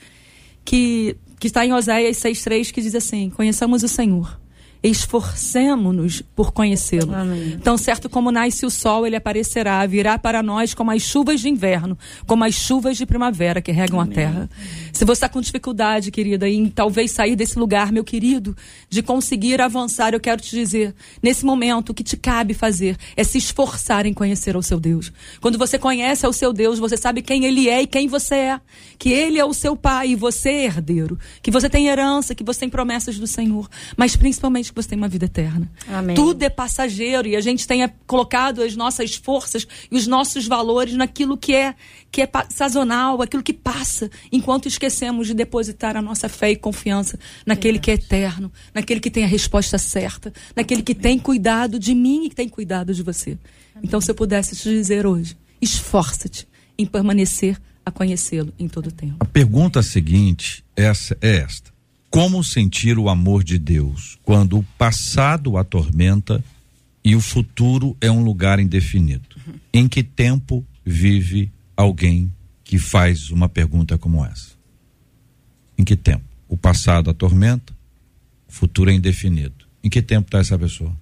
que 0.65 1.17
que 1.39 1.47
está 1.47 1.65
em 1.65 1.73
Oséias 1.73 2.19
6:3 2.19 2.71
que 2.71 2.83
diz 2.83 2.95
assim: 2.95 3.31
"Conheçamos 3.31 3.83
o 3.83 3.89
Senhor. 3.89 4.39
esforcemos-nos 4.83 6.23
por 6.35 6.53
conhecê-lo. 6.53 7.13
Então, 7.55 7.77
certo 7.77 8.09
como 8.09 8.31
nasce 8.31 8.65
o 8.65 8.71
sol, 8.71 9.07
ele 9.07 9.15
aparecerá, 9.15 9.85
virá 9.87 10.19
para 10.19 10.43
nós 10.43 10.73
como 10.73 10.91
as 10.91 11.03
chuvas 11.03 11.41
de 11.41 11.51
inverno, 11.51 11.99
como 12.27 12.45
as 12.45 12.55
chuvas 12.55 12.97
de 12.97 13.05
primavera 13.05 13.61
que 13.61 13.71
regam 13.73 14.01
Amém. 14.01 14.13
a 14.13 14.15
terra. 14.15 14.51
Se 14.93 15.05
você 15.05 15.13
está 15.13 15.29
com 15.29 15.41
dificuldade, 15.41 16.11
querida, 16.11 16.49
em 16.49 16.69
talvez 16.69 17.11
sair 17.11 17.37
desse 17.37 17.59
lugar, 17.59 17.93
meu 17.93 18.05
querido, 18.05 18.57
de 18.89 19.03
conseguir 19.03 19.61
avançar, 19.61 20.13
eu 20.13 20.21
quero 20.21 20.41
te 20.41 20.51
dizer, 20.51 20.95
nesse 21.23 21.45
momento, 21.45 21.91
o 21.91 21.95
que 21.95 22.03
te 22.03 22.17
cabe 22.17 22.55
fazer 22.55 22.97
é 23.17 23.25
se 23.25 23.39
esforçar 23.39 24.07
em 24.07 24.15
conhecer 24.15 24.57
o 24.57 24.63
seu 24.63 24.81
Deus. 24.81 25.13
Quando 25.41 25.59
você 25.59 25.79
conhece 25.79 26.27
o 26.27 26.33
seu 26.33 26.53
Deus, 26.53 26.79
você 26.79 26.97
sabe 26.97 27.23
quem 27.23 27.45
ele 27.45 27.69
é 27.69 27.83
e 27.83 27.87
quem 27.87 28.09
você 28.09 28.35
é. 28.35 28.61
Que 28.99 29.11
ele 29.11 29.39
é 29.39 29.45
o 29.45 29.55
seu 29.55 29.77
pai 29.77 30.11
e 30.11 30.17
você 30.17 30.51
é 30.51 30.65
herdeiro. 30.65 31.19
Que 31.43 31.51
você 31.51 31.69
tem 31.69 31.89
herança, 31.89 32.35
que 32.35 32.45
você 32.45 32.61
tem 32.61 32.69
promessas 32.69 33.19
do 33.19 33.27
Senhor. 33.27 33.69
Mas 33.97 34.17
principalmente 34.17 34.73
que 34.73 34.83
você 34.83 34.89
tem 34.89 34.99
uma 34.99 35.09
vida 35.09 35.27
eterna. 35.27 35.71
Amém. 35.89 36.15
Tudo 36.15 36.43
é 36.43 36.51
passageiro 36.51 37.29
e 37.29 37.37
a 37.37 37.41
gente 37.41 37.67
tenha 37.67 37.93
colocado 38.07 38.63
as 38.63 38.77
nossas 38.77 39.15
forças 39.15 39.67
e 39.91 39.97
os 39.97 40.07
nossos 40.07 40.47
valores 40.47 40.95
naquilo 40.95 41.37
que 41.37 41.55
é 41.55 41.75
que 42.11 42.23
é 42.23 42.29
sazonal, 42.49 43.23
aquilo 43.23 43.43
que 43.43 43.53
passa, 43.53 44.11
enquanto 44.33 44.67
esquecemos 44.81 45.27
de 45.27 45.35
depositar 45.35 45.95
a 45.95 46.01
nossa 46.01 46.27
fé 46.29 46.53
e 46.53 46.57
confiança 46.57 47.19
naquele 47.45 47.79
que 47.79 47.91
é 47.91 47.95
eterno, 47.95 48.51
naquele 48.75 48.99
que 48.99 49.11
tem 49.11 49.25
a 49.25 49.27
resposta 49.27 49.77
certa, 49.77 50.33
naquele 50.57 50.83
que 50.83 50.95
tem 50.95 51.19
cuidado 51.19 51.79
de 51.79 51.95
mim 51.95 52.25
e 52.25 52.31
que 52.31 52.35
tem 52.35 52.49
cuidado 52.49 52.95
de 52.95 53.03
você. 53.03 53.37
Então, 53.83 54.01
se 54.01 54.11
eu 54.11 54.15
pudesse 54.15 54.57
te 54.57 54.71
dizer 54.71 55.07
hoje, 55.07 55.37
esforça-te 55.61 56.49
em 56.79 56.87
permanecer 56.87 57.61
a 57.85 57.91
conhecê-lo 57.91 58.53
em 58.59 58.69
todo 58.69 58.87
o 58.87 58.93
tempo. 58.93 59.17
A 59.21 59.25
pergunta 59.27 59.83
seguinte 59.83 60.65
essa 60.75 61.17
é 61.21 61.37
esta: 61.37 61.71
como 62.09 62.43
sentir 62.43 62.99
o 62.99 63.11
amor 63.11 63.45
de 63.45 63.59
Deus 63.59 64.19
quando 64.23 64.59
o 64.59 64.63
passado 64.79 65.59
atormenta 65.59 66.43
e 67.05 67.15
o 67.15 67.21
futuro 67.21 67.97
é 68.01 68.11
um 68.11 68.25
lugar 68.25 68.59
indefinido? 68.59 69.29
Em 69.73 69.87
que 69.87 70.03
tempo 70.03 70.65
vive 70.85 71.53
alguém 71.77 72.33
que 72.65 72.79
faz 72.79 73.31
uma 73.31 73.49
pergunta 73.49 73.99
como 73.99 74.25
essa? 74.25 74.60
Em 75.81 75.85
que 75.85 75.97
tempo? 75.97 76.25
O 76.47 76.59
passado 76.59 77.09
atormenta, 77.09 77.73
o 78.47 78.53
futuro 78.53 78.91
é 78.91 78.93
indefinido. 78.93 79.65
Em 79.83 79.89
que 79.89 80.03
tempo 80.03 80.27
está 80.29 80.39
essa 80.39 80.59
pessoa? 80.59 80.93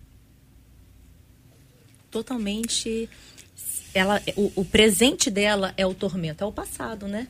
Totalmente. 2.09 3.11
Ela, 3.93 4.23
o, 4.37 4.53
o 4.55 4.65
presente 4.65 5.33
dela 5.33 5.75
é 5.77 5.85
o 5.85 5.93
tormento, 5.93 6.45
é 6.45 6.47
o 6.47 6.53
passado, 6.53 7.09
né? 7.09 7.27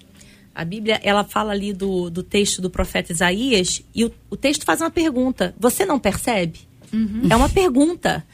A 0.54 0.62
Bíblia, 0.62 1.00
ela 1.02 1.24
fala 1.24 1.52
ali 1.52 1.72
do, 1.72 2.10
do 2.10 2.22
texto 2.22 2.60
do 2.60 2.68
profeta 2.68 3.12
Isaías 3.12 3.82
e 3.94 4.04
o, 4.04 4.12
o 4.28 4.36
texto 4.36 4.66
faz 4.66 4.82
uma 4.82 4.90
pergunta. 4.90 5.54
Você 5.58 5.86
não 5.86 5.98
percebe? 5.98 6.60
Uhum. 6.92 7.28
É 7.30 7.34
uma 7.34 7.48
pergunta. 7.48 8.26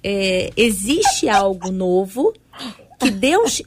É, 0.00 0.52
existe 0.56 1.28
algo 1.28 1.72
novo 1.72 2.32
que 3.00 3.10
Deus 3.10 3.62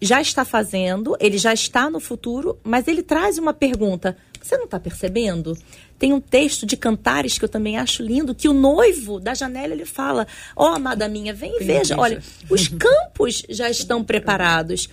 já 0.00 0.20
está 0.20 0.44
fazendo, 0.44 1.16
ele 1.20 1.38
já 1.38 1.52
está 1.52 1.88
no 1.88 2.00
futuro, 2.00 2.58
mas 2.64 2.88
ele 2.88 3.04
traz 3.04 3.38
uma 3.38 3.54
pergunta. 3.54 4.16
Você 4.48 4.56
não 4.56 4.64
está 4.64 4.80
percebendo? 4.80 5.58
Tem 5.98 6.14
um 6.14 6.20
texto 6.20 6.64
de 6.64 6.74
Cantares 6.74 7.38
que 7.38 7.44
eu 7.44 7.48
também 7.50 7.76
acho 7.76 8.02
lindo, 8.02 8.34
que 8.34 8.48
o 8.48 8.54
noivo 8.54 9.20
da 9.20 9.34
janela 9.34 9.74
ele 9.74 9.84
fala: 9.84 10.26
Ó, 10.56 10.70
oh, 10.70 10.74
amada 10.74 11.06
minha, 11.06 11.34
vem 11.34 11.60
e 11.60 11.64
veja. 11.64 11.98
Olha, 11.98 12.22
os 12.48 12.66
campos 12.66 13.42
já 13.50 13.68
estão 13.68 14.02
preparados. 14.02 14.88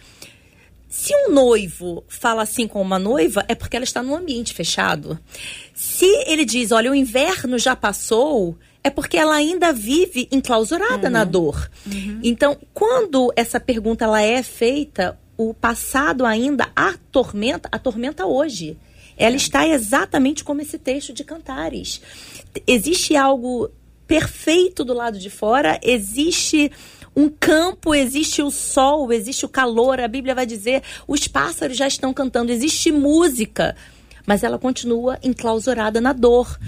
Se 0.90 1.14
um 1.16 1.32
noivo 1.32 2.04
fala 2.10 2.42
assim 2.42 2.68
com 2.68 2.82
uma 2.82 3.00
noiva, 3.00 3.46
é 3.48 3.56
porque 3.56 3.78
ela 3.78 3.86
está 3.86 4.04
num 4.04 4.14
ambiente 4.14 4.54
fechado. 4.54 5.18
Se 5.74 6.06
ele 6.28 6.44
diz, 6.44 6.74
olha, 6.74 6.92
o 6.92 6.96
inverno 6.96 7.58
já 7.58 7.78
passou, 7.78 8.58
é 8.84 8.90
porque 8.90 9.18
ela 9.18 9.36
ainda 9.36 9.72
vive 9.72 10.28
enclausurada 10.34 11.08
uhum. 11.08 11.14
na 11.14 11.24
dor. 11.24 11.70
Uhum. 11.86 12.20
Então, 12.22 12.58
quando 12.74 13.32
essa 13.38 13.60
pergunta 13.60 14.04
ela 14.04 14.22
é 14.22 14.44
feita, 14.44 15.18
o 15.38 15.54
passado 15.54 16.26
ainda 16.26 16.70
atormenta, 16.76 17.70
atormenta 17.72 18.26
hoje. 18.26 18.78
Ela 19.18 19.36
está 19.36 19.68
exatamente 19.68 20.44
como 20.44 20.62
esse 20.62 20.78
texto 20.78 21.14
de 21.14 21.24
Cantares. 21.24 22.02
Existe 22.68 23.16
algo 23.16 23.70
perfeito 24.08 24.84
do 24.84 24.94
lado 24.94 25.18
de 25.18 25.30
fora, 25.30 25.80
existe 25.82 26.72
um 27.16 27.30
campo, 27.30 27.96
existe 27.96 28.42
o 28.42 28.52
sol, 28.52 29.12
existe 29.12 29.46
o 29.46 29.50
calor. 29.50 30.00
A 30.00 30.08
Bíblia 30.08 30.36
vai 30.36 30.46
dizer, 30.46 30.84
os 31.08 31.28
pássaros 31.28 31.78
já 31.78 31.88
estão 31.88 32.14
cantando, 32.14 32.52
existe 32.52 32.92
música, 32.92 33.76
mas 34.26 34.44
ela 34.44 34.60
continua 34.60 35.18
enclausurada 35.24 36.02
na 36.02 36.12
dor. 36.12 36.60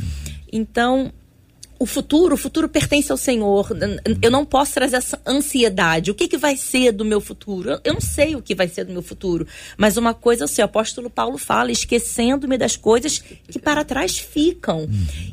Então, 0.52 1.12
o 1.80 1.86
futuro, 1.86 2.36
o 2.36 2.38
futuro 2.38 2.68
pertence 2.68 3.12
ao 3.12 3.18
Senhor. 3.18 3.70
Eu 4.22 4.32
não 4.32 4.46
posso 4.46 4.74
trazer 4.74 4.98
essa 4.98 5.20
ansiedade. 5.26 6.12
O 6.12 6.16
que, 6.16 6.28
que 6.28 6.38
vai 6.38 6.58
ser 6.58 6.92
do 6.92 7.06
meu 7.06 7.22
futuro? 7.22 7.80
Eu 7.84 7.94
não 7.94 8.02
sei 8.02 8.36
o 8.36 8.42
que 8.42 8.56
vai 8.56 8.68
ser 8.68 8.86
do 8.86 8.94
meu 8.94 9.02
futuro. 9.02 9.48
Mas 9.78 9.98
uma 9.98 10.14
coisa 10.14 10.44
eu 10.44 10.48
sei, 10.48 10.64
o 10.64 10.66
apóstolo 10.66 11.10
Paulo 11.10 11.38
fala, 11.38 11.72
esquecendo-me 11.72 12.58
das 12.58 12.76
coisas 12.76 13.20
que 13.20 13.60
para 13.60 13.84
trás 13.84 14.18
ficam. 14.18 14.88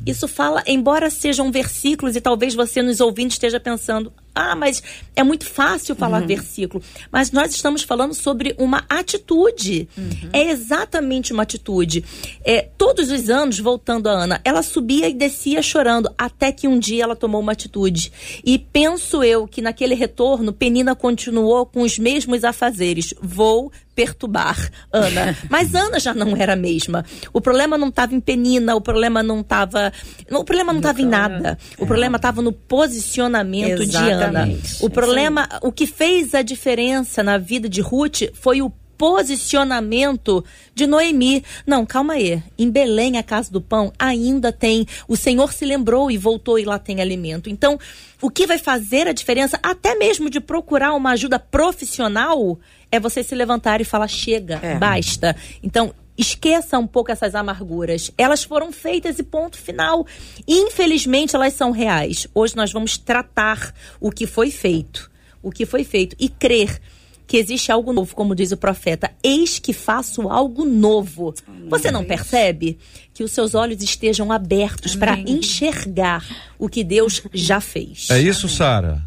Isso 0.05 0.27
fala, 0.27 0.63
embora 0.67 1.09
sejam 1.09 1.51
versículos, 1.51 2.15
e 2.15 2.21
talvez 2.21 2.53
você 2.53 2.81
nos 2.81 2.99
ouvindo 2.99 3.31
esteja 3.31 3.59
pensando, 3.59 4.11
ah, 4.35 4.53
mas 4.53 4.83
é 5.15 5.23
muito 5.23 5.45
fácil 5.45 5.95
falar 5.95 6.21
uhum. 6.21 6.27
versículo. 6.27 6.83
Mas 7.09 7.31
nós 7.31 7.55
estamos 7.55 7.83
falando 7.83 8.13
sobre 8.13 8.53
uma 8.57 8.83
atitude. 8.89 9.87
Uhum. 9.97 10.29
É 10.33 10.49
exatamente 10.49 11.31
uma 11.31 11.43
atitude. 11.43 12.03
É, 12.43 12.67
todos 12.77 13.09
os 13.09 13.29
anos, 13.29 13.57
voltando 13.57 14.09
a 14.09 14.11
Ana, 14.11 14.41
ela 14.43 14.61
subia 14.61 15.07
e 15.07 15.13
descia 15.13 15.61
chorando, 15.61 16.13
até 16.17 16.51
que 16.51 16.67
um 16.67 16.77
dia 16.77 17.05
ela 17.05 17.15
tomou 17.15 17.39
uma 17.39 17.53
atitude. 17.53 18.11
E 18.43 18.59
penso 18.59 19.23
eu 19.23 19.47
que 19.47 19.61
naquele 19.61 19.95
retorno, 19.95 20.51
Penina 20.51 20.93
continuou 20.95 21.65
com 21.65 21.81
os 21.81 21.97
mesmos 21.97 22.43
afazeres. 22.43 23.13
Vou 23.21 23.71
perturbar 23.95 24.69
Ana. 24.91 25.35
Mas 25.49 25.73
Ana 25.73 25.99
já 25.99 26.13
não 26.13 26.35
era 26.35 26.53
a 26.53 26.55
mesma. 26.55 27.05
O 27.31 27.39
problema 27.39 27.77
não 27.77 27.87
estava 27.87 28.13
em 28.13 28.19
Penina, 28.19 28.75
o 28.75 28.81
problema 28.81 29.23
não 29.23 29.39
estava. 29.39 29.91
O 30.29 30.43
problema 30.43 30.73
não 30.73 30.79
estava 30.79 31.01
em 31.01 31.07
nada. 31.07 31.57
O 31.77 31.83
é. 31.83 31.87
problema 31.87 32.17
estava 32.17 32.41
no 32.41 32.51
posicionamento 32.51 33.81
Exatamente. 33.81 34.17
de 34.21 34.23
Ana. 34.23 34.59
O 34.81 34.89
problema, 34.89 35.47
o 35.61 35.71
que 35.71 35.87
fez 35.87 36.35
a 36.35 36.41
diferença 36.41 37.23
na 37.23 37.37
vida 37.37 37.69
de 37.69 37.81
Ruth 37.81 38.23
foi 38.33 38.61
o 38.61 38.69
posicionamento 38.97 40.43
de 40.73 40.87
Noemi. 40.87 41.43
Não, 41.65 41.85
calma 41.85 42.13
aí. 42.13 42.41
Em 42.57 42.69
Belém, 42.69 43.17
a 43.17 43.23
casa 43.23 43.51
do 43.51 43.61
pão, 43.61 43.91
ainda 43.99 44.51
tem. 44.51 44.85
O 45.07 45.15
Senhor 45.15 45.53
se 45.53 45.65
lembrou 45.65 46.09
e 46.09 46.17
voltou 46.17 46.57
e 46.57 46.65
lá 46.65 46.79
tem 46.79 47.01
alimento. 47.01 47.49
Então, 47.49 47.77
o 48.21 48.29
que 48.29 48.47
vai 48.47 48.57
fazer 48.57 49.07
a 49.07 49.13
diferença, 49.13 49.59
até 49.61 49.95
mesmo 49.95 50.29
de 50.29 50.39
procurar 50.39 50.93
uma 50.93 51.11
ajuda 51.11 51.37
profissional, 51.37 52.59
é 52.95 52.99
você 52.99 53.23
se 53.23 53.35
levantar 53.35 53.81
e 53.81 53.83
falar: 53.83 54.07
chega, 54.07 54.59
é. 54.61 54.75
basta. 54.75 55.35
Então, 55.61 55.93
esqueça 56.17 56.77
um 56.79 56.87
pouco 56.87 57.11
essas 57.11 57.35
amarguras. 57.35 58.11
Elas 58.17 58.43
foram 58.43 58.71
feitas 58.71 59.19
e 59.19 59.23
ponto 59.23 59.57
final. 59.57 60.05
Infelizmente, 60.47 61.35
elas 61.35 61.53
são 61.53 61.71
reais. 61.71 62.27
Hoje 62.33 62.55
nós 62.55 62.71
vamos 62.71 62.97
tratar 62.97 63.73
o 63.99 64.11
que 64.11 64.25
foi 64.25 64.51
feito. 64.51 65.11
O 65.41 65.51
que 65.51 65.65
foi 65.65 65.83
feito 65.83 66.15
e 66.19 66.27
crer 66.27 66.81
que 67.27 67.37
existe 67.37 67.71
algo 67.71 67.91
novo, 67.91 68.15
como 68.15 68.35
diz 68.35 68.51
o 68.51 68.57
profeta. 68.57 69.11
Eis 69.23 69.59
que 69.59 69.73
faço 69.73 70.29
algo 70.29 70.63
novo. 70.63 71.33
Você 71.67 71.91
não 71.91 72.03
percebe 72.03 72.77
que 73.13 73.23
os 73.23 73.31
seus 73.31 73.55
olhos 73.55 73.81
estejam 73.81 74.31
abertos 74.31 74.95
para 74.95 75.17
enxergar 75.19 76.25
o 76.57 76.69
que 76.69 76.83
Deus 76.83 77.21
já 77.33 77.59
fez? 77.59 78.07
É 78.09 78.19
isso, 78.19 78.47
Sara? 78.47 79.03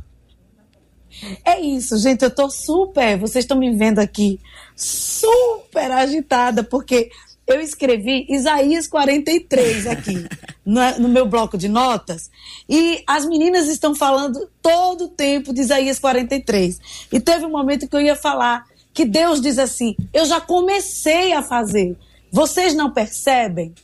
É 1.45 1.61
isso, 1.61 1.99
gente. 1.99 2.23
Eu 2.23 2.31
tô 2.31 2.51
super. 2.51 3.19
Vocês 3.19 3.45
estão 3.45 3.59
me 3.59 3.75
vendo 3.77 3.99
aqui 3.99 4.41
super 4.77 5.91
agitada, 5.91 6.63
porque 6.63 7.11
eu 7.47 7.61
escrevi 7.61 8.27
Isaías 8.29 8.87
43 8.87 9.87
aqui 9.87 10.27
no, 10.65 10.81
no, 11.01 11.09
meu 11.09 11.27
bloco 11.27 11.57
de 11.57 11.67
notas 11.67 12.31
e 12.69 13.03
as 13.07 13.25
meninas 13.25 13.69
estão 13.69 13.95
falando 13.95 14.49
todo 14.61 15.05
o 15.07 15.09
tempo 15.09 15.55
de 15.55 15.63
Isaías 15.63 15.99
43. 15.99 16.79
E 17.11 17.19
teve 17.19 17.47
um 17.47 17.51
momento 17.51 17.89
que 17.89 17.97
eu 17.97 18.03
ia 18.03 18.15
falar 18.15 18.67
que 18.93 19.05
Deus 19.05 19.41
diz 19.41 19.59
assim: 19.59 19.97
Eu 20.13 20.27
já 20.27 20.41
comecei 20.41 21.33
a 21.33 21.43
fazer, 21.43 21.97
vocês 22.31 22.75
não 22.75 22.93
percebem? 22.93 23.75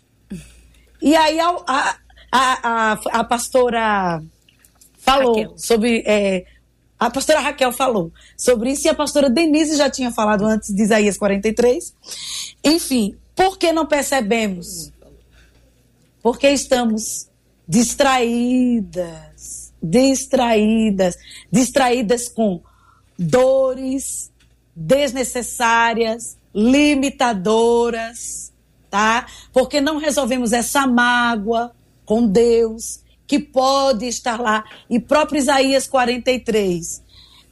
E 1.01 1.17
aí 1.17 1.41
a, 1.41 1.57
a, 1.67 1.97
a, 2.33 2.93
a 2.93 3.25
pastora 3.25 4.23
falou 4.99 5.37
Raquel. 5.37 5.55
sobre. 5.57 6.03
É, 6.07 6.45
a 6.99 7.11
pastora 7.11 7.41
Raquel 7.41 7.73
falou 7.73 8.13
sobre 8.37 8.71
isso 8.71 8.87
e 8.87 8.91
a 8.91 8.95
pastora 8.95 9.29
Denise 9.29 9.77
já 9.77 9.91
tinha 9.91 10.11
falado 10.11 10.45
antes 10.45 10.75
de 10.75 10.83
Isaías 10.83 11.19
43. 11.19 11.95
Enfim, 12.65 13.17
por 13.35 13.59
que 13.59 13.73
não 13.73 13.87
percebemos? 13.87 14.93
Porque 16.23 16.49
estamos 16.49 17.29
distraídas, 17.69 19.73
distraídas, 19.83 21.17
distraídas 21.51 22.29
com 22.29 22.63
dores 23.19 24.33
desnecessárias, 24.75 26.37
limitadoras, 26.55 28.53
tá? 28.91 29.27
Porque 29.53 29.81
não 29.81 29.99
resolvemos 29.99 30.53
essa 30.53 30.87
mágoa 30.87 31.73
com 32.05 32.27
Deus, 32.27 33.04
que 33.35 33.39
pode 33.41 34.07
estar 34.07 34.41
lá. 34.41 34.65
E 34.89 35.01
próprio 35.01 35.39
Isaías 35.39 35.89
43, 35.89 37.03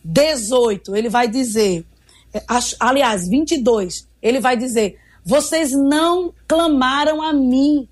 18, 0.05 0.95
ele 0.95 1.09
vai 1.09 1.27
dizer, 1.27 1.85
é, 2.33 2.43
aliás, 2.79 3.27
22, 3.29 4.09
ele 4.23 4.39
vai 4.39 4.57
dizer: 4.57 4.99
Vocês 5.25 5.73
não 5.73 6.33
clamaram 6.47 7.21
a 7.21 7.33
mim, 7.33 7.89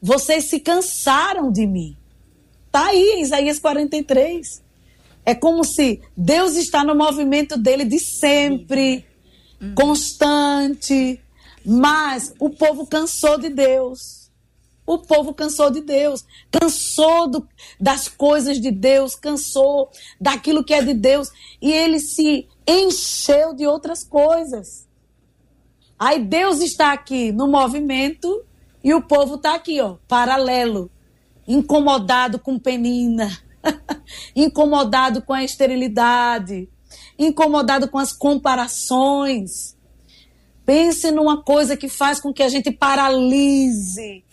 vocês 0.00 0.44
se 0.44 0.60
cansaram 0.60 1.50
de 1.50 1.66
mim. 1.66 1.96
Está 2.66 2.86
aí, 2.86 3.20
Isaías 3.20 3.58
43. 3.58 4.62
É 5.24 5.34
como 5.34 5.64
se 5.64 6.00
Deus 6.16 6.54
está 6.54 6.84
no 6.84 6.94
movimento 6.94 7.56
dele 7.58 7.84
de 7.84 7.98
sempre, 7.98 9.04
constante, 9.74 11.20
mas 11.64 12.32
o 12.38 12.48
povo 12.50 12.86
cansou 12.86 13.36
de 13.36 13.48
Deus. 13.48 14.25
O 14.86 14.98
povo 14.98 15.34
cansou 15.34 15.68
de 15.68 15.80
Deus, 15.80 16.24
cansou 16.50 17.28
do, 17.28 17.48
das 17.80 18.06
coisas 18.06 18.60
de 18.60 18.70
Deus, 18.70 19.16
cansou 19.16 19.90
daquilo 20.20 20.64
que 20.64 20.72
é 20.72 20.80
de 20.80 20.94
Deus 20.94 21.28
e 21.60 21.72
ele 21.72 21.98
se 21.98 22.46
encheu 22.66 23.52
de 23.52 23.66
outras 23.66 24.04
coisas. 24.04 24.86
Aí 25.98 26.22
Deus 26.22 26.60
está 26.60 26.92
aqui 26.92 27.32
no 27.32 27.48
movimento 27.48 28.44
e 28.84 28.94
o 28.94 29.02
povo 29.02 29.34
está 29.34 29.54
aqui, 29.54 29.80
ó, 29.80 29.96
paralelo, 30.06 30.90
incomodado 31.48 32.38
com 32.38 32.58
penina, 32.58 33.36
incomodado 34.36 35.22
com 35.22 35.32
a 35.32 35.42
esterilidade, 35.42 36.68
incomodado 37.18 37.88
com 37.88 37.98
as 37.98 38.12
comparações. 38.12 39.76
Pense 40.64 41.10
numa 41.10 41.42
coisa 41.42 41.76
que 41.76 41.88
faz 41.88 42.20
com 42.20 42.32
que 42.32 42.42
a 42.42 42.48
gente 42.48 42.70
paralise. 42.70 44.25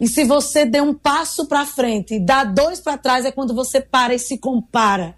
E 0.00 0.06
se 0.06 0.24
você 0.24 0.64
der 0.64 0.82
um 0.82 0.94
passo 0.94 1.46
para 1.46 1.66
frente 1.66 2.14
e 2.14 2.20
dá 2.20 2.44
dois 2.44 2.80
para 2.80 2.96
trás, 2.96 3.24
é 3.24 3.32
quando 3.32 3.54
você 3.54 3.80
para 3.80 4.14
e 4.14 4.18
se 4.18 4.38
compara. 4.38 5.16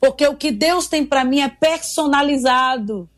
Porque 0.00 0.26
o 0.26 0.36
que 0.36 0.50
Deus 0.50 0.88
tem 0.88 1.04
para 1.04 1.24
mim 1.24 1.40
é 1.40 1.48
personalizado, 1.48 3.08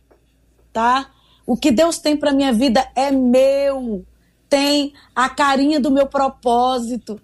tá? 0.72 1.10
O 1.46 1.56
que 1.56 1.70
Deus 1.70 1.98
tem 1.98 2.16
para 2.16 2.32
minha 2.32 2.52
vida 2.52 2.86
é 2.94 3.10
meu. 3.10 4.04
Tem 4.48 4.92
a 5.14 5.28
carinha 5.28 5.80
do 5.80 5.90
meu 5.90 6.06
propósito. 6.06 7.20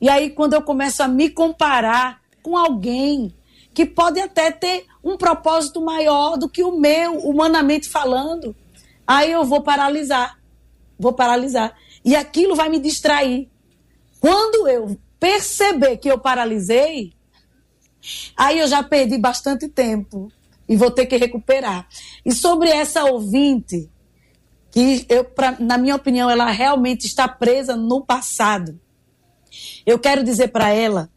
E 0.00 0.08
aí, 0.08 0.30
quando 0.30 0.54
eu 0.54 0.62
começo 0.62 1.02
a 1.02 1.08
me 1.08 1.30
comparar 1.30 2.20
com 2.42 2.56
alguém 2.56 3.34
que 3.72 3.86
pode 3.86 4.20
até 4.20 4.50
ter 4.50 4.86
um 5.02 5.16
propósito 5.16 5.80
maior 5.80 6.36
do 6.36 6.48
que 6.48 6.62
o 6.62 6.78
meu, 6.78 7.18
humanamente 7.18 7.88
falando, 7.88 8.54
aí 9.06 9.30
eu 9.32 9.44
vou 9.44 9.62
paralisar. 9.62 10.38
Vou 10.98 11.12
paralisar. 11.12 11.74
E 12.04 12.16
aquilo 12.16 12.54
vai 12.54 12.68
me 12.68 12.78
distrair. 12.78 13.48
Quando 14.20 14.68
eu 14.68 14.98
perceber 15.18 15.98
que 15.98 16.10
eu 16.10 16.18
paralisei, 16.18 17.12
aí 18.36 18.58
eu 18.58 18.68
já 18.68 18.82
perdi 18.82 19.18
bastante 19.18 19.68
tempo 19.68 20.32
e 20.68 20.76
vou 20.76 20.90
ter 20.90 21.06
que 21.06 21.16
recuperar. 21.16 21.86
E 22.24 22.32
sobre 22.32 22.70
essa 22.70 23.04
ouvinte, 23.04 23.90
que 24.70 25.04
eu, 25.08 25.24
pra, 25.24 25.56
na 25.58 25.76
minha 25.76 25.96
opinião, 25.96 26.30
ela 26.30 26.50
realmente 26.50 27.06
está 27.06 27.26
presa 27.26 27.76
no 27.76 28.04
passado. 28.04 28.78
Eu 29.84 29.98
quero 29.98 30.22
dizer 30.22 30.48
para 30.48 30.70
ela 30.70 31.10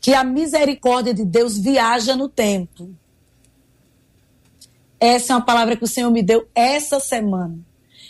que 0.00 0.14
a 0.14 0.22
misericórdia 0.22 1.12
de 1.12 1.24
Deus 1.24 1.58
viaja 1.58 2.14
no 2.14 2.28
tempo. 2.28 2.94
Essa 5.00 5.32
é 5.32 5.36
uma 5.36 5.44
palavra 5.44 5.76
que 5.76 5.84
o 5.84 5.88
Senhor 5.88 6.10
me 6.10 6.22
deu 6.22 6.48
essa 6.54 7.00
semana. 7.00 7.58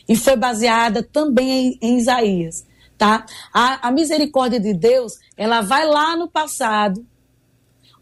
E 0.09 0.17
foi 0.17 0.37
baseada 0.37 1.03
também 1.03 1.51
em, 1.51 1.79
em 1.81 1.99
Isaías. 1.99 2.67
Tá? 2.97 3.27
A, 3.53 3.89
a 3.89 3.91
misericórdia 3.91 4.59
de 4.59 4.73
Deus, 4.73 5.19
ela 5.37 5.61
vai 5.61 5.87
lá 5.87 6.17
no 6.17 6.29
passado, 6.29 7.05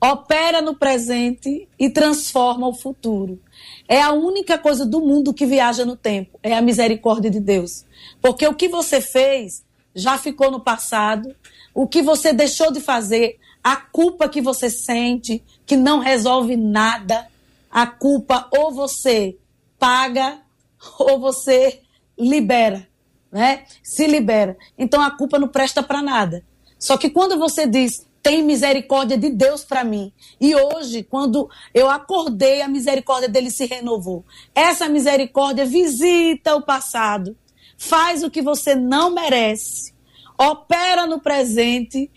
opera 0.01 0.61
no 0.61 0.77
presente 0.77 1.69
e 1.79 1.91
transforma 1.91 2.69
o 2.69 2.75
futuro. 2.75 3.41
É 3.89 4.01
a 4.01 4.13
única 4.13 4.57
coisa 4.59 4.85
do 4.87 5.01
mundo 5.01 5.35
que 5.35 5.47
viaja 5.47 5.85
no 5.85 5.97
tempo, 5.97 6.39
é 6.43 6.55
a 6.55 6.63
misericórdia 6.63 7.31
de 7.31 7.41
Deus. 7.41 7.85
Porque 8.21 8.47
o 8.47 8.55
que 8.55 8.69
você 8.69 9.01
fez 9.01 9.65
já 9.95 10.19
ficou 10.19 10.51
no 10.51 10.61
passado, 10.61 11.35
o 11.75 11.87
que 11.87 12.03
você 12.03 12.33
deixou 12.33 12.71
de 12.71 12.81
fazer, 12.81 13.39
a 13.63 13.77
culpa 13.77 14.29
que 14.29 14.41
você 14.41 14.69
sente, 14.69 15.43
que 15.65 15.77
não 15.77 16.01
resolve 16.01 16.57
nada, 16.57 17.27
a 17.71 17.87
culpa 17.87 18.49
ou 18.53 18.71
você 18.71 19.37
paga 19.79 20.39
ou 20.99 21.19
você 21.19 21.81
libera, 22.19 22.87
né? 23.31 23.65
Se 23.83 24.07
libera. 24.07 24.57
Então 24.79 25.03
a 25.03 25.11
culpa 25.11 25.39
não 25.39 25.49
presta 25.49 25.83
para 25.83 26.03
nada. 26.03 26.45
Só 26.79 26.97
que 26.97 27.11
quando 27.11 27.39
você 27.39 27.67
diz 27.67 28.07
tem 28.25 28.43
misericórdia 28.43 29.19
de 29.19 29.29
Deus 29.29 29.65
para 29.65 29.85
mim. 29.85 30.11
E 30.41 30.57
hoje, 30.57 31.03
quando 31.03 31.47
eu 31.75 31.91
acordei, 31.91 32.63
a 32.63 32.69
misericórdia 32.69 33.29
dele 33.29 33.51
se 33.51 33.67
renovou. 33.67 34.25
Essa 34.55 34.89
misericórdia 34.89 35.67
visita 35.67 36.57
o 36.57 36.63
passado, 36.63 37.37
faz 37.77 38.25
o 38.25 38.31
que 38.31 38.41
você 38.41 38.75
não 38.75 39.11
merece, 39.11 39.93
opera 40.39 41.07
no 41.07 41.21
presente 41.21 42.11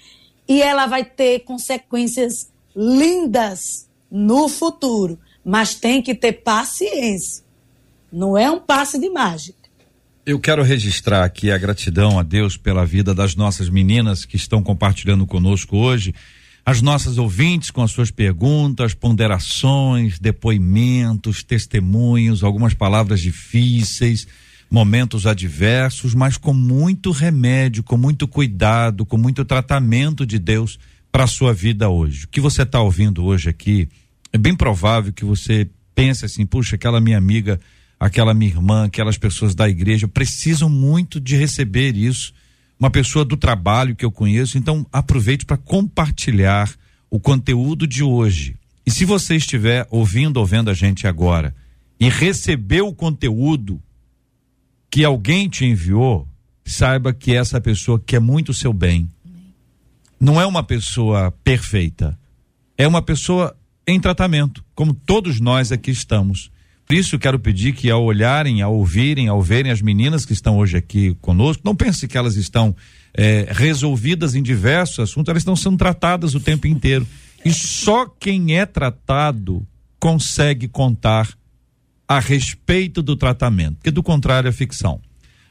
e 0.47 0.61
ela 0.61 0.85
vai 0.85 1.03
ter 1.03 1.41
consequências 1.41 2.49
lindas 2.73 3.89
no 4.09 4.47
futuro. 4.47 5.19
Mas 5.43 5.75
tem 5.75 6.01
que 6.01 6.15
ter 6.15 6.41
paciência. 6.41 7.43
Não 8.09 8.37
é 8.37 8.49
um 8.49 8.61
passe 8.61 8.97
de 8.97 9.09
mágica. 9.09 9.56
Eu 10.27 10.41
quero 10.41 10.61
registrar 10.61 11.23
aqui 11.23 11.51
a 11.51 11.57
gratidão 11.57 12.19
a 12.19 12.21
Deus 12.21 12.57
pela 12.57 12.85
vida 12.85 13.15
das 13.15 13.33
nossas 13.33 13.69
meninas 13.69 14.25
que 14.25 14.35
estão 14.35 14.61
compartilhando 14.61 15.25
conosco 15.25 15.77
hoje, 15.77 16.13
as 16.65 16.81
nossas 16.81 17.17
ouvintes 17.17 17.71
com 17.71 17.81
as 17.81 17.91
suas 17.91 18.11
perguntas, 18.11 18.93
ponderações, 18.93 20.19
depoimentos, 20.19 21.43
testemunhos, 21.43 22.43
algumas 22.43 22.73
palavras 22.73 23.21
difíceis, 23.21 24.27
momentos 24.69 25.25
adversos, 25.25 26.13
mas 26.13 26.35
com 26.35 26.53
muito 26.53 27.11
remédio, 27.11 27.81
com 27.81 27.95
muito 27.95 28.27
cuidado, 28.27 29.05
com 29.05 29.15
muito 29.17 29.45
tratamento 29.45 30.25
de 30.25 30.37
Deus 30.37 30.77
para 31.09 31.23
a 31.23 31.27
sua 31.27 31.53
vida 31.53 31.87
hoje. 31.87 32.25
O 32.25 32.27
que 32.27 32.41
você 32.41 32.63
está 32.63 32.81
ouvindo 32.81 33.23
hoje 33.23 33.47
aqui, 33.47 33.87
é 34.33 34.37
bem 34.37 34.57
provável 34.57 35.13
que 35.13 35.23
você 35.23 35.69
pense 35.95 36.25
assim, 36.25 36.45
puxa, 36.45 36.75
aquela 36.75 36.99
minha 36.99 37.17
amiga 37.17 37.57
aquela 37.99 38.33
minha 38.33 38.51
irmã, 38.51 38.85
aquelas 38.85 39.17
pessoas 39.17 39.55
da 39.55 39.67
igreja 39.67 40.07
precisam 40.07 40.69
muito 40.69 41.19
de 41.19 41.35
receber 41.35 41.95
isso. 41.95 42.33
Uma 42.79 42.91
pessoa 42.91 43.25
do 43.25 43.35
trabalho 43.35 43.95
que 43.95 44.05
eu 44.05 44.11
conheço, 44.11 44.57
então 44.57 44.85
aproveite 44.91 45.45
para 45.45 45.57
compartilhar 45.57 46.71
o 47.09 47.19
conteúdo 47.19 47.87
de 47.87 48.03
hoje. 48.03 48.55
E 48.85 48.91
se 48.91 49.03
você 49.03 49.35
estiver 49.35 49.87
ouvindo 49.89 50.37
ou 50.37 50.45
vendo 50.45 50.69
a 50.69 50.73
gente 50.73 51.07
agora 51.07 51.55
e 51.99 52.07
recebeu 52.09 52.87
o 52.87 52.93
conteúdo 52.93 53.81
que 54.89 55.03
alguém 55.03 55.49
te 55.49 55.65
enviou, 55.65 56.27
saiba 56.63 57.13
que 57.13 57.33
essa 57.33 57.59
pessoa 57.59 57.99
quer 57.99 58.19
muito 58.19 58.49
o 58.49 58.53
seu 58.53 58.71
bem. 58.71 59.09
Não 60.19 60.39
é 60.39 60.45
uma 60.45 60.63
pessoa 60.63 61.31
perfeita. 61.43 62.17
É 62.77 62.87
uma 62.87 63.01
pessoa 63.01 63.55
em 63.87 63.99
tratamento, 63.99 64.63
como 64.75 64.93
todos 64.93 65.39
nós 65.39 65.71
aqui 65.71 65.91
estamos. 65.91 66.51
Por 66.87 66.95
isso 66.95 67.19
quero 67.19 67.37
pedir 67.37 67.73
que 67.73 67.91
ao 67.91 68.01
olharem, 68.01 68.61
ao 68.61 68.73
ouvirem, 68.73 69.27
ao 69.27 69.41
verem 69.41 69.73
as 69.73 69.81
meninas 69.81 70.25
que 70.25 70.31
estão 70.31 70.57
hoje 70.57 70.77
aqui 70.77 71.13
conosco, 71.19 71.61
não 71.65 71.75
pense 71.75 72.07
que 72.07 72.17
elas 72.17 72.37
estão 72.37 72.73
é, 73.13 73.45
resolvidas 73.51 74.35
em 74.35 74.41
diversos 74.41 74.99
assuntos, 74.99 75.29
elas 75.29 75.41
estão 75.41 75.55
sendo 75.55 75.75
tratadas 75.75 76.33
o 76.33 76.39
tempo 76.39 76.65
inteiro. 76.65 77.05
E 77.43 77.51
só 77.51 78.05
quem 78.05 78.57
é 78.57 78.65
tratado 78.65 79.67
consegue 79.99 80.69
contar 80.69 81.27
a 82.07 82.21
respeito 82.21 83.01
do 83.01 83.17
tratamento, 83.17 83.75
porque 83.75 83.91
do 83.91 84.01
contrário 84.01 84.47
é 84.47 84.51
ficção. 84.53 85.01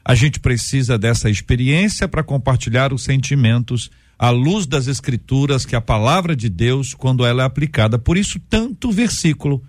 A 0.03 0.15
gente 0.15 0.39
precisa 0.39 0.97
dessa 0.97 1.29
experiência 1.29 2.07
para 2.07 2.23
compartilhar 2.23 2.91
os 2.91 3.03
sentimentos 3.03 3.91
à 4.17 4.31
luz 4.31 4.65
das 4.65 4.87
escrituras, 4.87 5.67
que 5.67 5.75
é 5.75 5.77
a 5.77 5.81
palavra 5.81 6.35
de 6.35 6.49
Deus, 6.49 6.95
quando 6.95 7.23
ela 7.23 7.43
é 7.43 7.45
aplicada. 7.45 7.99
Por 7.99 8.17
isso, 8.17 8.39
tanto 8.49 8.91
versículo 8.91 9.61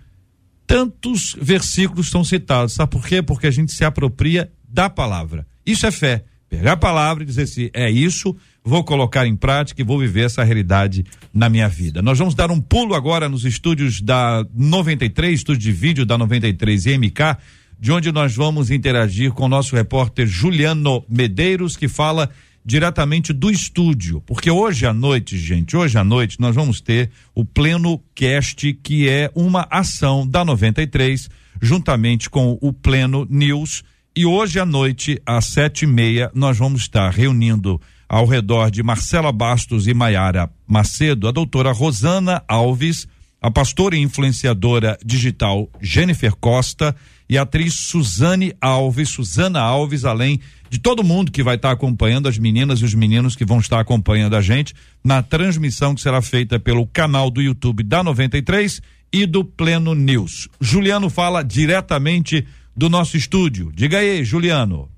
tantos 0.69 1.35
versículos 1.41 2.11
são 2.11 2.23
citados. 2.23 2.73
Sabe 2.73 2.91
por 2.91 3.03
quê? 3.03 3.23
Porque 3.23 3.47
a 3.47 3.51
gente 3.51 3.71
se 3.71 3.83
apropria 3.83 4.51
da 4.69 4.87
palavra. 4.87 5.47
Isso 5.65 5.87
é 5.87 5.91
fé. 5.91 6.23
Pegar 6.47 6.73
a 6.73 6.77
palavra 6.77 7.23
e 7.23 7.25
dizer 7.25 7.43
assim: 7.43 7.69
é 7.73 7.89
isso, 7.89 8.35
vou 8.63 8.83
colocar 8.83 9.25
em 9.25 9.35
prática 9.35 9.81
e 9.81 9.83
vou 9.83 9.97
viver 9.97 10.25
essa 10.25 10.43
realidade 10.43 11.03
na 11.33 11.49
minha 11.49 11.67
vida. 11.67 12.03
Nós 12.03 12.19
vamos 12.19 12.35
dar 12.35 12.51
um 12.51 12.61
pulo 12.61 12.93
agora 12.93 13.27
nos 13.27 13.45
estúdios 13.45 13.99
da 13.99 14.45
93, 14.53 15.39
estúdio 15.39 15.61
de 15.61 15.71
vídeo 15.71 16.05
da 16.05 16.19
93 16.19 16.85
e 16.85 16.97
MK, 16.99 17.37
de 17.79 17.91
onde 17.91 18.11
nós 18.11 18.35
vamos 18.35 18.69
interagir 18.69 19.31
com 19.31 19.45
o 19.45 19.49
nosso 19.49 19.75
repórter 19.75 20.27
Juliano 20.27 21.03
Medeiros, 21.09 21.75
que 21.75 21.87
fala 21.87 22.29
diretamente 22.65 23.33
do 23.33 23.49
estúdio, 23.49 24.21
porque 24.21 24.51
hoje 24.51 24.85
à 24.85 24.93
noite, 24.93 25.37
gente, 25.37 25.75
hoje 25.75 25.97
à 25.97 26.03
noite 26.03 26.39
nós 26.39 26.55
vamos 26.55 26.81
ter 26.81 27.09
o 27.33 27.43
Pleno 27.43 28.01
Cast, 28.13 28.73
que 28.83 29.07
é 29.09 29.31
uma 29.33 29.67
ação 29.69 30.27
da 30.27 30.43
93, 30.45 31.29
juntamente 31.61 32.29
com 32.29 32.57
o 32.61 32.71
Pleno 32.71 33.25
News. 33.29 33.83
E 34.15 34.25
hoje 34.25 34.59
à 34.59 34.65
noite, 34.65 35.21
às 35.25 35.45
sete 35.45 35.83
e 35.83 35.87
meia, 35.87 36.29
nós 36.33 36.57
vamos 36.57 36.81
estar 36.81 37.09
reunindo 37.09 37.79
ao 38.07 38.25
redor 38.25 38.71
de 38.71 38.81
Marcela 38.81 39.31
Bastos 39.31 39.87
e 39.87 39.93
Maiara 39.93 40.49
Macedo, 40.67 41.27
a 41.27 41.31
doutora 41.31 41.71
Rosana 41.71 42.43
Alves, 42.47 43.07
a 43.41 43.49
pastora 43.49 43.95
e 43.95 43.99
influenciadora 43.99 44.97
digital 45.05 45.69
Jennifer 45.79 46.35
Costa 46.35 46.95
e 47.29 47.37
a 47.37 47.43
atriz 47.43 47.75
Suzane 47.75 48.55
Alves, 48.59 49.09
Suzana 49.09 49.59
Alves, 49.59 50.03
além 50.03 50.41
de 50.67 50.79
todo 50.79 51.03
mundo 51.03 51.31
que 51.31 51.43
vai 51.43 51.55
estar 51.55 51.71
acompanhando, 51.71 52.27
as 52.27 52.39
meninas 52.39 52.79
e 52.79 52.85
os 52.85 52.93
meninos 52.95 53.35
que 53.35 53.45
vão 53.45 53.59
estar 53.59 53.79
acompanhando 53.79 54.35
a 54.35 54.41
gente 54.41 54.73
na 55.03 55.21
transmissão 55.21 55.93
que 55.93 56.01
será 56.01 56.21
feita 56.21 56.59
pelo 56.59 56.87
canal 56.87 57.29
do 57.29 57.41
YouTube 57.41 57.83
da 57.83 58.03
93 58.03 58.81
e 59.13 59.25
do 59.27 59.45
Pleno 59.45 59.93
News. 59.93 60.49
Juliano 60.59 61.09
fala 61.09 61.43
diretamente 61.43 62.47
do 62.75 62.89
nosso 62.89 63.15
estúdio. 63.15 63.71
Diga 63.75 63.99
aí, 63.99 64.23
Juliano. 64.23 64.89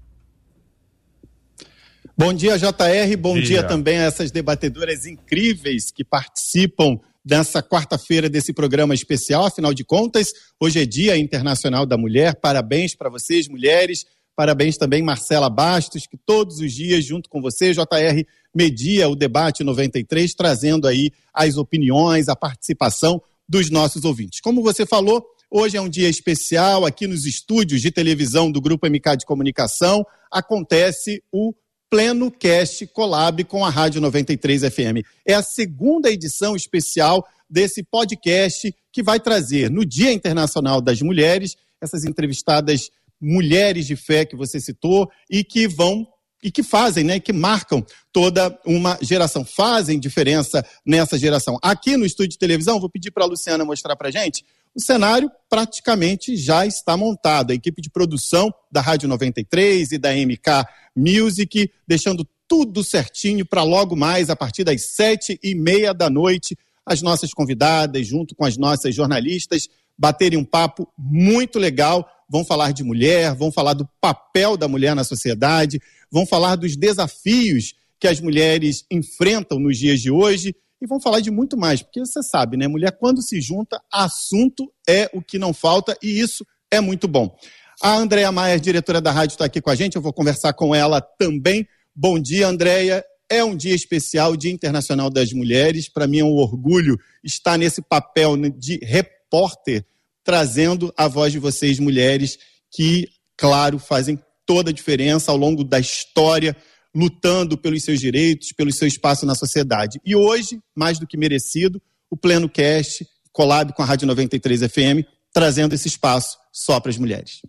Bom 2.17 2.33
dia, 2.33 2.57
JR. 2.57 3.17
Bom 3.17 3.33
dia. 3.35 3.43
dia 3.43 3.63
também 3.63 3.97
a 3.97 4.03
essas 4.03 4.31
debatedoras 4.31 5.05
incríveis 5.05 5.91
que 5.91 6.03
participam 6.03 6.99
nessa 7.23 7.61
quarta-feira 7.61 8.29
desse 8.29 8.53
programa 8.53 8.93
especial. 8.93 9.45
Afinal 9.45 9.73
de 9.73 9.83
contas, 9.83 10.29
hoje 10.59 10.81
é 10.81 10.85
Dia 10.85 11.17
Internacional 11.17 11.85
da 11.85 11.97
Mulher. 11.97 12.35
Parabéns 12.35 12.95
para 12.95 13.09
vocês, 13.09 13.47
mulheres. 13.47 14.05
Parabéns 14.35 14.77
também, 14.77 15.03
Marcela 15.03 15.49
Bastos, 15.49 16.07
que 16.07 16.17
todos 16.17 16.59
os 16.59 16.73
dias, 16.73 17.05
junto 17.05 17.29
com 17.29 17.41
você, 17.41 17.73
JR, 17.73 18.25
media 18.55 19.07
o 19.07 19.15
debate 19.15 19.63
93, 19.63 20.33
trazendo 20.33 20.87
aí 20.87 21.11
as 21.33 21.57
opiniões, 21.57 22.27
a 22.27 22.35
participação 22.35 23.21
dos 23.47 23.69
nossos 23.69 24.05
ouvintes. 24.05 24.39
Como 24.39 24.63
você 24.63 24.85
falou, 24.85 25.25
hoje 25.49 25.77
é 25.77 25.81
um 25.81 25.89
dia 25.89 26.09
especial 26.09 26.85
aqui 26.85 27.07
nos 27.07 27.25
estúdios 27.25 27.81
de 27.81 27.91
televisão 27.91 28.51
do 28.51 28.61
Grupo 28.61 28.87
MK 28.87 29.17
de 29.17 29.25
Comunicação. 29.25 30.05
Acontece 30.31 31.21
o 31.31 31.53
Pleno 31.91 32.31
Cast 32.31 32.87
Collab 32.87 33.43
com 33.43 33.65
a 33.65 33.69
Rádio 33.69 33.99
93 33.99 34.61
FM. 34.61 35.05
É 35.27 35.33
a 35.33 35.43
segunda 35.43 36.09
edição 36.09 36.55
especial 36.55 37.27
desse 37.49 37.83
podcast 37.83 38.73
que 38.93 39.03
vai 39.03 39.19
trazer 39.19 39.69
no 39.69 39.85
Dia 39.85 40.13
Internacional 40.13 40.79
das 40.79 41.01
Mulheres 41.01 41.57
essas 41.81 42.05
entrevistadas 42.05 42.89
mulheres 43.19 43.85
de 43.85 43.97
fé 43.97 44.23
que 44.23 44.37
você 44.37 44.57
citou 44.57 45.11
e 45.29 45.43
que 45.43 45.67
vão 45.67 46.07
e 46.41 46.49
que 46.49 46.63
fazem, 46.63 47.03
né, 47.03 47.19
que 47.19 47.33
marcam 47.33 47.85
toda 48.11 48.57
uma 48.65 48.97
geração, 49.01 49.43
fazem 49.43 49.99
diferença 49.99 50.65
nessa 50.85 51.17
geração. 51.17 51.59
Aqui 51.61 51.97
no 51.97 52.05
estúdio 52.05 52.31
de 52.31 52.37
televisão, 52.37 52.79
vou 52.79 52.89
pedir 52.89 53.11
para 53.11 53.25
a 53.25 53.27
Luciana 53.27 53.65
mostrar 53.65 53.97
para 53.97 54.09
gente 54.09 54.45
o 54.75 54.81
cenário 54.81 55.29
praticamente 55.49 56.35
já 56.35 56.65
está 56.65 56.95
montado. 56.95 57.51
A 57.51 57.53
equipe 57.53 57.81
de 57.81 57.89
produção 57.89 58.53
da 58.71 58.81
Rádio 58.81 59.07
93 59.09 59.91
e 59.91 59.97
da 59.97 60.13
MK 60.13 60.65
Music, 60.95 61.71
deixando 61.87 62.27
tudo 62.47 62.83
certinho 62.83 63.45
para 63.45 63.63
logo 63.63 63.95
mais, 63.95 64.29
a 64.29 64.35
partir 64.35 64.63
das 64.63 64.93
sete 64.93 65.39
e 65.43 65.55
meia 65.55 65.93
da 65.93 66.09
noite, 66.09 66.57
as 66.85 67.01
nossas 67.01 67.33
convidadas, 67.33 68.07
junto 68.07 68.35
com 68.35 68.45
as 68.45 68.57
nossas 68.57 68.95
jornalistas, 68.95 69.69
baterem 69.97 70.39
um 70.39 70.45
papo 70.45 70.87
muito 70.97 71.59
legal. 71.59 72.09
Vão 72.29 72.45
falar 72.45 72.71
de 72.71 72.83
mulher, 72.83 73.35
vão 73.35 73.51
falar 73.51 73.73
do 73.73 73.87
papel 73.99 74.55
da 74.55 74.67
mulher 74.67 74.95
na 74.95 75.03
sociedade, 75.03 75.81
vão 76.09 76.25
falar 76.25 76.55
dos 76.55 76.75
desafios 76.75 77.73
que 77.99 78.07
as 78.07 78.19
mulheres 78.19 78.85
enfrentam 78.89 79.59
nos 79.59 79.77
dias 79.77 79.99
de 80.01 80.09
hoje 80.09 80.55
e 80.81 80.87
vão 80.87 80.99
falar 80.99 81.19
de 81.19 81.29
muito 81.29 81.55
mais, 81.55 81.81
porque 81.81 81.99
você 81.99 82.23
sabe, 82.23 82.57
né? 82.57 82.67
Mulher, 82.67 82.97
quando 82.97 83.21
se 83.21 83.39
junta, 83.39 83.79
assunto 83.91 84.71
é 84.89 85.09
o 85.13 85.21
que 85.21 85.37
não 85.37 85.53
falta 85.53 85.95
e 86.01 86.19
isso 86.19 86.45
é 86.71 86.81
muito 86.81 87.07
bom. 87.07 87.35
A 87.81 87.95
Andréia 87.95 88.31
Maia, 88.31 88.59
diretora 88.59 88.99
da 88.99 89.11
rádio, 89.11 89.33
está 89.33 89.45
aqui 89.45 89.61
com 89.61 89.69
a 89.69 89.75
gente, 89.75 89.95
eu 89.95 90.01
vou 90.01 90.13
conversar 90.13 90.53
com 90.53 90.73
ela 90.73 90.99
também. 90.99 91.67
Bom 91.95 92.19
dia, 92.19 92.47
Andréia. 92.47 93.03
É 93.29 93.43
um 93.43 93.55
dia 93.55 93.73
especial, 93.73 94.35
Dia 94.35 94.51
Internacional 94.51 95.09
das 95.09 95.31
Mulheres. 95.31 95.87
Para 95.87 96.07
mim 96.07 96.19
é 96.19 96.23
um 96.23 96.35
orgulho 96.35 96.97
estar 97.23 97.57
nesse 97.57 97.81
papel 97.81 98.35
de 98.51 98.77
repórter, 98.83 99.85
trazendo 100.23 100.93
a 100.97 101.07
voz 101.07 101.31
de 101.31 101.39
vocês, 101.39 101.79
mulheres, 101.79 102.37
que, 102.71 103.07
claro, 103.37 103.79
fazem 103.79 104.19
toda 104.45 104.69
a 104.69 104.73
diferença 104.73 105.31
ao 105.31 105.37
longo 105.37 105.63
da 105.63 105.79
história 105.79 106.55
lutando 106.93 107.57
pelos 107.57 107.83
seus 107.83 107.99
direitos, 107.99 108.51
pelo 108.51 108.71
seu 108.71 108.87
espaço 108.87 109.25
na 109.25 109.35
sociedade. 109.35 109.99
E 110.05 110.15
hoje, 110.15 110.59
mais 110.75 110.99
do 110.99 111.07
que 111.07 111.17
merecido, 111.17 111.81
o 112.09 112.17
Pleno 112.17 112.49
Cast, 112.49 113.07
collab 113.31 113.73
com 113.73 113.81
a 113.81 113.85
Rádio 113.85 114.07
93 114.07 114.61
FM, 114.61 115.05
trazendo 115.33 115.73
esse 115.73 115.87
espaço 115.87 116.37
só 116.51 116.79
para 116.79 116.91
as 116.91 116.97
mulheres. 116.97 117.41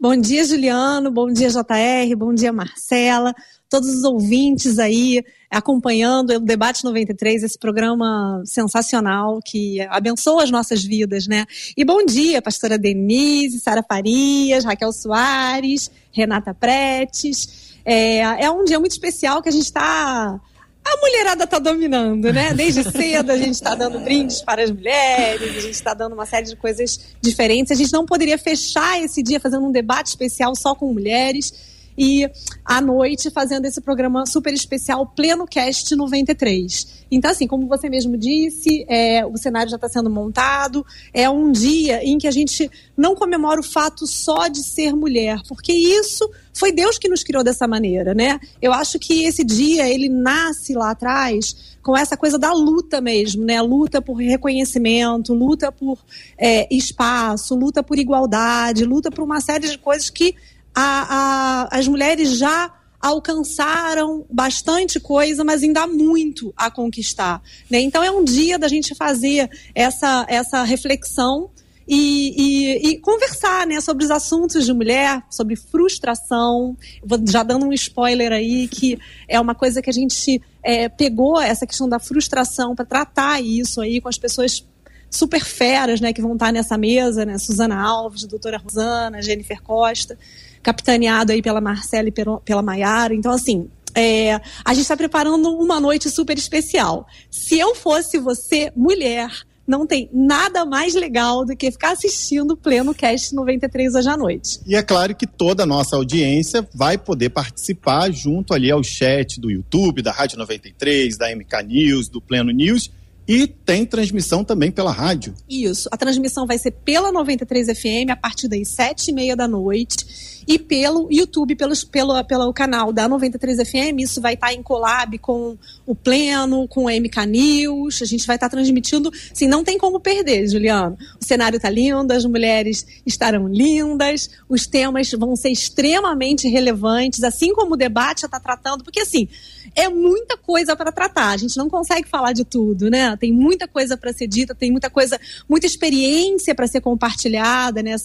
Bom 0.00 0.16
dia, 0.16 0.44
Juliano. 0.44 1.10
Bom 1.10 1.32
dia, 1.32 1.48
JR. 1.48 2.16
Bom 2.16 2.32
dia, 2.32 2.52
Marcela. 2.52 3.34
Todos 3.68 3.88
os 3.88 4.04
ouvintes 4.04 4.78
aí 4.78 5.24
acompanhando 5.50 6.34
o 6.34 6.40
Debate 6.40 6.84
93, 6.84 7.42
esse 7.42 7.58
programa 7.58 8.42
sensacional 8.44 9.40
que 9.44 9.80
abençoa 9.82 10.42
as 10.42 10.50
nossas 10.50 10.82
vidas, 10.84 11.26
né? 11.26 11.44
E 11.76 11.84
bom 11.84 12.04
dia, 12.04 12.42
pastora 12.42 12.76
Denise, 12.76 13.60
Sara 13.60 13.82
Farias, 13.82 14.64
Raquel 14.64 14.92
Soares, 14.92 15.90
Renata 16.12 16.54
Pretes. 16.54 17.73
É, 17.84 18.44
é 18.44 18.50
um 18.50 18.64
dia 18.64 18.80
muito 18.80 18.92
especial 18.92 19.42
que 19.42 19.48
a 19.48 19.52
gente 19.52 19.66
está 19.66 20.40
a 20.84 20.96
mulherada 21.00 21.44
está 21.44 21.58
dominando, 21.58 22.30
né? 22.30 22.52
Desde 22.52 22.82
cedo 22.84 23.30
a 23.32 23.36
gente 23.38 23.54
está 23.54 23.74
dando 23.74 23.98
brindes 24.00 24.42
para 24.42 24.62
as 24.62 24.70
mulheres, 24.70 25.56
a 25.56 25.60
gente 25.60 25.74
está 25.74 25.94
dando 25.94 26.12
uma 26.12 26.26
série 26.26 26.46
de 26.46 26.56
coisas 26.56 27.00
diferentes. 27.22 27.72
A 27.72 27.74
gente 27.74 27.92
não 27.92 28.04
poderia 28.04 28.36
fechar 28.36 29.00
esse 29.02 29.22
dia 29.22 29.40
fazendo 29.40 29.66
um 29.66 29.72
debate 29.72 30.08
especial 30.08 30.54
só 30.54 30.74
com 30.74 30.92
mulheres 30.92 31.73
e 31.96 32.28
à 32.64 32.80
noite 32.80 33.30
fazendo 33.30 33.66
esse 33.66 33.80
programa 33.80 34.26
super 34.26 34.52
especial 34.52 35.06
Pleno 35.06 35.46
Cast 35.46 35.94
93. 35.94 37.04
Então, 37.10 37.30
assim, 37.30 37.46
como 37.46 37.66
você 37.68 37.88
mesmo 37.88 38.16
disse, 38.16 38.84
é, 38.88 39.24
o 39.24 39.36
cenário 39.36 39.70
já 39.70 39.76
está 39.76 39.88
sendo 39.88 40.10
montado. 40.10 40.84
É 41.12 41.30
um 41.30 41.52
dia 41.52 42.02
em 42.04 42.18
que 42.18 42.26
a 42.26 42.30
gente 42.30 42.70
não 42.96 43.14
comemora 43.14 43.60
o 43.60 43.64
fato 43.64 44.06
só 44.06 44.48
de 44.48 44.62
ser 44.62 44.94
mulher, 44.94 45.40
porque 45.48 45.72
isso 45.72 46.28
foi 46.52 46.72
Deus 46.72 46.98
que 46.98 47.08
nos 47.08 47.22
criou 47.22 47.42
dessa 47.42 47.66
maneira, 47.66 48.14
né? 48.14 48.38
Eu 48.62 48.72
acho 48.72 48.98
que 48.98 49.24
esse 49.24 49.44
dia 49.44 49.88
ele 49.88 50.08
nasce 50.08 50.72
lá 50.74 50.90
atrás 50.90 51.76
com 51.82 51.96
essa 51.96 52.16
coisa 52.16 52.38
da 52.38 52.52
luta 52.52 53.00
mesmo, 53.00 53.44
né? 53.44 53.60
Luta 53.60 54.00
por 54.00 54.14
reconhecimento, 54.14 55.34
luta 55.34 55.70
por 55.70 55.98
é, 56.38 56.72
espaço, 56.74 57.54
luta 57.54 57.82
por 57.82 57.98
igualdade, 57.98 58.84
luta 58.84 59.10
por 59.10 59.22
uma 59.22 59.40
série 59.40 59.68
de 59.68 59.78
coisas 59.78 60.08
que 60.10 60.34
a, 60.74 61.68
a, 61.70 61.78
as 61.78 61.86
mulheres 61.86 62.36
já 62.36 62.72
alcançaram 63.04 64.24
bastante 64.30 64.98
coisa, 64.98 65.44
mas 65.44 65.62
ainda 65.62 65.82
há 65.82 65.86
muito 65.86 66.54
a 66.56 66.70
conquistar. 66.70 67.42
Né? 67.70 67.80
Então 67.80 68.02
é 68.02 68.10
um 68.10 68.24
dia 68.24 68.58
da 68.58 68.66
gente 68.66 68.94
fazer 68.94 69.50
essa, 69.74 70.24
essa 70.26 70.62
reflexão 70.62 71.50
e, 71.86 72.32
e, 72.34 72.88
e, 72.88 72.98
conversar 73.00 73.66
né, 73.66 73.78
sobre 73.82 74.04
os 74.06 74.10
assuntos 74.10 74.64
de 74.64 74.72
mulher, 74.72 75.22
sobre 75.28 75.54
frustração. 75.54 76.74
Vou 77.04 77.20
já 77.28 77.42
dando 77.42 77.66
um 77.66 77.72
spoiler 77.74 78.32
aí, 78.32 78.66
que 78.68 78.98
é 79.28 79.38
uma 79.38 79.54
coisa 79.54 79.82
que 79.82 79.90
a 79.90 79.92
gente 79.92 80.40
é, 80.62 80.88
pegou 80.88 81.38
essa 81.38 81.66
questão 81.66 81.86
da 81.86 81.98
frustração 81.98 82.74
para 82.74 82.86
tratar 82.86 83.38
isso 83.42 83.82
aí 83.82 84.00
com 84.00 84.08
as 84.08 84.16
pessoas 84.16 84.66
super 85.10 85.44
feras 85.44 86.00
né, 86.00 86.10
que 86.10 86.22
vão 86.22 86.32
estar 86.32 86.50
nessa 86.50 86.78
mesa, 86.78 87.26
né? 87.26 87.36
Suzana 87.38 87.78
Alves, 87.78 88.24
doutora 88.24 88.56
Rosana, 88.56 89.20
Jennifer 89.20 89.62
Costa 89.62 90.18
capitaneado 90.64 91.30
aí 91.30 91.42
pela 91.42 91.60
Marcela 91.60 92.08
e 92.08 92.12
pela 92.44 92.62
Maiara. 92.62 93.14
Então, 93.14 93.30
assim, 93.30 93.68
é, 93.94 94.40
a 94.64 94.72
gente 94.74 94.82
está 94.82 94.96
preparando 94.96 95.54
uma 95.56 95.78
noite 95.78 96.10
super 96.10 96.36
especial. 96.36 97.06
Se 97.30 97.58
eu 97.58 97.74
fosse 97.74 98.18
você, 98.18 98.72
mulher, 98.74 99.30
não 99.66 99.86
tem 99.86 100.08
nada 100.12 100.64
mais 100.64 100.94
legal 100.94 101.44
do 101.44 101.56
que 101.56 101.70
ficar 101.70 101.92
assistindo 101.92 102.52
o 102.52 102.56
Pleno 102.56 102.94
Cast 102.94 103.34
93 103.34 103.94
hoje 103.94 104.08
à 104.08 104.16
noite. 104.16 104.60
E 104.66 104.74
é 104.74 104.82
claro 104.82 105.14
que 105.14 105.26
toda 105.26 105.62
a 105.62 105.66
nossa 105.66 105.96
audiência 105.96 106.66
vai 106.74 106.98
poder 106.98 107.30
participar 107.30 108.10
junto 108.10 108.52
ali 108.52 108.70
ao 108.70 108.82
chat 108.82 109.40
do 109.40 109.50
YouTube, 109.50 110.02
da 110.02 110.12
Rádio 110.12 110.38
93, 110.38 111.16
da 111.16 111.34
MK 111.34 111.62
News, 111.66 112.08
do 112.08 112.20
Pleno 112.20 112.50
News. 112.50 112.90
E 113.26 113.46
tem 113.46 113.86
transmissão 113.86 114.44
também 114.44 114.70
pela 114.70 114.92
rádio. 114.92 115.34
Isso. 115.48 115.88
A 115.90 115.96
transmissão 115.96 116.46
vai 116.46 116.58
ser 116.58 116.72
pela 116.72 117.10
93 117.10 117.68
FM 117.68 118.10
a 118.10 118.16
partir 118.16 118.48
das 118.48 118.68
sete 118.68 119.08
e 119.08 119.14
meia 119.14 119.34
da 119.34 119.48
noite 119.48 120.33
e 120.46 120.58
pelo 120.58 121.08
YouTube, 121.10 121.54
pelos, 121.54 121.84
pelo, 121.84 122.22
pelo 122.24 122.52
canal 122.52 122.92
da 122.92 123.08
93 123.08 123.68
FM. 123.68 124.00
Isso 124.00 124.20
vai 124.20 124.34
estar 124.34 124.48
tá 124.48 124.54
em 124.54 124.62
collab 124.62 125.16
com 125.18 125.56
o 125.86 125.94
Pleno, 125.94 126.68
com 126.68 126.84
o 126.84 126.90
MK 126.90 127.26
News. 127.26 128.02
A 128.02 128.04
gente 128.04 128.26
vai 128.26 128.36
estar 128.36 128.48
tá 128.48 128.56
transmitindo. 128.56 129.10
Sim, 129.32 129.48
não 129.48 129.64
tem 129.64 129.78
como 129.78 130.00
perder, 130.00 130.46
Juliano. 130.48 130.96
O 131.20 131.24
cenário 131.24 131.56
está 131.56 131.70
lindo, 131.70 132.12
as 132.12 132.24
mulheres 132.24 132.86
estarão 133.06 133.48
lindas, 133.48 134.30
os 134.48 134.66
temas 134.66 135.10
vão 135.12 135.36
ser 135.36 135.50
extremamente 135.50 136.48
relevantes, 136.48 137.22
assim 137.22 137.52
como 137.52 137.74
o 137.74 137.76
debate 137.76 138.22
já 138.22 138.26
está 138.26 138.40
tratando, 138.40 138.84
porque 138.84 139.00
assim, 139.00 139.28
é 139.74 139.88
muita 139.88 140.36
coisa 140.36 140.76
para 140.76 140.92
tratar. 140.92 141.30
A 141.30 141.36
gente 141.36 141.56
não 141.56 141.68
consegue 141.68 142.08
falar 142.08 142.32
de 142.32 142.44
tudo, 142.44 142.90
né? 142.90 143.16
Tem 143.16 143.32
muita 143.32 143.66
coisa 143.66 143.96
para 143.96 144.12
ser 144.12 144.26
dita, 144.26 144.54
tem 144.54 144.70
muita 144.70 144.90
coisa, 144.90 145.18
muita 145.48 145.66
experiência 145.66 146.54
para 146.54 146.66
ser 146.66 146.80
compartilhada, 146.80 147.82
né? 147.82 147.96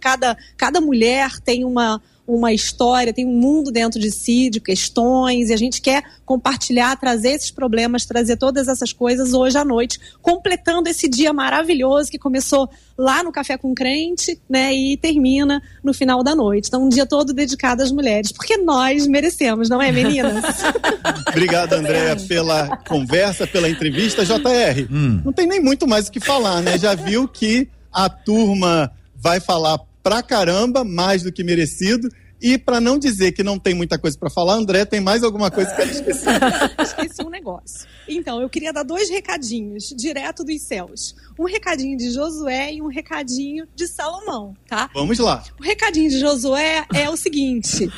Cada, 0.00 0.36
cada 0.56 0.80
mulher 0.80 1.40
tem 1.40 1.64
uma 1.64 1.83
uma 2.26 2.52
história, 2.52 3.12
tem 3.12 3.26
um 3.26 3.34
mundo 3.34 3.70
dentro 3.70 4.00
de 4.00 4.10
si, 4.10 4.48
de 4.48 4.58
questões, 4.58 5.50
e 5.50 5.52
a 5.52 5.56
gente 5.56 5.80
quer 5.80 6.02
compartilhar, 6.24 6.96
trazer 6.96 7.30
esses 7.30 7.50
problemas, 7.50 8.06
trazer 8.06 8.36
todas 8.36 8.66
essas 8.66 8.92
coisas 8.92 9.34
hoje 9.34 9.58
à 9.58 9.64
noite, 9.64 10.00
completando 10.22 10.88
esse 10.88 11.06
dia 11.06 11.32
maravilhoso 11.32 12.10
que 12.10 12.18
começou 12.18 12.68
lá 12.96 13.22
no 13.22 13.30
Café 13.30 13.58
com 13.58 13.74
Crente, 13.74 14.40
né, 14.48 14.72
e 14.72 14.96
termina 14.96 15.62
no 15.82 15.92
final 15.92 16.22
da 16.22 16.34
noite. 16.34 16.68
Então, 16.68 16.84
um 16.84 16.88
dia 16.88 17.04
todo 17.04 17.34
dedicado 17.34 17.82
às 17.82 17.92
mulheres, 17.92 18.32
porque 18.32 18.56
nós 18.56 19.06
merecemos, 19.06 19.68
não 19.68 19.82
é, 19.82 19.92
meninas? 19.92 20.44
Obrigado, 21.28 21.74
Andréa, 21.74 22.16
pela 22.16 22.76
conversa, 22.88 23.46
pela 23.46 23.68
entrevista. 23.68 24.24
JR, 24.24 24.88
hum. 24.90 25.20
não 25.24 25.32
tem 25.32 25.46
nem 25.46 25.60
muito 25.60 25.86
mais 25.86 26.08
o 26.08 26.12
que 26.12 26.20
falar, 26.20 26.62
né? 26.62 26.78
Já 26.78 26.94
viu 26.94 27.28
que 27.28 27.68
a 27.92 28.08
turma 28.08 28.90
vai 29.14 29.40
falar 29.40 29.78
pra 30.04 30.22
caramba, 30.22 30.84
mais 30.84 31.22
do 31.22 31.32
que 31.32 31.42
merecido. 31.42 32.08
E 32.42 32.58
para 32.58 32.78
não 32.78 32.98
dizer 32.98 33.32
que 33.32 33.42
não 33.42 33.58
tem 33.58 33.72
muita 33.72 33.98
coisa 33.98 34.18
para 34.18 34.28
falar, 34.28 34.54
André, 34.54 34.84
tem 34.84 35.00
mais 35.00 35.22
alguma 35.22 35.50
coisa 35.50 35.74
que 35.74 35.80
ela 35.80 35.90
esqueceu? 35.90 36.32
Esqueci 36.78 37.24
um 37.24 37.30
negócio. 37.30 37.88
Então, 38.06 38.42
eu 38.42 38.50
queria 38.50 38.70
dar 38.70 38.82
dois 38.82 39.08
recadinhos, 39.08 39.94
direto 39.96 40.44
dos 40.44 40.60
céus. 40.60 41.16
Um 41.38 41.44
recadinho 41.44 41.96
de 41.96 42.10
Josué 42.10 42.74
e 42.74 42.82
um 42.82 42.88
recadinho 42.88 43.66
de 43.74 43.88
Salomão, 43.88 44.54
tá? 44.68 44.90
Vamos 44.92 45.18
lá. 45.18 45.42
O 45.58 45.62
recadinho 45.62 46.10
de 46.10 46.20
Josué 46.20 46.84
é 46.94 47.08
o 47.08 47.16
seguinte: 47.16 47.90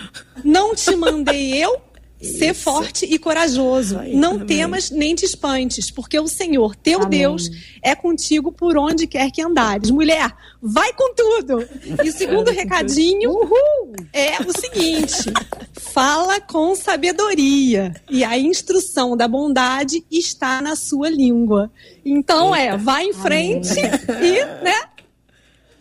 Não 0.45 0.77
te 0.77 0.95
mandei 0.95 1.55
eu, 1.55 1.81
Ser 2.27 2.55
forte 2.55 3.07
e 3.07 3.19
corajoso. 3.19 3.99
Aí, 3.99 4.15
não 4.15 4.33
amém. 4.33 4.47
temas 4.47 4.91
nem 4.91 5.15
te 5.15 5.25
espantes, 5.25 5.91
porque 5.91 6.19
o 6.19 6.29
Senhor, 6.29 6.75
teu 6.77 7.03
amém. 7.03 7.21
Deus, 7.21 7.51
é 7.83 7.95
contigo 7.95 8.53
por 8.53 8.77
onde 8.77 9.07
quer 9.07 9.31
que 9.31 9.43
andares. 9.43 9.91
Mulher, 9.91 10.33
vai 10.61 10.93
com 10.93 11.15
tudo. 11.15 11.67
E 12.05 12.09
o 12.09 12.13
segundo 12.13 12.51
recadinho 12.51 13.31
Uhul. 13.31 13.95
é 14.13 14.41
o 14.43 14.59
seguinte: 14.59 15.33
fala 15.73 16.41
com 16.41 16.75
sabedoria. 16.75 17.95
E 18.11 18.25
a 18.25 18.39
instrução 18.39 19.17
da 19.17 19.29
bondade 19.29 20.05
está 20.11 20.61
na 20.61 20.77
sua 20.77 21.09
língua. 21.09 21.71
Então 22.05 22.55
é, 22.55 22.65
Eita. 22.65 22.75
é, 22.75 22.79
vai 22.79 23.05
em 23.07 23.13
frente 23.13 23.81
amém. 23.81 24.35
e, 24.35 24.45
né? 24.65 24.96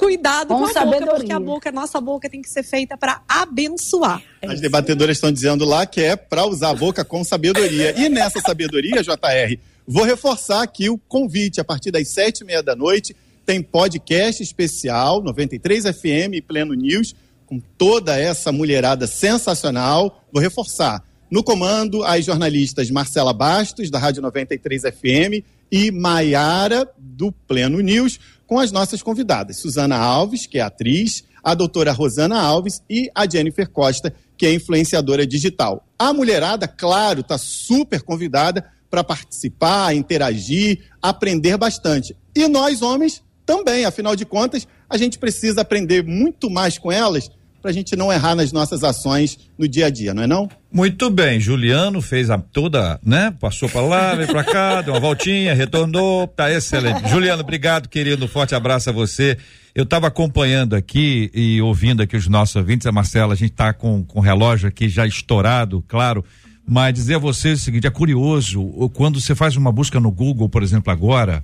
Cuidado 0.05 0.49
com, 0.49 0.59
com 0.59 0.65
a 0.65 0.71
sabedoria. 0.71 1.05
boca, 1.05 1.15
porque 1.17 1.31
a 1.31 1.39
boca, 1.39 1.71
nossa 1.71 1.99
boca 1.99 2.29
tem 2.29 2.39
que 2.39 2.47
ser 2.47 2.61
feita 2.61 2.95
para 2.95 3.23
abençoar. 3.27 4.21
As 4.43 4.61
debatedoras 4.61 5.17
estão 5.17 5.31
dizendo 5.31 5.65
lá 5.65 5.83
que 5.87 5.99
é 5.99 6.15
para 6.15 6.45
usar 6.45 6.69
a 6.69 6.75
boca 6.75 7.03
com 7.03 7.23
sabedoria. 7.23 7.99
E 7.99 8.07
nessa 8.07 8.39
sabedoria, 8.39 9.01
JR, 9.01 9.57
vou 9.87 10.03
reforçar 10.03 10.61
aqui 10.61 10.91
o 10.91 10.97
convite. 10.97 11.59
A 11.59 11.63
partir 11.63 11.89
das 11.89 12.07
sete 12.09 12.41
e 12.41 12.45
meia 12.45 12.61
da 12.61 12.75
noite 12.75 13.15
tem 13.47 13.63
podcast 13.63 14.43
especial, 14.43 15.23
93 15.23 15.85
FM 15.85 16.33
e 16.33 16.41
Pleno 16.41 16.75
News, 16.75 17.15
com 17.47 17.59
toda 17.59 18.15
essa 18.15 18.51
mulherada 18.51 19.07
sensacional. 19.07 20.23
Vou 20.31 20.41
reforçar. 20.41 21.03
No 21.31 21.43
comando, 21.43 22.03
as 22.03 22.23
jornalistas 22.23 22.91
Marcela 22.91 23.33
Bastos, 23.33 23.89
da 23.89 23.97
Rádio 23.97 24.21
93 24.21 24.83
FM, 24.83 25.43
e 25.71 25.91
Maiara, 25.91 26.87
do 26.97 27.31
Pleno 27.31 27.79
News 27.79 28.19
com 28.47 28.59
as 28.59 28.71
nossas 28.71 29.01
convidadas, 29.01 29.57
Suzana 29.57 29.97
Alves, 29.97 30.45
que 30.45 30.59
é 30.59 30.61
atriz, 30.61 31.23
a 31.43 31.53
doutora 31.53 31.91
Rosana 31.91 32.39
Alves 32.39 32.81
e 32.89 33.09
a 33.13 33.29
Jennifer 33.29 33.69
Costa, 33.69 34.13
que 34.37 34.45
é 34.45 34.53
influenciadora 34.53 35.25
digital. 35.25 35.87
A 35.97 36.13
mulherada, 36.13 36.67
claro, 36.67 37.21
está 37.21 37.37
super 37.37 38.01
convidada 38.01 38.65
para 38.89 39.03
participar, 39.03 39.95
interagir, 39.95 40.83
aprender 41.01 41.57
bastante. 41.57 42.15
E 42.35 42.47
nós, 42.47 42.81
homens, 42.81 43.23
também, 43.45 43.85
afinal 43.85 44.15
de 44.15 44.25
contas, 44.25 44.67
a 44.89 44.97
gente 44.97 45.19
precisa 45.19 45.61
aprender 45.61 46.03
muito 46.03 46.49
mais 46.49 46.77
com 46.77 46.91
elas 46.91 47.29
para 47.65 47.71
a 47.71 47.73
gente 47.73 47.95
não 47.95 48.13
errar 48.13 48.35
nas 48.35 48.51
nossas 48.51 48.83
ações 48.83 49.39
no 49.57 49.67
dia 49.67 49.87
a 49.87 49.89
dia, 49.89 50.13
não 50.13 50.21
é 50.21 50.27
não? 50.27 50.47
Muito 50.71 51.09
bem, 51.09 51.39
Juliano 51.39 51.99
fez 51.99 52.29
a 52.29 52.37
toda, 52.37 52.99
né? 53.03 53.33
Passou 53.39 53.67
para 53.67 53.81
lá, 53.81 54.13
veio 54.13 54.27
para 54.27 54.43
cá, 54.43 54.81
deu 54.83 54.93
uma 54.93 54.99
voltinha, 54.99 55.51
retornou, 55.55 56.27
tá 56.27 56.51
excelente. 56.51 57.09
Juliano, 57.09 57.41
obrigado, 57.41 57.89
querido, 57.89 58.27
forte 58.27 58.53
abraço 58.53 58.91
a 58.91 58.93
você. 58.93 59.35
Eu 59.73 59.81
estava 59.81 60.05
acompanhando 60.05 60.75
aqui 60.75 61.31
e 61.33 61.59
ouvindo 61.59 62.03
aqui 62.03 62.15
os 62.15 62.27
nossos 62.27 62.55
ouvintes, 62.55 62.85
a 62.85 62.91
Marcela, 62.91 63.33
a 63.33 63.35
gente 63.35 63.53
está 63.53 63.73
com, 63.73 64.03
com 64.03 64.19
o 64.19 64.21
relógio 64.21 64.69
aqui 64.69 64.87
já 64.87 65.07
estourado, 65.07 65.83
claro, 65.87 66.23
mas 66.67 66.93
dizer 66.93 67.15
a 67.15 67.19
você 67.19 67.53
o 67.53 67.57
seguinte, 67.57 67.87
é 67.87 67.89
curioso, 67.89 68.61
quando 68.93 69.19
você 69.19 69.33
faz 69.33 69.55
uma 69.55 69.71
busca 69.71 69.99
no 69.99 70.11
Google, 70.11 70.47
por 70.47 70.61
exemplo, 70.61 70.93
agora, 70.93 71.41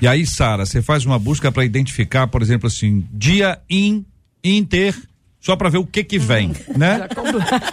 e 0.00 0.08
aí, 0.08 0.24
Sara, 0.24 0.64
você 0.64 0.80
faz 0.80 1.04
uma 1.04 1.18
busca 1.18 1.52
para 1.52 1.66
identificar, 1.66 2.28
por 2.28 2.40
exemplo, 2.40 2.66
assim, 2.66 3.06
dia 3.12 3.58
in, 3.68 4.06
inter 4.42 4.96
só 5.40 5.56
para 5.56 5.70
ver 5.70 5.78
o 5.78 5.86
que 5.86 6.04
que 6.04 6.18
vem, 6.18 6.52
né? 6.76 7.08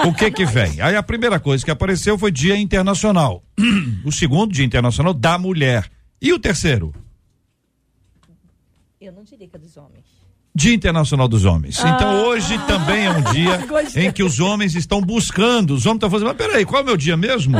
o 0.07 0.13
que 0.13 0.32
que 0.32 0.45
vem. 0.45 0.80
Aí 0.80 0.95
a 0.95 1.03
primeira 1.03 1.39
coisa 1.39 1.65
que 1.65 1.72
apareceu 1.72 2.18
foi 2.18 2.32
Dia 2.32 2.57
Internacional. 2.57 3.43
o 4.05 4.11
segundo 4.11 4.53
Dia 4.53 4.65
Internacional 4.65 5.13
da 5.13 5.38
Mulher. 5.38 5.89
E 6.22 6.32
o 6.32 6.39
terceiro? 6.39 6.93
Eu 8.99 9.11
não 9.11 9.24
diria 9.24 9.47
que 9.47 9.55
é 9.55 9.59
dos 9.59 9.76
homens. 9.76 10.18
Dia 10.57 10.74
Internacional 10.74 11.28
dos 11.28 11.45
Homens. 11.45 11.80
Ah, 11.86 11.89
então 11.89 12.24
hoje 12.24 12.57
também 12.65 13.05
é 13.05 13.11
um 13.11 13.22
dia 13.32 13.59
em 13.95 14.11
que 14.11 14.24
os 14.24 14.39
homens 14.39 14.74
estão 14.74 14.99
buscando. 14.99 15.76
Os 15.76 15.86
homens 15.86 15.97
estão 15.97 16.09
fazendo, 16.09 16.30
mas 16.30 16.38
peraí, 16.38 16.65
qual 16.65 16.80
é 16.80 16.84
o 16.84 16.86
meu 16.88 16.97
dia 16.97 17.15
mesmo? 17.15 17.59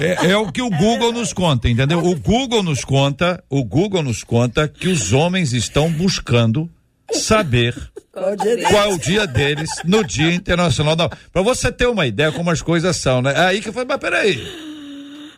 É, 0.00 0.32
é, 0.32 0.36
o 0.36 0.50
que 0.50 0.60
o 0.60 0.68
Google 0.68 1.12
nos 1.12 1.32
conta, 1.32 1.68
entendeu? 1.68 2.04
O 2.04 2.16
Google 2.16 2.60
nos 2.60 2.84
conta, 2.84 3.44
o 3.48 3.62
Google 3.62 4.02
nos 4.02 4.24
conta 4.24 4.66
que 4.66 4.88
os 4.88 5.12
homens 5.12 5.52
estão 5.52 5.88
buscando 5.92 6.68
saber 7.10 7.74
qual, 8.12 8.84
é 8.84 8.94
o 8.94 8.98
dia 8.98 9.26
deles 9.26 9.70
no 9.84 10.04
Dia 10.04 10.32
Internacional 10.32 10.94
da 10.94 11.08
Para 11.08 11.42
você 11.42 11.72
ter 11.72 11.86
uma 11.86 12.06
ideia 12.06 12.30
como 12.32 12.50
as 12.50 12.62
coisas 12.62 12.96
são, 12.96 13.22
né? 13.22 13.34
Aí 13.36 13.60
que 13.60 13.68
eu 13.68 13.72
falei, 13.72 13.88
mas 13.88 13.98
peraí. 13.98 14.72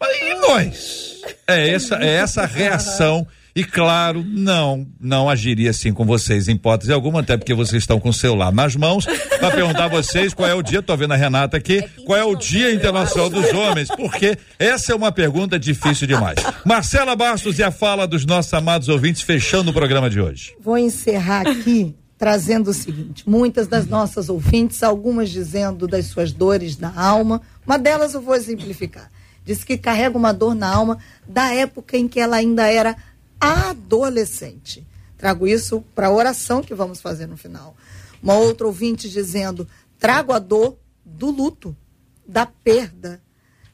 Mas 0.01 0.17
e 0.19 0.35
nós? 0.35 1.15
É 1.47 1.71
essa, 1.71 1.97
é 1.97 2.15
essa 2.15 2.45
reação. 2.45 3.27
E 3.57 3.63
claro, 3.63 4.25
não, 4.27 4.85
não 5.01 5.31
agiria 5.31 5.71
assim 5.71 5.93
com 5.93 6.05
vocês 6.05 6.49
em 6.49 6.55
hipótese 6.55 6.93
alguma, 6.93 7.21
até 7.21 7.37
porque 7.37 7.55
vocês 7.55 7.85
estão 7.85 8.01
com 8.01 8.09
o 8.09 8.13
celular 8.13 8.53
nas 8.53 8.75
mãos, 8.75 9.07
para 9.39 9.53
perguntar 9.53 9.85
a 9.85 9.89
vocês 9.89 10.35
qual 10.35 10.49
é 10.49 10.55
o 10.55 10.61
dia, 10.61 10.83
tô 10.83 10.97
vendo 10.97 11.13
a 11.13 11.17
Renata 11.17 11.57
aqui, 11.57 11.81
qual 12.05 12.19
é 12.19 12.25
o 12.25 12.35
Dia 12.35 12.73
Internacional 12.75 13.31
dos 13.31 13.53
Homens, 13.53 13.89
porque 13.97 14.37
essa 14.59 14.91
é 14.91 14.95
uma 14.97 15.13
pergunta 15.13 15.57
difícil 15.57 16.05
demais. 16.05 16.37
Marcela 16.65 17.15
Bastos 17.15 17.61
e 17.61 17.63
a 17.63 17.71
fala 17.71 18.09
dos 18.09 18.27
nossos 18.27 18.53
amados 18.53 18.89
ouvintes, 18.89 19.23
fechando 19.23 19.71
o 19.71 19.75
programa 19.75 20.11
de 20.11 20.21
hoje. 20.21 20.57
Vou 20.61 20.77
encerrar 20.77 21.47
aqui 21.47 21.95
trazendo 22.19 22.71
o 22.71 22.75
seguinte: 22.75 23.23
muitas 23.29 23.69
das 23.69 23.87
nossas 23.87 24.29
ouvintes, 24.29 24.83
algumas 24.83 25.31
dizendo 25.31 25.87
das 25.87 26.07
suas 26.07 26.33
dores 26.33 26.77
na 26.77 26.93
alma, 27.01 27.41
uma 27.65 27.79
delas 27.79 28.15
eu 28.15 28.21
vou 28.21 28.35
exemplificar. 28.35 29.11
Diz 29.45 29.63
que 29.63 29.77
carrega 29.77 30.17
uma 30.17 30.33
dor 30.33 30.55
na 30.55 30.75
alma 30.75 30.99
da 31.29 31.55
época 31.55 31.97
em 31.97 32.09
que 32.09 32.19
ela 32.19 32.37
ainda 32.37 32.67
era 32.67 32.97
adolescente. 33.41 34.87
Trago 35.17 35.47
isso 35.47 35.83
para 35.95 36.09
a 36.09 36.13
oração 36.13 36.63
que 36.63 36.75
vamos 36.75 37.01
fazer 37.01 37.27
no 37.27 37.37
final. 37.37 37.77
Uma 38.23 38.35
outra 38.35 38.67
ouvinte 38.67 39.09
dizendo: 39.09 39.69
trago 39.99 40.33
a 40.33 40.39
dor 40.39 40.77
do 41.05 41.31
luto, 41.31 41.77
da 42.27 42.47
perda 42.47 43.23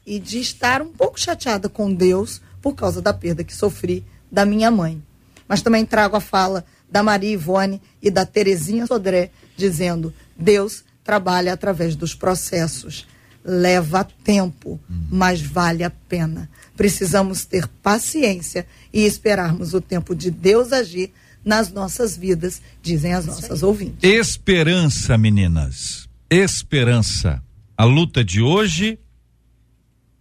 e 0.05 0.19
de 0.19 0.39
estar 0.39 0.81
um 0.81 0.91
pouco 0.91 1.19
chateada 1.19 1.69
com 1.69 1.93
Deus 1.93 2.41
por 2.61 2.75
causa 2.75 3.01
da 3.01 3.13
perda 3.13 3.43
que 3.43 3.55
sofri 3.55 4.05
da 4.31 4.45
minha 4.45 4.69
mãe. 4.69 5.01
Mas 5.47 5.61
também 5.61 5.85
trago 5.85 6.15
a 6.15 6.21
fala 6.21 6.65
da 6.89 7.01
Maria 7.01 7.31
Ivone 7.31 7.81
e 8.01 8.11
da 8.11 8.25
Terezinha 8.25 8.85
Sodré 8.85 9.31
dizendo: 9.55 10.13
Deus 10.37 10.83
trabalha 11.03 11.53
através 11.53 11.95
dos 11.95 12.13
processos. 12.13 13.07
Leva 13.43 14.03
tempo, 14.23 14.79
mas 15.09 15.41
vale 15.41 15.83
a 15.83 15.89
pena. 15.89 16.47
Precisamos 16.75 17.45
ter 17.45 17.67
paciência 17.67 18.65
e 18.93 19.05
esperarmos 19.05 19.73
o 19.73 19.81
tempo 19.81 20.15
de 20.15 20.31
Deus 20.31 20.71
agir 20.71 21.11
nas 21.43 21.71
nossas 21.71 22.15
vidas, 22.15 22.61
dizem 22.81 23.13
as 23.13 23.25
nossas 23.25 23.63
ouvintes. 23.63 23.97
Esperança, 24.03 25.17
meninas. 25.17 26.07
Esperança. 26.29 27.41
A 27.75 27.83
luta 27.83 28.23
de 28.23 28.41
hoje 28.41 28.99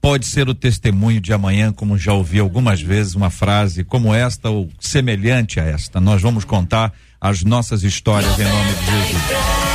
pode 0.00 0.26
ser 0.26 0.48
o 0.48 0.54
testemunho 0.54 1.20
de 1.20 1.32
amanhã, 1.32 1.72
como 1.72 1.98
já 1.98 2.14
ouvi 2.14 2.38
algumas 2.38 2.80
vezes 2.80 3.14
uma 3.14 3.30
frase 3.30 3.84
como 3.84 4.14
esta 4.14 4.48
ou 4.48 4.68
semelhante 4.80 5.60
a 5.60 5.64
esta. 5.64 6.00
Nós 6.00 6.22
vamos 6.22 6.44
contar 6.44 6.92
as 7.20 7.42
nossas 7.42 7.82
histórias 7.82 8.38
em 8.38 8.44
nome 8.44 8.72
de 8.72 8.86
Jesus. 8.86 9.69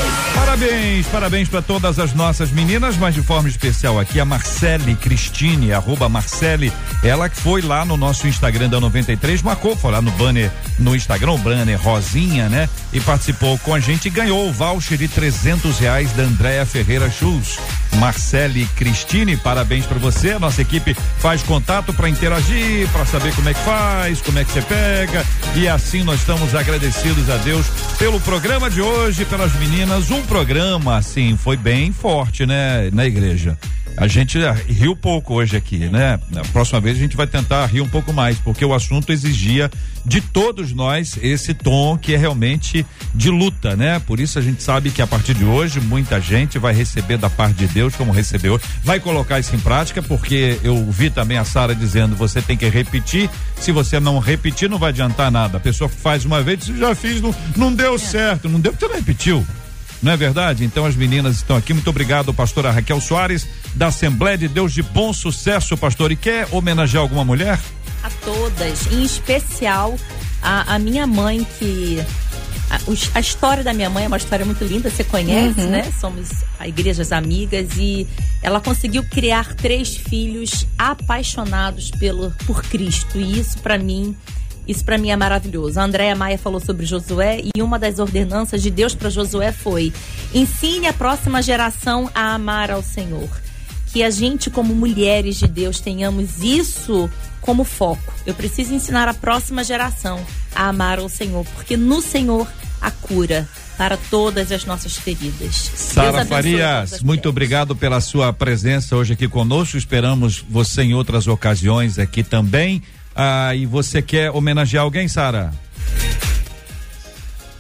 Parabéns, 0.55 1.05
parabéns 1.07 1.49
para 1.49 1.61
todas 1.61 1.99
as 1.99 2.13
nossas 2.13 2.49
meninas, 2.49 2.95
mas 2.95 3.13
de 3.13 3.21
forma 3.21 3.49
especial 3.49 3.99
aqui 3.99 4.21
a 4.21 4.23
Marcele 4.23 4.95
Cristine, 4.95 5.73
arroba 5.73 6.07
Marcele, 6.07 6.71
ela 7.03 7.27
que 7.27 7.35
foi 7.35 7.61
lá 7.61 7.83
no 7.83 7.97
nosso 7.97 8.25
Instagram 8.25 8.69
da 8.69 8.79
93, 8.79 9.41
marcou, 9.41 9.75
foi 9.75 9.91
lá 9.91 10.01
no 10.01 10.11
banner, 10.11 10.49
no 10.79 10.95
Instagram, 10.95 11.33
o 11.33 11.37
banner 11.37 11.77
Rosinha, 11.81 12.47
né? 12.47 12.69
E 12.93 13.01
participou 13.01 13.57
com 13.59 13.73
a 13.73 13.81
gente 13.81 14.05
e 14.05 14.09
ganhou 14.09 14.47
o 14.47 14.53
voucher 14.53 14.97
de 14.97 15.09
trezentos 15.09 15.77
reais 15.77 16.13
da 16.13 16.23
Andréa 16.23 16.65
Ferreira 16.65 17.11
Shoes. 17.11 17.59
Marcele 17.95 18.65
Cristine, 18.75 19.37
parabéns 19.37 19.85
para 19.85 19.97
você. 19.97 20.31
A 20.31 20.39
nossa 20.39 20.61
equipe 20.61 20.93
faz 21.19 21.41
contato 21.43 21.93
para 21.93 22.09
interagir, 22.09 22.87
para 22.89 23.05
saber 23.05 23.33
como 23.33 23.49
é 23.49 23.53
que 23.53 23.59
faz, 23.61 24.21
como 24.21 24.39
é 24.39 24.43
que 24.43 24.51
você 24.51 24.61
pega. 24.61 25.25
E 25.55 25.67
assim 25.67 26.03
nós 26.03 26.19
estamos 26.19 26.53
agradecidos 26.55 27.29
a 27.29 27.37
Deus 27.37 27.65
pelo 27.97 28.19
programa 28.19 28.69
de 28.69 28.81
hoje, 28.81 29.25
pelas 29.25 29.53
meninas. 29.55 30.11
Um 30.11 30.21
programa, 30.23 30.97
assim, 30.97 31.37
foi 31.37 31.57
bem 31.57 31.91
forte, 31.91 32.45
né, 32.45 32.89
na 32.91 33.05
igreja. 33.05 33.57
A 33.97 34.07
gente 34.07 34.37
riu 34.67 34.95
pouco 34.95 35.35
hoje 35.35 35.55
aqui, 35.55 35.77
né? 35.87 36.19
Na 36.29 36.41
próxima 36.41 36.81
vez 36.81 36.97
a 36.97 36.99
gente 36.99 37.15
vai 37.15 37.25
tentar 37.25 37.65
rir 37.67 37.81
um 37.81 37.87
pouco 37.87 38.11
mais, 38.11 38.37
porque 38.37 38.65
o 38.65 38.73
assunto 38.73 39.11
exigia 39.11 39.71
de 40.05 40.19
todos 40.19 40.73
nós 40.73 41.17
esse 41.21 41.53
tom 41.53 41.97
que 41.97 42.13
é 42.13 42.17
realmente 42.17 42.85
de 43.13 43.29
luta, 43.29 43.75
né? 43.75 43.99
Por 43.99 44.19
isso 44.19 44.37
a 44.37 44.41
gente 44.41 44.61
sabe 44.61 44.91
que 44.91 45.01
a 45.01 45.07
partir 45.07 45.33
de 45.33 45.45
hoje 45.45 45.79
muita 45.79 46.19
gente 46.19 46.59
vai 46.59 46.73
receber 46.73 47.17
da 47.17 47.29
parte 47.29 47.55
de 47.55 47.67
Deus, 47.67 47.95
como 47.95 48.11
recebeu, 48.11 48.59
vai 48.83 48.99
colocar 48.99 49.39
isso 49.39 49.55
em 49.55 49.59
prática, 49.59 50.03
porque 50.03 50.59
eu 50.61 50.85
vi 50.91 51.09
também 51.09 51.37
a 51.37 51.45
Sara 51.45 51.73
dizendo, 51.73 52.15
você 52.15 52.41
tem 52.41 52.57
que 52.57 52.67
repetir, 52.67 53.29
se 53.59 53.71
você 53.71 53.99
não 53.99 54.19
repetir 54.19 54.69
não 54.69 54.77
vai 54.77 54.89
adiantar 54.89 55.31
nada. 55.31 55.57
A 55.57 55.61
pessoa 55.61 55.89
faz 55.89 56.25
uma 56.25 56.41
vez, 56.41 56.65
já 56.65 56.93
fiz, 56.93 57.21
não, 57.21 57.33
não 57.55 57.73
deu 57.73 57.97
certo, 57.97 58.49
não 58.49 58.59
deu 58.59 58.73
porque 58.73 58.85
você 58.85 58.91
não 58.91 58.99
repetiu. 58.99 59.47
Não 60.01 60.11
é 60.11 60.17
verdade? 60.17 60.63
Então 60.63 60.85
as 60.85 60.95
meninas 60.95 61.37
estão 61.37 61.55
aqui. 61.55 61.73
Muito 61.73 61.89
obrigado, 61.89 62.33
pastora 62.33 62.71
Raquel 62.71 63.01
Soares, 63.01 63.47
da 63.73 63.87
Assembleia 63.87 64.37
de 64.37 64.47
Deus 64.47 64.73
de 64.73 64.83
Bom 64.83 65.13
Sucesso, 65.13 65.77
pastor. 65.77 66.11
E 66.11 66.15
quer 66.15 66.47
homenagear 66.51 67.01
alguma 67.01 67.23
mulher? 67.23 67.59
A 68.03 68.09
todas, 68.23 68.91
em 68.91 69.03
especial 69.03 69.95
a, 70.41 70.75
a 70.75 70.79
minha 70.79 71.07
mãe, 71.07 71.45
que. 71.57 72.03
A, 72.69 72.79
a, 73.17 73.19
história 73.19 73.63
da 73.63 73.73
minha 73.73 73.89
mãe 73.89 74.05
é 74.05 74.07
uma 74.07 74.17
história 74.17 74.43
muito 74.43 74.63
linda, 74.63 74.89
você 74.89 75.03
conhece, 75.03 75.61
uhum. 75.61 75.69
né? 75.69 75.91
Somos 75.99 76.29
a 76.59 76.67
igrejas 76.67 77.11
amigas 77.11 77.77
e 77.77 78.07
ela 78.41 78.59
conseguiu 78.59 79.03
criar 79.03 79.53
três 79.53 79.95
filhos 79.95 80.65
apaixonados 80.77 81.91
pelo, 81.91 82.31
por 82.45 82.63
Cristo. 82.63 83.19
E 83.19 83.39
isso, 83.39 83.59
para 83.59 83.77
mim, 83.77 84.15
isso 84.67 84.83
para 84.83 84.97
mim 84.97 85.09
é 85.09 85.15
maravilhoso. 85.15 85.79
A 85.79 85.83
Andréa 85.83 86.15
Maia 86.15 86.37
falou 86.37 86.59
sobre 86.59 86.85
Josué 86.85 87.41
e 87.55 87.61
uma 87.61 87.77
das 87.77 87.99
ordenanças 87.99 88.61
de 88.61 88.69
Deus 88.69 88.95
para 88.95 89.09
Josué 89.09 89.51
foi: 89.51 89.93
ensine 90.33 90.87
a 90.87 90.93
próxima 90.93 91.41
geração 91.41 92.09
a 92.13 92.33
amar 92.33 92.71
ao 92.71 92.81
Senhor. 92.81 93.29
Que 93.91 94.03
a 94.03 94.09
gente, 94.09 94.49
como 94.49 94.75
mulheres 94.75 95.37
de 95.37 95.47
Deus, 95.47 95.79
tenhamos 95.79 96.41
isso 96.41 97.09
como 97.39 97.63
foco. 97.63 98.13
Eu 98.25 98.33
preciso 98.33 98.73
ensinar 98.73 99.07
a 99.07 99.13
próxima 99.13 99.63
geração 99.63 100.19
a 100.53 100.67
amar 100.67 100.99
ao 100.99 101.07
Senhor, 101.07 101.45
porque 101.55 101.77
no 101.77 102.01
Senhor 102.01 102.47
a 102.81 102.91
cura 102.91 103.47
para 103.77 103.97
todas 103.97 104.51
as 104.51 104.65
nossas 104.65 104.95
feridas. 104.95 105.71
Sara 105.75 106.25
Farias, 106.25 107.01
muito 107.01 107.27
obrigado 107.29 107.75
pela 107.75 107.99
sua 107.99 108.31
presença 108.31 108.95
hoje 108.95 109.13
aqui 109.13 109.27
conosco. 109.27 109.77
Esperamos 109.77 110.43
você 110.49 110.83
em 110.83 110.93
outras 110.93 111.27
ocasiões 111.27 111.99
aqui 111.99 112.23
também. 112.23 112.81
Ah, 113.15 113.55
e 113.55 113.65
você 113.65 114.01
quer 114.01 114.29
homenagear 114.31 114.83
alguém, 114.83 115.07
Sara? 115.07 115.53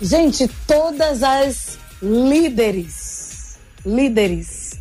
Gente, 0.01 0.49
todas 0.67 1.23
as 1.23 1.79
líderes, 2.01 3.57
líderes, 3.85 4.77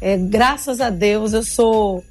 é, 0.00 0.16
graças 0.16 0.80
a 0.80 0.90
Deus 0.90 1.32
eu 1.32 1.42
sou 1.42 2.04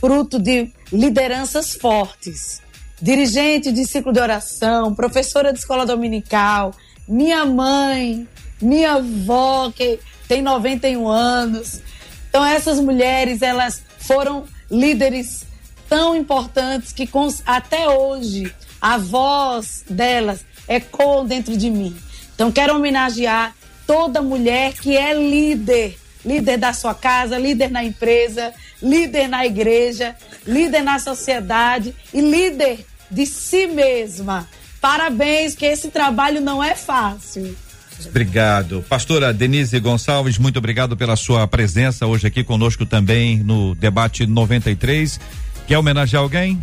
fruto 0.00 0.38
de 0.38 0.70
lideranças 0.92 1.74
fortes. 1.74 2.60
Dirigente 3.00 3.72
de 3.72 3.86
ciclo 3.86 4.12
de 4.12 4.20
oração, 4.20 4.94
professora 4.94 5.52
de 5.52 5.58
escola 5.58 5.86
dominical, 5.86 6.74
minha 7.08 7.46
mãe, 7.46 8.28
minha 8.60 8.94
avó, 8.94 9.70
que 9.70 9.98
tem 10.26 10.42
91 10.42 11.08
anos. 11.08 11.80
Então, 12.28 12.44
essas 12.44 12.78
mulheres, 12.80 13.40
elas 13.40 13.82
foram 13.98 14.44
líderes 14.70 15.46
tão 15.88 16.14
importantes 16.14 16.92
que 16.92 17.08
até 17.46 17.88
hoje 17.88 18.52
a 18.80 18.98
voz 18.98 19.84
delas 19.88 20.44
ecoa 20.68 21.24
dentro 21.24 21.56
de 21.56 21.70
mim. 21.70 21.96
Então 22.34 22.52
quero 22.52 22.76
homenagear 22.76 23.54
toda 23.86 24.22
mulher 24.22 24.74
que 24.74 24.96
é 24.96 25.14
líder, 25.14 25.98
líder 26.24 26.58
da 26.58 26.72
sua 26.72 26.94
casa, 26.94 27.38
líder 27.38 27.70
na 27.70 27.82
empresa, 27.82 28.52
líder 28.82 29.28
na 29.28 29.46
igreja, 29.46 30.14
líder 30.46 30.82
na 30.82 30.98
sociedade 30.98 31.94
e 32.12 32.20
líder 32.20 32.84
de 33.10 33.26
si 33.26 33.66
mesma. 33.66 34.46
Parabéns, 34.80 35.54
que 35.54 35.66
esse 35.66 35.88
trabalho 35.88 36.40
não 36.40 36.62
é 36.62 36.74
fácil. 36.76 37.56
Obrigado. 38.06 38.84
Pastora 38.88 39.32
Denise 39.32 39.80
Gonçalves, 39.80 40.38
muito 40.38 40.58
obrigado 40.58 40.96
pela 40.96 41.16
sua 41.16 41.48
presença 41.48 42.06
hoje 42.06 42.28
aqui 42.28 42.44
conosco 42.44 42.86
também 42.86 43.38
no 43.38 43.74
debate 43.74 44.24
93. 44.24 45.18
Quer 45.68 45.76
homenagear 45.76 46.22
alguém? 46.22 46.58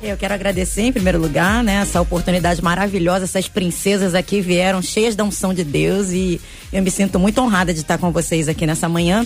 Eu 0.00 0.16
quero 0.16 0.32
agradecer 0.32 0.82
em 0.82 0.92
primeiro 0.92 1.18
lugar, 1.18 1.64
né, 1.64 1.74
essa 1.82 2.00
oportunidade 2.00 2.62
maravilhosa. 2.62 3.24
Essas 3.24 3.48
princesas 3.48 4.14
aqui 4.14 4.40
vieram 4.40 4.80
cheias 4.80 5.16
da 5.16 5.24
unção 5.24 5.52
de 5.52 5.64
Deus 5.64 6.10
e 6.12 6.40
eu 6.72 6.80
me 6.80 6.88
sinto 6.88 7.18
muito 7.18 7.40
honrada 7.40 7.74
de 7.74 7.80
estar 7.80 7.98
com 7.98 8.12
vocês 8.12 8.48
aqui 8.48 8.64
nessa 8.64 8.88
manhã. 8.88 9.24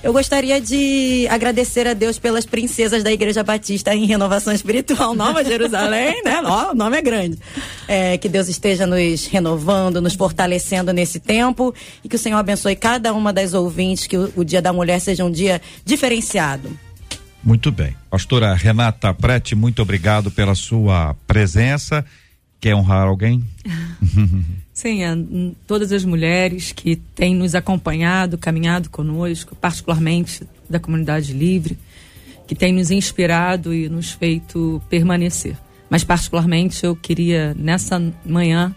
Eu 0.00 0.12
gostaria 0.12 0.60
de 0.60 1.26
agradecer 1.28 1.88
a 1.88 1.92
Deus 1.92 2.20
pelas 2.20 2.46
princesas 2.46 3.02
da 3.02 3.10
Igreja 3.10 3.42
Batista 3.42 3.92
em 3.92 4.06
Renovação 4.06 4.52
Espiritual 4.52 5.12
Nova 5.12 5.42
Jerusalém, 5.42 6.22
né? 6.22 6.40
Ó, 6.44 6.70
o 6.70 6.74
nome 6.74 6.98
é 6.98 7.02
grande. 7.02 7.36
É, 7.88 8.16
que 8.16 8.28
Deus 8.28 8.48
esteja 8.48 8.86
nos 8.86 9.26
renovando, 9.26 10.00
nos 10.00 10.14
fortalecendo 10.14 10.92
nesse 10.92 11.18
tempo 11.18 11.74
e 12.04 12.08
que 12.08 12.14
o 12.14 12.18
Senhor 12.18 12.38
abençoe 12.38 12.76
cada 12.76 13.12
uma 13.12 13.32
das 13.32 13.54
ouvintes, 13.54 14.06
que 14.06 14.16
o, 14.16 14.32
o 14.36 14.44
Dia 14.44 14.62
da 14.62 14.72
Mulher 14.72 15.00
seja 15.00 15.24
um 15.24 15.32
dia 15.32 15.60
diferenciado. 15.84 16.70
Muito 17.42 17.70
bem. 17.70 17.94
Pastora 18.10 18.54
Renata 18.54 19.12
Prete, 19.14 19.54
muito 19.54 19.80
obrigado 19.80 20.30
pela 20.30 20.54
sua 20.54 21.14
presença. 21.26 22.04
Quer 22.60 22.74
honrar 22.74 23.06
alguém? 23.06 23.44
Sim, 24.74 25.04
a, 25.04 25.16
todas 25.66 25.92
as 25.92 26.04
mulheres 26.04 26.72
que 26.72 26.96
têm 26.96 27.34
nos 27.34 27.54
acompanhado, 27.54 28.38
caminhado 28.38 28.90
conosco, 28.90 29.56
particularmente 29.56 30.44
da 30.68 30.78
comunidade 30.78 31.32
livre, 31.32 31.78
que 32.46 32.54
têm 32.54 32.72
nos 32.72 32.90
inspirado 32.90 33.74
e 33.74 33.88
nos 33.88 34.12
feito 34.12 34.82
permanecer. 34.88 35.56
Mas, 35.90 36.04
particularmente, 36.04 36.84
eu 36.84 36.94
queria, 36.94 37.54
nessa 37.54 38.00
manhã, 38.24 38.74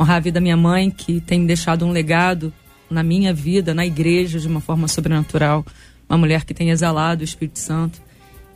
honrar 0.00 0.16
a 0.16 0.20
vida 0.20 0.34
da 0.34 0.40
minha 0.40 0.56
mãe, 0.56 0.90
que 0.90 1.20
tem 1.20 1.44
deixado 1.44 1.84
um 1.84 1.90
legado 1.90 2.52
na 2.88 3.02
minha 3.02 3.32
vida, 3.34 3.74
na 3.74 3.84
igreja, 3.84 4.38
de 4.38 4.46
uma 4.46 4.60
forma 4.60 4.86
sobrenatural 4.88 5.64
uma 6.08 6.18
mulher 6.18 6.44
que 6.44 6.54
tem 6.54 6.70
exalado 6.70 7.22
o 7.22 7.24
Espírito 7.24 7.58
Santo. 7.58 8.00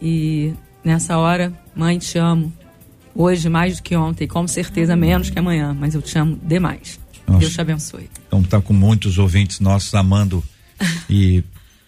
E 0.01 0.53
nessa 0.85 1.19
hora, 1.19 1.53
mãe, 1.75 1.99
te 1.99 2.19
amo. 2.19 2.53
Hoje 3.15 3.49
mais 3.49 3.77
do 3.77 3.83
que 3.83 3.97
ontem, 3.97 4.29
com 4.29 4.47
certeza 4.47 4.95
menos 4.95 5.29
que 5.29 5.39
amanhã, 5.39 5.75
mas 5.79 5.95
eu 5.95 6.03
te 6.03 6.17
amo 6.19 6.39
demais. 6.43 7.01
Nossa. 7.27 7.41
Deus 7.41 7.53
te 7.53 7.61
abençoe. 7.61 8.11
Então 8.27 8.43
tá 8.43 8.61
com 8.61 8.73
muitos 8.73 9.19
ouvintes 9.19 9.61
nossos 9.61 9.93
amando 9.95 10.43
e 11.11 11.43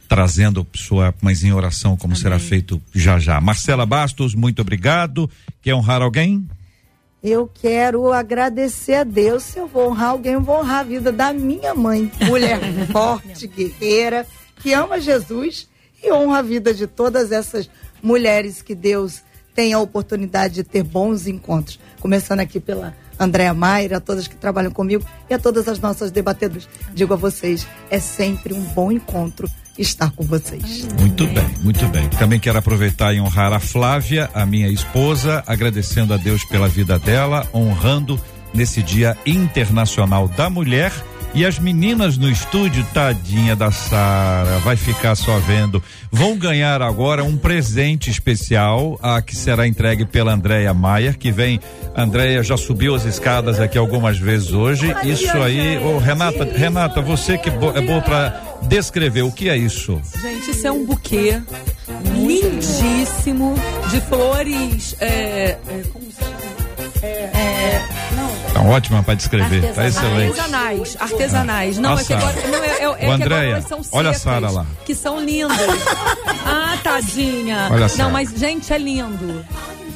trazendo 0.08 0.66
sua 0.74 1.14
mãezinha 1.22 1.52
em 1.52 1.54
oração, 1.54 1.96
como 1.96 2.14
Amém. 2.14 2.22
será 2.22 2.38
feito 2.38 2.82
já 2.92 3.18
já. 3.18 3.40
Marcela 3.40 3.86
Bastos, 3.86 4.34
muito 4.34 4.60
obrigado. 4.60 5.30
Quer 5.62 5.74
honrar 5.74 6.02
alguém? 6.02 6.48
Eu 7.22 7.46
quero 7.46 8.12
agradecer 8.12 8.94
a 8.94 9.04
Deus. 9.04 9.44
Se 9.44 9.58
eu 9.58 9.68
vou 9.68 9.90
honrar 9.90 10.10
alguém, 10.10 10.32
eu 10.32 10.40
vou 10.40 10.58
honrar 10.58 10.80
a 10.80 10.82
vida 10.82 11.12
da 11.12 11.32
minha 11.32 11.74
mãe. 11.74 12.10
Mulher 12.26 12.58
forte, 12.90 13.46
guerreira 13.46 14.26
que 14.60 14.72
ama 14.72 15.00
Jesus 15.00 15.68
e 16.02 16.12
honra 16.12 16.38
a 16.38 16.42
vida 16.42 16.72
de 16.72 16.86
todas 16.86 17.32
essas 17.32 17.68
mulheres 18.02 18.62
que 18.62 18.74
Deus 18.74 19.22
tem 19.54 19.72
a 19.72 19.78
oportunidade 19.78 20.54
de 20.54 20.64
ter 20.64 20.82
bons 20.82 21.26
encontros. 21.26 21.78
Começando 22.00 22.40
aqui 22.40 22.60
pela 22.60 22.94
Andréa 23.18 23.52
Maia, 23.52 23.98
a 23.98 24.00
todas 24.00 24.26
que 24.26 24.36
trabalham 24.36 24.70
comigo 24.70 25.04
e 25.28 25.34
a 25.34 25.38
todas 25.38 25.68
as 25.68 25.78
nossas 25.78 26.10
debatedoras. 26.10 26.68
Digo 26.94 27.12
a 27.12 27.16
vocês, 27.16 27.66
é 27.90 27.98
sempre 27.98 28.54
um 28.54 28.62
bom 28.62 28.90
encontro 28.90 29.48
estar 29.78 30.10
com 30.12 30.24
vocês. 30.24 30.86
Muito 30.98 31.26
bem, 31.26 31.48
muito 31.62 31.86
bem. 31.88 32.08
Também 32.10 32.38
quero 32.38 32.58
aproveitar 32.58 33.14
e 33.14 33.20
honrar 33.20 33.52
a 33.52 33.60
Flávia, 33.60 34.30
a 34.32 34.46
minha 34.46 34.68
esposa, 34.68 35.42
agradecendo 35.46 36.14
a 36.14 36.16
Deus 36.16 36.44
pela 36.44 36.68
vida 36.68 36.98
dela, 36.98 37.46
honrando 37.52 38.20
nesse 38.54 38.82
Dia 38.82 39.16
Internacional 39.26 40.28
da 40.28 40.48
Mulher 40.50 40.92
e 41.34 41.46
as 41.46 41.58
meninas 41.58 42.18
no 42.18 42.28
estúdio, 42.28 42.84
tadinha 42.92 43.54
da 43.54 43.70
Sara, 43.70 44.58
vai 44.58 44.76
ficar 44.76 45.14
só 45.14 45.38
vendo. 45.38 45.82
Vão 46.10 46.36
ganhar 46.36 46.82
agora 46.82 47.22
um 47.22 47.36
presente 47.36 48.10
especial, 48.10 48.98
a 49.02 49.22
que 49.22 49.36
será 49.36 49.66
entregue 49.66 50.04
pela 50.04 50.32
Andréia 50.32 50.74
Maier, 50.74 51.16
que 51.16 51.30
vem. 51.30 51.60
Andréia 51.96 52.42
já 52.42 52.56
subiu 52.56 52.94
as 52.94 53.04
escadas 53.04 53.60
aqui 53.60 53.78
algumas 53.78 54.18
vezes 54.18 54.52
hoje. 54.52 54.94
Isso 55.04 55.36
aí, 55.38 55.78
ô, 55.78 55.98
Renata, 55.98 56.44
Renata, 56.44 57.00
você 57.00 57.38
que 57.38 57.48
é 57.48 57.52
boa 57.52 58.00
para 58.02 58.58
descrever 58.62 59.22
o 59.22 59.32
que 59.32 59.48
é 59.48 59.56
isso. 59.56 60.00
Gente, 60.20 60.50
isso 60.50 60.66
é 60.66 60.72
um 60.72 60.84
buquê 60.84 61.40
lindíssimo 62.14 63.54
de 63.90 64.00
flores. 64.02 64.96
É, 65.00 65.06
é, 65.06 65.82
como 65.92 66.04
se 66.10 66.18
chama? 66.18 66.40
É, 67.02 67.06
é, 67.06 67.82
não 68.16 68.29
Tá 68.60 68.68
ótima 68.68 69.02
para 69.02 69.14
descrever, 69.14 69.72
tá 69.72 69.86
excelente. 69.88 70.38
Artesanais, 70.38 70.96
artesanais. 71.00 71.78
Não, 71.78 71.98
é 71.98 72.04
que 72.04 72.12
agora, 72.12 72.34
não, 72.48 72.62
é, 72.62 72.68
é, 72.68 73.06
é 73.06 73.10
Andréia, 73.10 73.64
olha 73.92 74.10
a 74.10 74.14
Sara 74.14 74.50
lá. 74.50 74.66
Que 74.84 74.94
são 74.94 75.18
lindas. 75.18 75.56
ah, 76.44 76.76
tadinha. 76.82 77.68
Olha 77.70 77.86
a 77.86 77.96
Não, 77.96 78.10
mas, 78.10 78.30
gente, 78.30 78.70
é 78.72 78.76
lindo. 78.78 79.44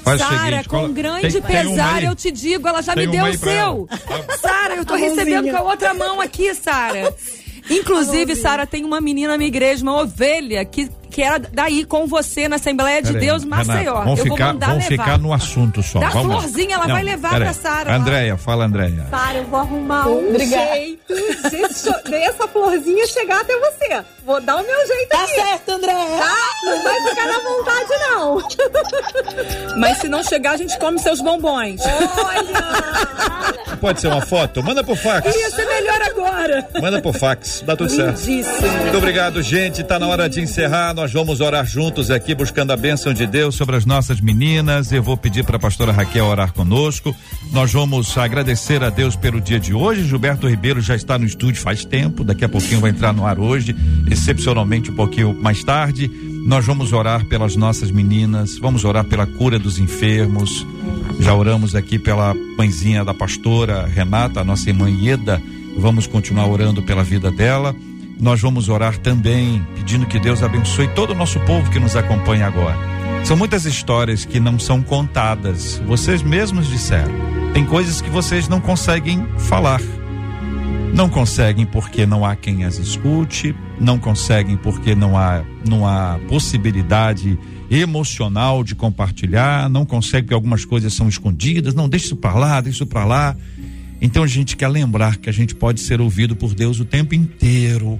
Faz 0.02 0.20
o 0.20 0.24
Sara, 0.24 0.38
seguinte, 0.50 0.68
com 0.68 0.76
cola- 0.78 0.88
grande 0.88 1.20
tem- 1.20 1.42
tem 1.42 1.68
pesar, 1.68 1.94
aí? 1.96 2.04
eu 2.04 2.14
te 2.14 2.30
digo, 2.30 2.66
ela 2.68 2.82
já 2.82 2.94
Tem 2.94 3.06
me 3.06 3.12
deu 3.12 3.24
aí 3.24 3.36
o 3.36 3.38
seu. 3.38 3.88
Sara, 4.40 4.76
eu 4.76 4.84
tô 4.84 4.94
recebendo 4.94 5.50
com 5.50 5.56
a 5.56 5.62
outra 5.62 5.92
mão 5.94 6.20
aqui, 6.20 6.54
Sara. 6.54 7.14
Inclusive, 7.70 8.34
Sara, 8.36 8.66
tem 8.66 8.84
uma 8.84 9.00
menina 9.00 9.32
na 9.32 9.38
minha 9.38 9.48
igreja, 9.48 9.82
uma 9.82 10.00
ovelha, 10.02 10.64
que, 10.64 10.90
que 11.14 11.22
era 11.22 11.38
daí 11.38 11.84
com 11.84 12.08
você 12.08 12.48
na 12.48 12.56
Assembleia 12.56 13.00
de 13.00 13.12
Deus, 13.12 13.44
Renata, 13.44 13.64
Maceió. 13.66 13.94
Vamos 13.94 14.18
eu 14.18 14.26
vou 14.26 14.36
ficar, 14.36 14.52
mandar 14.52 14.66
vamos 14.70 14.88
levar. 14.88 15.04
ficar 15.04 15.18
no 15.18 15.32
assunto 15.32 15.80
só. 15.80 16.00
Dá 16.00 16.08
vamos 16.08 16.28
lá. 16.34 16.40
florzinha, 16.40 16.74
ela 16.74 16.88
vai 16.88 17.02
levar 17.04 17.36
pra 17.36 17.52
Sara. 17.52 17.94
Andréia, 17.94 18.36
fala, 18.36 18.64
Andréia. 18.64 19.06
Sara, 19.08 19.38
eu 19.38 19.44
vou 19.44 19.60
arrumar 19.60 20.08
um 20.08 20.30
Obrigada. 20.30 20.74
jeito 20.74 21.14
de 21.14 22.10
dessa 22.10 22.48
florzinha 22.48 23.06
chegar 23.06 23.42
até 23.42 23.56
você. 23.60 24.04
Vou 24.26 24.40
dar 24.40 24.56
o 24.56 24.66
meu 24.66 24.86
jeito 24.88 25.08
Tá 25.08 25.22
aqui. 25.22 25.34
certo, 25.34 25.68
André. 25.70 25.92
Tá? 25.92 26.36
Não 26.64 26.82
vai 26.82 27.08
ficar 27.08 27.26
na 27.26 27.38
vontade, 27.38 27.88
não. 28.10 29.78
Mas 29.78 29.98
se 29.98 30.08
não 30.08 30.22
chegar, 30.24 30.52
a 30.52 30.56
gente 30.56 30.76
come 30.80 30.98
seus 30.98 31.20
bombons. 31.20 31.80
Olha! 31.84 33.76
Pode 33.80 34.00
ser 34.00 34.06
uma 34.08 34.22
foto? 34.22 34.62
Manda 34.62 34.82
pro 34.82 34.96
fax. 34.96 35.34
Ia 35.36 35.50
ser 35.50 35.66
melhor 35.66 36.00
agora. 36.02 36.66
Manda 36.80 37.02
pro 37.02 37.12
fax, 37.12 37.62
dá 37.66 37.76
tudo 37.76 37.90
certo. 37.90 38.18
Lindíssimo. 38.20 38.68
Muito 38.80 38.96
obrigado, 38.96 39.42
gente. 39.42 39.84
Tá 39.84 39.98
na 39.98 40.08
hora 40.08 40.28
de 40.28 40.40
encerrar. 40.40 40.94
Nós 40.94 41.03
vamos 41.12 41.40
orar 41.40 41.66
juntos 41.66 42.11
aqui, 42.11 42.34
buscando 42.34 42.72
a 42.72 42.76
bênção 42.76 43.12
de 43.12 43.26
Deus 43.26 43.55
sobre 43.55 43.76
as 43.76 43.84
nossas 43.84 44.20
meninas. 44.20 44.92
Eu 44.92 45.02
vou 45.02 45.16
pedir 45.16 45.44
para 45.44 45.57
a 45.57 45.61
pastora 45.61 45.92
Raquel 45.92 46.24
orar 46.26 46.52
conosco. 46.52 47.14
Nós 47.52 47.72
vamos 47.72 48.16
agradecer 48.16 48.82
a 48.82 48.90
Deus 48.90 49.16
pelo 49.16 49.40
dia 49.40 49.59
de 49.59 49.74
hoje. 49.74 50.05
Gilberto 50.05 50.48
Ribeiro 50.48 50.80
já 50.80 50.94
está 50.94 51.18
no 51.18 51.26
estúdio 51.26 51.61
faz 51.61 51.84
tempo. 51.84 52.22
Daqui 52.22 52.44
a 52.44 52.48
pouquinho 52.48 52.80
vai 52.80 52.90
entrar 52.90 53.12
no 53.12 53.26
ar 53.26 53.38
hoje, 53.38 53.74
excepcionalmente 54.11 54.90
um 54.90 54.94
pouquinho 54.94 55.34
mais 55.34 55.64
tarde. 55.64 56.11
Nós 56.46 56.64
vamos 56.64 56.92
orar 56.92 57.24
pelas 57.26 57.57
nossas 57.57 57.90
meninas. 57.90 58.59
Vamos 58.59 58.84
orar 58.84 59.05
pela 59.05 59.26
cura 59.26 59.59
dos 59.59 59.78
enfermos. 59.78 60.66
Já 61.20 61.34
oramos 61.34 61.74
aqui 61.74 61.98
pela 61.98 62.34
mãezinha 62.57 63.05
da 63.05 63.14
pastora 63.14 63.86
Renata, 63.86 64.40
a 64.40 64.44
nossa 64.44 64.68
irmã 64.68 64.88
Ieda. 64.88 65.42
Vamos 65.76 66.07
continuar 66.07 66.46
orando 66.46 66.82
pela 66.82 67.02
vida 67.02 67.30
dela. 67.30 67.74
Nós 68.20 68.40
vamos 68.40 68.68
orar 68.68 68.96
também 68.98 69.66
pedindo 69.74 70.06
que 70.06 70.18
Deus 70.18 70.42
abençoe 70.42 70.88
todo 70.88 71.10
o 71.10 71.14
nosso 71.14 71.38
povo 71.40 71.70
que 71.70 71.78
nos 71.78 71.96
acompanha 71.96 72.46
agora. 72.46 72.76
São 73.24 73.36
muitas 73.36 73.64
histórias 73.64 74.24
que 74.24 74.38
não 74.38 74.58
são 74.58 74.82
contadas. 74.82 75.82
Vocês 75.86 76.22
mesmos 76.22 76.68
disseram. 76.68 77.14
Tem 77.54 77.64
coisas 77.64 78.00
que 78.00 78.10
vocês 78.10 78.48
não 78.48 78.60
conseguem 78.60 79.26
falar. 79.38 79.80
Não 80.92 81.08
conseguem 81.08 81.66
porque 81.66 82.06
não 82.06 82.24
há 82.24 82.36
quem 82.36 82.64
as 82.64 82.78
escute, 82.78 83.54
não 83.80 83.98
conseguem 83.98 84.56
porque 84.56 84.94
não 84.94 85.18
há, 85.18 85.42
não 85.68 85.86
há 85.86 86.20
possibilidade 86.28 87.38
emocional 87.70 88.62
de 88.62 88.74
compartilhar, 88.74 89.68
não 89.68 89.84
conseguem 89.84 90.24
porque 90.24 90.34
algumas 90.34 90.64
coisas 90.64 90.92
são 90.94 91.08
escondidas, 91.08 91.74
não, 91.74 91.88
deixa 91.88 92.06
isso 92.06 92.16
para 92.16 92.34
lá, 92.34 92.60
deixa 92.60 92.76
isso 92.76 92.86
para 92.86 93.04
lá. 93.04 93.36
Então 94.05 94.22
a 94.22 94.26
gente 94.26 94.55
quer 94.55 94.68
lembrar 94.68 95.16
que 95.16 95.30
a 95.30 95.32
gente 95.32 95.55
pode 95.55 95.80
ser 95.80 95.98
ouvido 95.98 96.36
por 96.36 96.55
Deus 96.55 96.78
o 96.78 96.84
tempo 96.84 97.14
inteiro. 97.14 97.98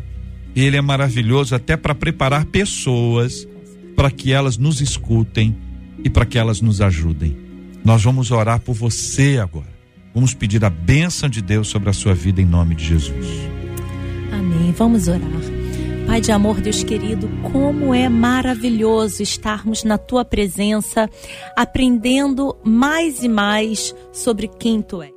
Ele 0.55 0.77
é 0.77 0.83
maravilhoso 0.83 1.55
até 1.55 1.79
para 1.79 1.95
preparar 1.95 2.45
pessoas 2.45 3.49
para 3.97 4.11
que 4.11 4.31
elas 4.31 4.59
nos 4.59 4.83
escutem 4.83 5.57
e 6.05 6.11
para 6.11 6.27
que 6.27 6.39
elas 6.39 6.61
nos 6.61 6.83
ajudem. 6.83 7.35
Nós 7.83 8.05
vamos 8.05 8.31
orar 8.31 8.61
por 8.61 8.75
você 8.75 9.39
agora. 9.39 9.73
Vamos 10.15 10.35
pedir 10.35 10.63
a 10.63 10.69
bênção 10.69 11.27
de 11.27 11.41
Deus 11.41 11.69
sobre 11.69 11.89
a 11.89 11.95
sua 11.95 12.13
vida 12.13 12.39
em 12.39 12.45
nome 12.45 12.75
de 12.75 12.85
Jesus. 12.85 13.27
Amém. 14.31 14.75
Vamos 14.77 15.09
orar. 15.09 15.23
Pai 16.07 16.21
de 16.21 16.31
amor, 16.31 16.61
Deus 16.61 16.85
querido, 16.85 17.31
como 17.51 17.95
é 17.95 18.11
maravilhoso 18.11 19.23
estarmos 19.23 19.85
na 19.85 19.97
tua 19.97 20.23
presença, 20.23 21.09
aprendendo 21.57 22.55
mais 22.63 23.23
e 23.23 23.29
mais 23.29 23.95
sobre 24.13 24.49
quem 24.49 24.83
tu 24.83 25.01
és. 25.01 25.14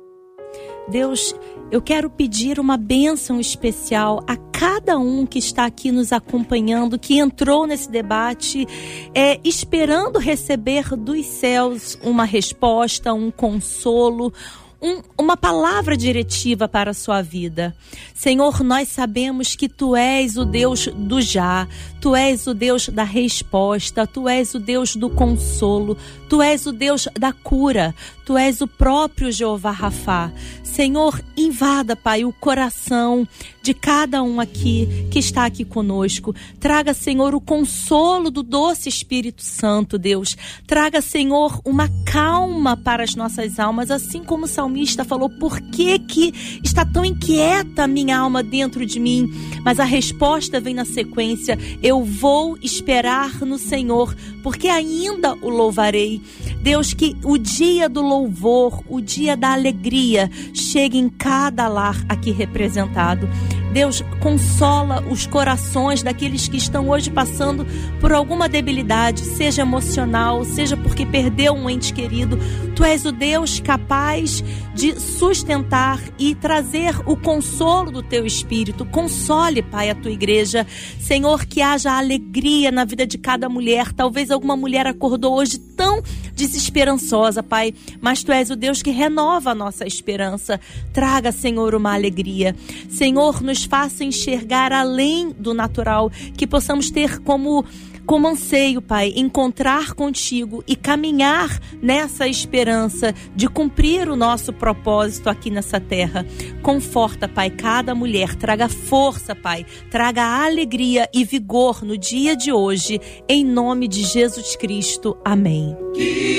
Deus, 0.90 1.34
eu 1.70 1.82
quero 1.82 2.08
pedir 2.08 2.58
uma 2.58 2.76
bênção 2.76 3.38
especial 3.38 4.22
a 4.26 4.36
cada 4.36 4.98
um 4.98 5.26
que 5.26 5.38
está 5.38 5.66
aqui 5.66 5.92
nos 5.92 6.12
acompanhando, 6.12 6.98
que 6.98 7.18
entrou 7.18 7.66
nesse 7.66 7.90
debate, 7.90 8.66
é, 9.14 9.38
esperando 9.44 10.18
receber 10.18 10.96
dos 10.96 11.26
céus 11.26 11.98
uma 12.02 12.24
resposta, 12.24 13.12
um 13.12 13.30
consolo, 13.30 14.32
um- 14.80 15.02
uma 15.18 15.36
palavra 15.36 15.96
diretiva 15.96 16.68
para 16.68 16.92
a 16.92 16.94
sua 16.94 17.20
vida. 17.20 17.74
Senhor, 18.14 18.62
nós 18.62 18.88
sabemos 18.88 19.56
que 19.56 19.68
tu 19.68 19.94
és 19.96 20.36
o 20.36 20.44
Deus 20.44 20.86
do 20.86 21.20
já, 21.20 21.66
tu 22.00 22.14
és 22.14 22.46
o 22.46 22.54
Deus 22.54 22.88
da 22.88 23.02
resposta, 23.02 24.06
tu 24.06 24.28
és 24.28 24.54
o 24.54 24.60
Deus 24.60 24.94
do 24.94 25.10
consolo, 25.10 25.96
tu 26.28 26.42
és 26.42 26.66
o 26.66 26.72
Deus 26.72 27.08
da 27.18 27.32
cura, 27.32 27.94
tu 28.24 28.36
és 28.36 28.60
o 28.60 28.66
próprio 28.66 29.32
Jeová 29.32 29.70
Rafá. 29.70 30.30
Senhor, 30.62 31.20
invada, 31.36 31.96
Pai, 31.96 32.24
o 32.24 32.32
coração 32.32 33.26
de 33.62 33.74
cada 33.74 34.22
um 34.22 34.40
aqui 34.40 34.88
que 35.10 35.18
está 35.18 35.44
aqui 35.44 35.64
conosco. 35.64 36.34
Traga, 36.60 36.94
Senhor, 36.94 37.34
o 37.34 37.40
consolo 37.40 38.30
do 38.30 38.42
doce 38.42 38.88
Espírito 38.88 39.42
Santo, 39.42 39.98
Deus. 39.98 40.36
Traga, 40.66 41.02
Senhor, 41.02 41.60
uma 41.64 41.88
calma 42.06 42.76
para 42.76 43.02
as 43.02 43.14
nossas 43.14 43.58
almas, 43.58 43.90
assim 43.90 44.22
como 44.22 44.44
o 44.44 44.48
salmista 44.48 45.04
falou: 45.04 45.28
por 45.28 45.60
que, 45.60 45.98
que 45.98 46.32
está 46.64 46.84
tão 46.84 47.04
inquieta 47.04 47.84
a 47.84 47.88
minha 47.88 48.18
alma 48.18 48.42
dentro 48.42 48.86
de 48.86 49.00
mim? 49.00 49.28
Mas 49.64 49.80
a 49.80 49.84
resposta 49.84 50.60
vem 50.60 50.74
na 50.74 50.84
sequência: 50.84 51.58
eu 51.82 52.02
vou 52.04 52.56
esperar 52.62 53.40
no 53.40 53.58
Senhor, 53.58 54.14
porque 54.42 54.68
ainda 54.68 55.34
o 55.34 55.48
louvarei. 55.48 56.17
Deus, 56.62 56.92
que 56.94 57.16
o 57.24 57.38
dia 57.38 57.88
do 57.88 58.02
louvor, 58.02 58.82
o 58.88 59.00
dia 59.00 59.36
da 59.36 59.52
alegria, 59.52 60.30
chegue 60.52 60.98
em 60.98 61.08
cada 61.08 61.68
lar 61.68 61.96
aqui 62.08 62.30
representado. 62.30 63.28
Deus, 63.72 64.02
consola 64.20 65.04
os 65.10 65.26
corações 65.26 66.02
daqueles 66.02 66.48
que 66.48 66.56
estão 66.56 66.88
hoje 66.88 67.10
passando 67.10 67.66
por 68.00 68.12
alguma 68.12 68.48
debilidade, 68.48 69.20
seja 69.20 69.62
emocional, 69.62 70.44
seja 70.44 70.76
porque 70.76 71.04
perdeu 71.04 71.52
um 71.52 71.68
ente 71.68 71.92
querido. 71.92 72.38
Tu 72.74 72.84
és 72.84 73.04
o 73.04 73.12
Deus 73.12 73.60
capaz 73.60 74.42
de 74.74 74.98
sustentar 75.00 76.00
e 76.18 76.34
trazer 76.34 76.94
o 77.04 77.16
consolo 77.16 77.90
do 77.90 78.02
teu 78.02 78.24
espírito. 78.24 78.84
Console, 78.86 79.62
Pai, 79.62 79.90
a 79.90 79.94
tua 79.94 80.12
igreja. 80.12 80.66
Senhor, 81.00 81.44
que 81.44 81.60
haja 81.60 81.92
alegria 81.92 82.70
na 82.70 82.84
vida 82.84 83.06
de 83.06 83.18
cada 83.18 83.48
mulher. 83.48 83.92
Talvez 83.92 84.30
alguma 84.30 84.56
mulher 84.56 84.86
acordou 84.86 85.34
hoje 85.34 85.58
tão 85.58 86.02
desesperançosa, 86.34 87.42
Pai, 87.42 87.74
mas 88.00 88.22
tu 88.22 88.30
és 88.30 88.50
o 88.50 88.56
Deus 88.56 88.80
que 88.80 88.90
renova 88.90 89.50
a 89.50 89.54
nossa 89.54 89.84
esperança. 89.84 90.60
Traga, 90.92 91.32
Senhor, 91.32 91.74
uma 91.74 91.92
alegria. 91.92 92.54
Senhor, 92.88 93.42
nos 93.58 93.64
faça 93.64 94.04
enxergar 94.04 94.72
além 94.72 95.30
do 95.32 95.52
natural, 95.52 96.08
que 96.36 96.46
possamos 96.46 96.90
ter 96.90 97.18
como 97.20 97.64
como 98.06 98.26
anseio, 98.26 98.80
Pai, 98.80 99.12
encontrar 99.16 99.92
contigo 99.92 100.64
e 100.66 100.74
caminhar 100.74 101.60
nessa 101.82 102.26
esperança 102.26 103.14
de 103.36 103.46
cumprir 103.46 104.08
o 104.08 104.16
nosso 104.16 104.50
propósito 104.50 105.28
aqui 105.28 105.50
nessa 105.50 105.78
terra. 105.78 106.24
Conforta, 106.62 107.28
Pai, 107.28 107.50
cada 107.50 107.94
mulher, 107.94 108.34
traga 108.34 108.66
força, 108.66 109.34
Pai, 109.34 109.66
traga 109.90 110.24
alegria 110.24 111.06
e 111.12 111.22
vigor 111.22 111.84
no 111.84 111.98
dia 111.98 112.34
de 112.34 112.50
hoje, 112.50 112.98
em 113.28 113.44
nome 113.44 113.86
de 113.86 114.04
Jesus 114.04 114.56
Cristo. 114.56 115.18
Amém. 115.22 115.76
Que 115.94 116.38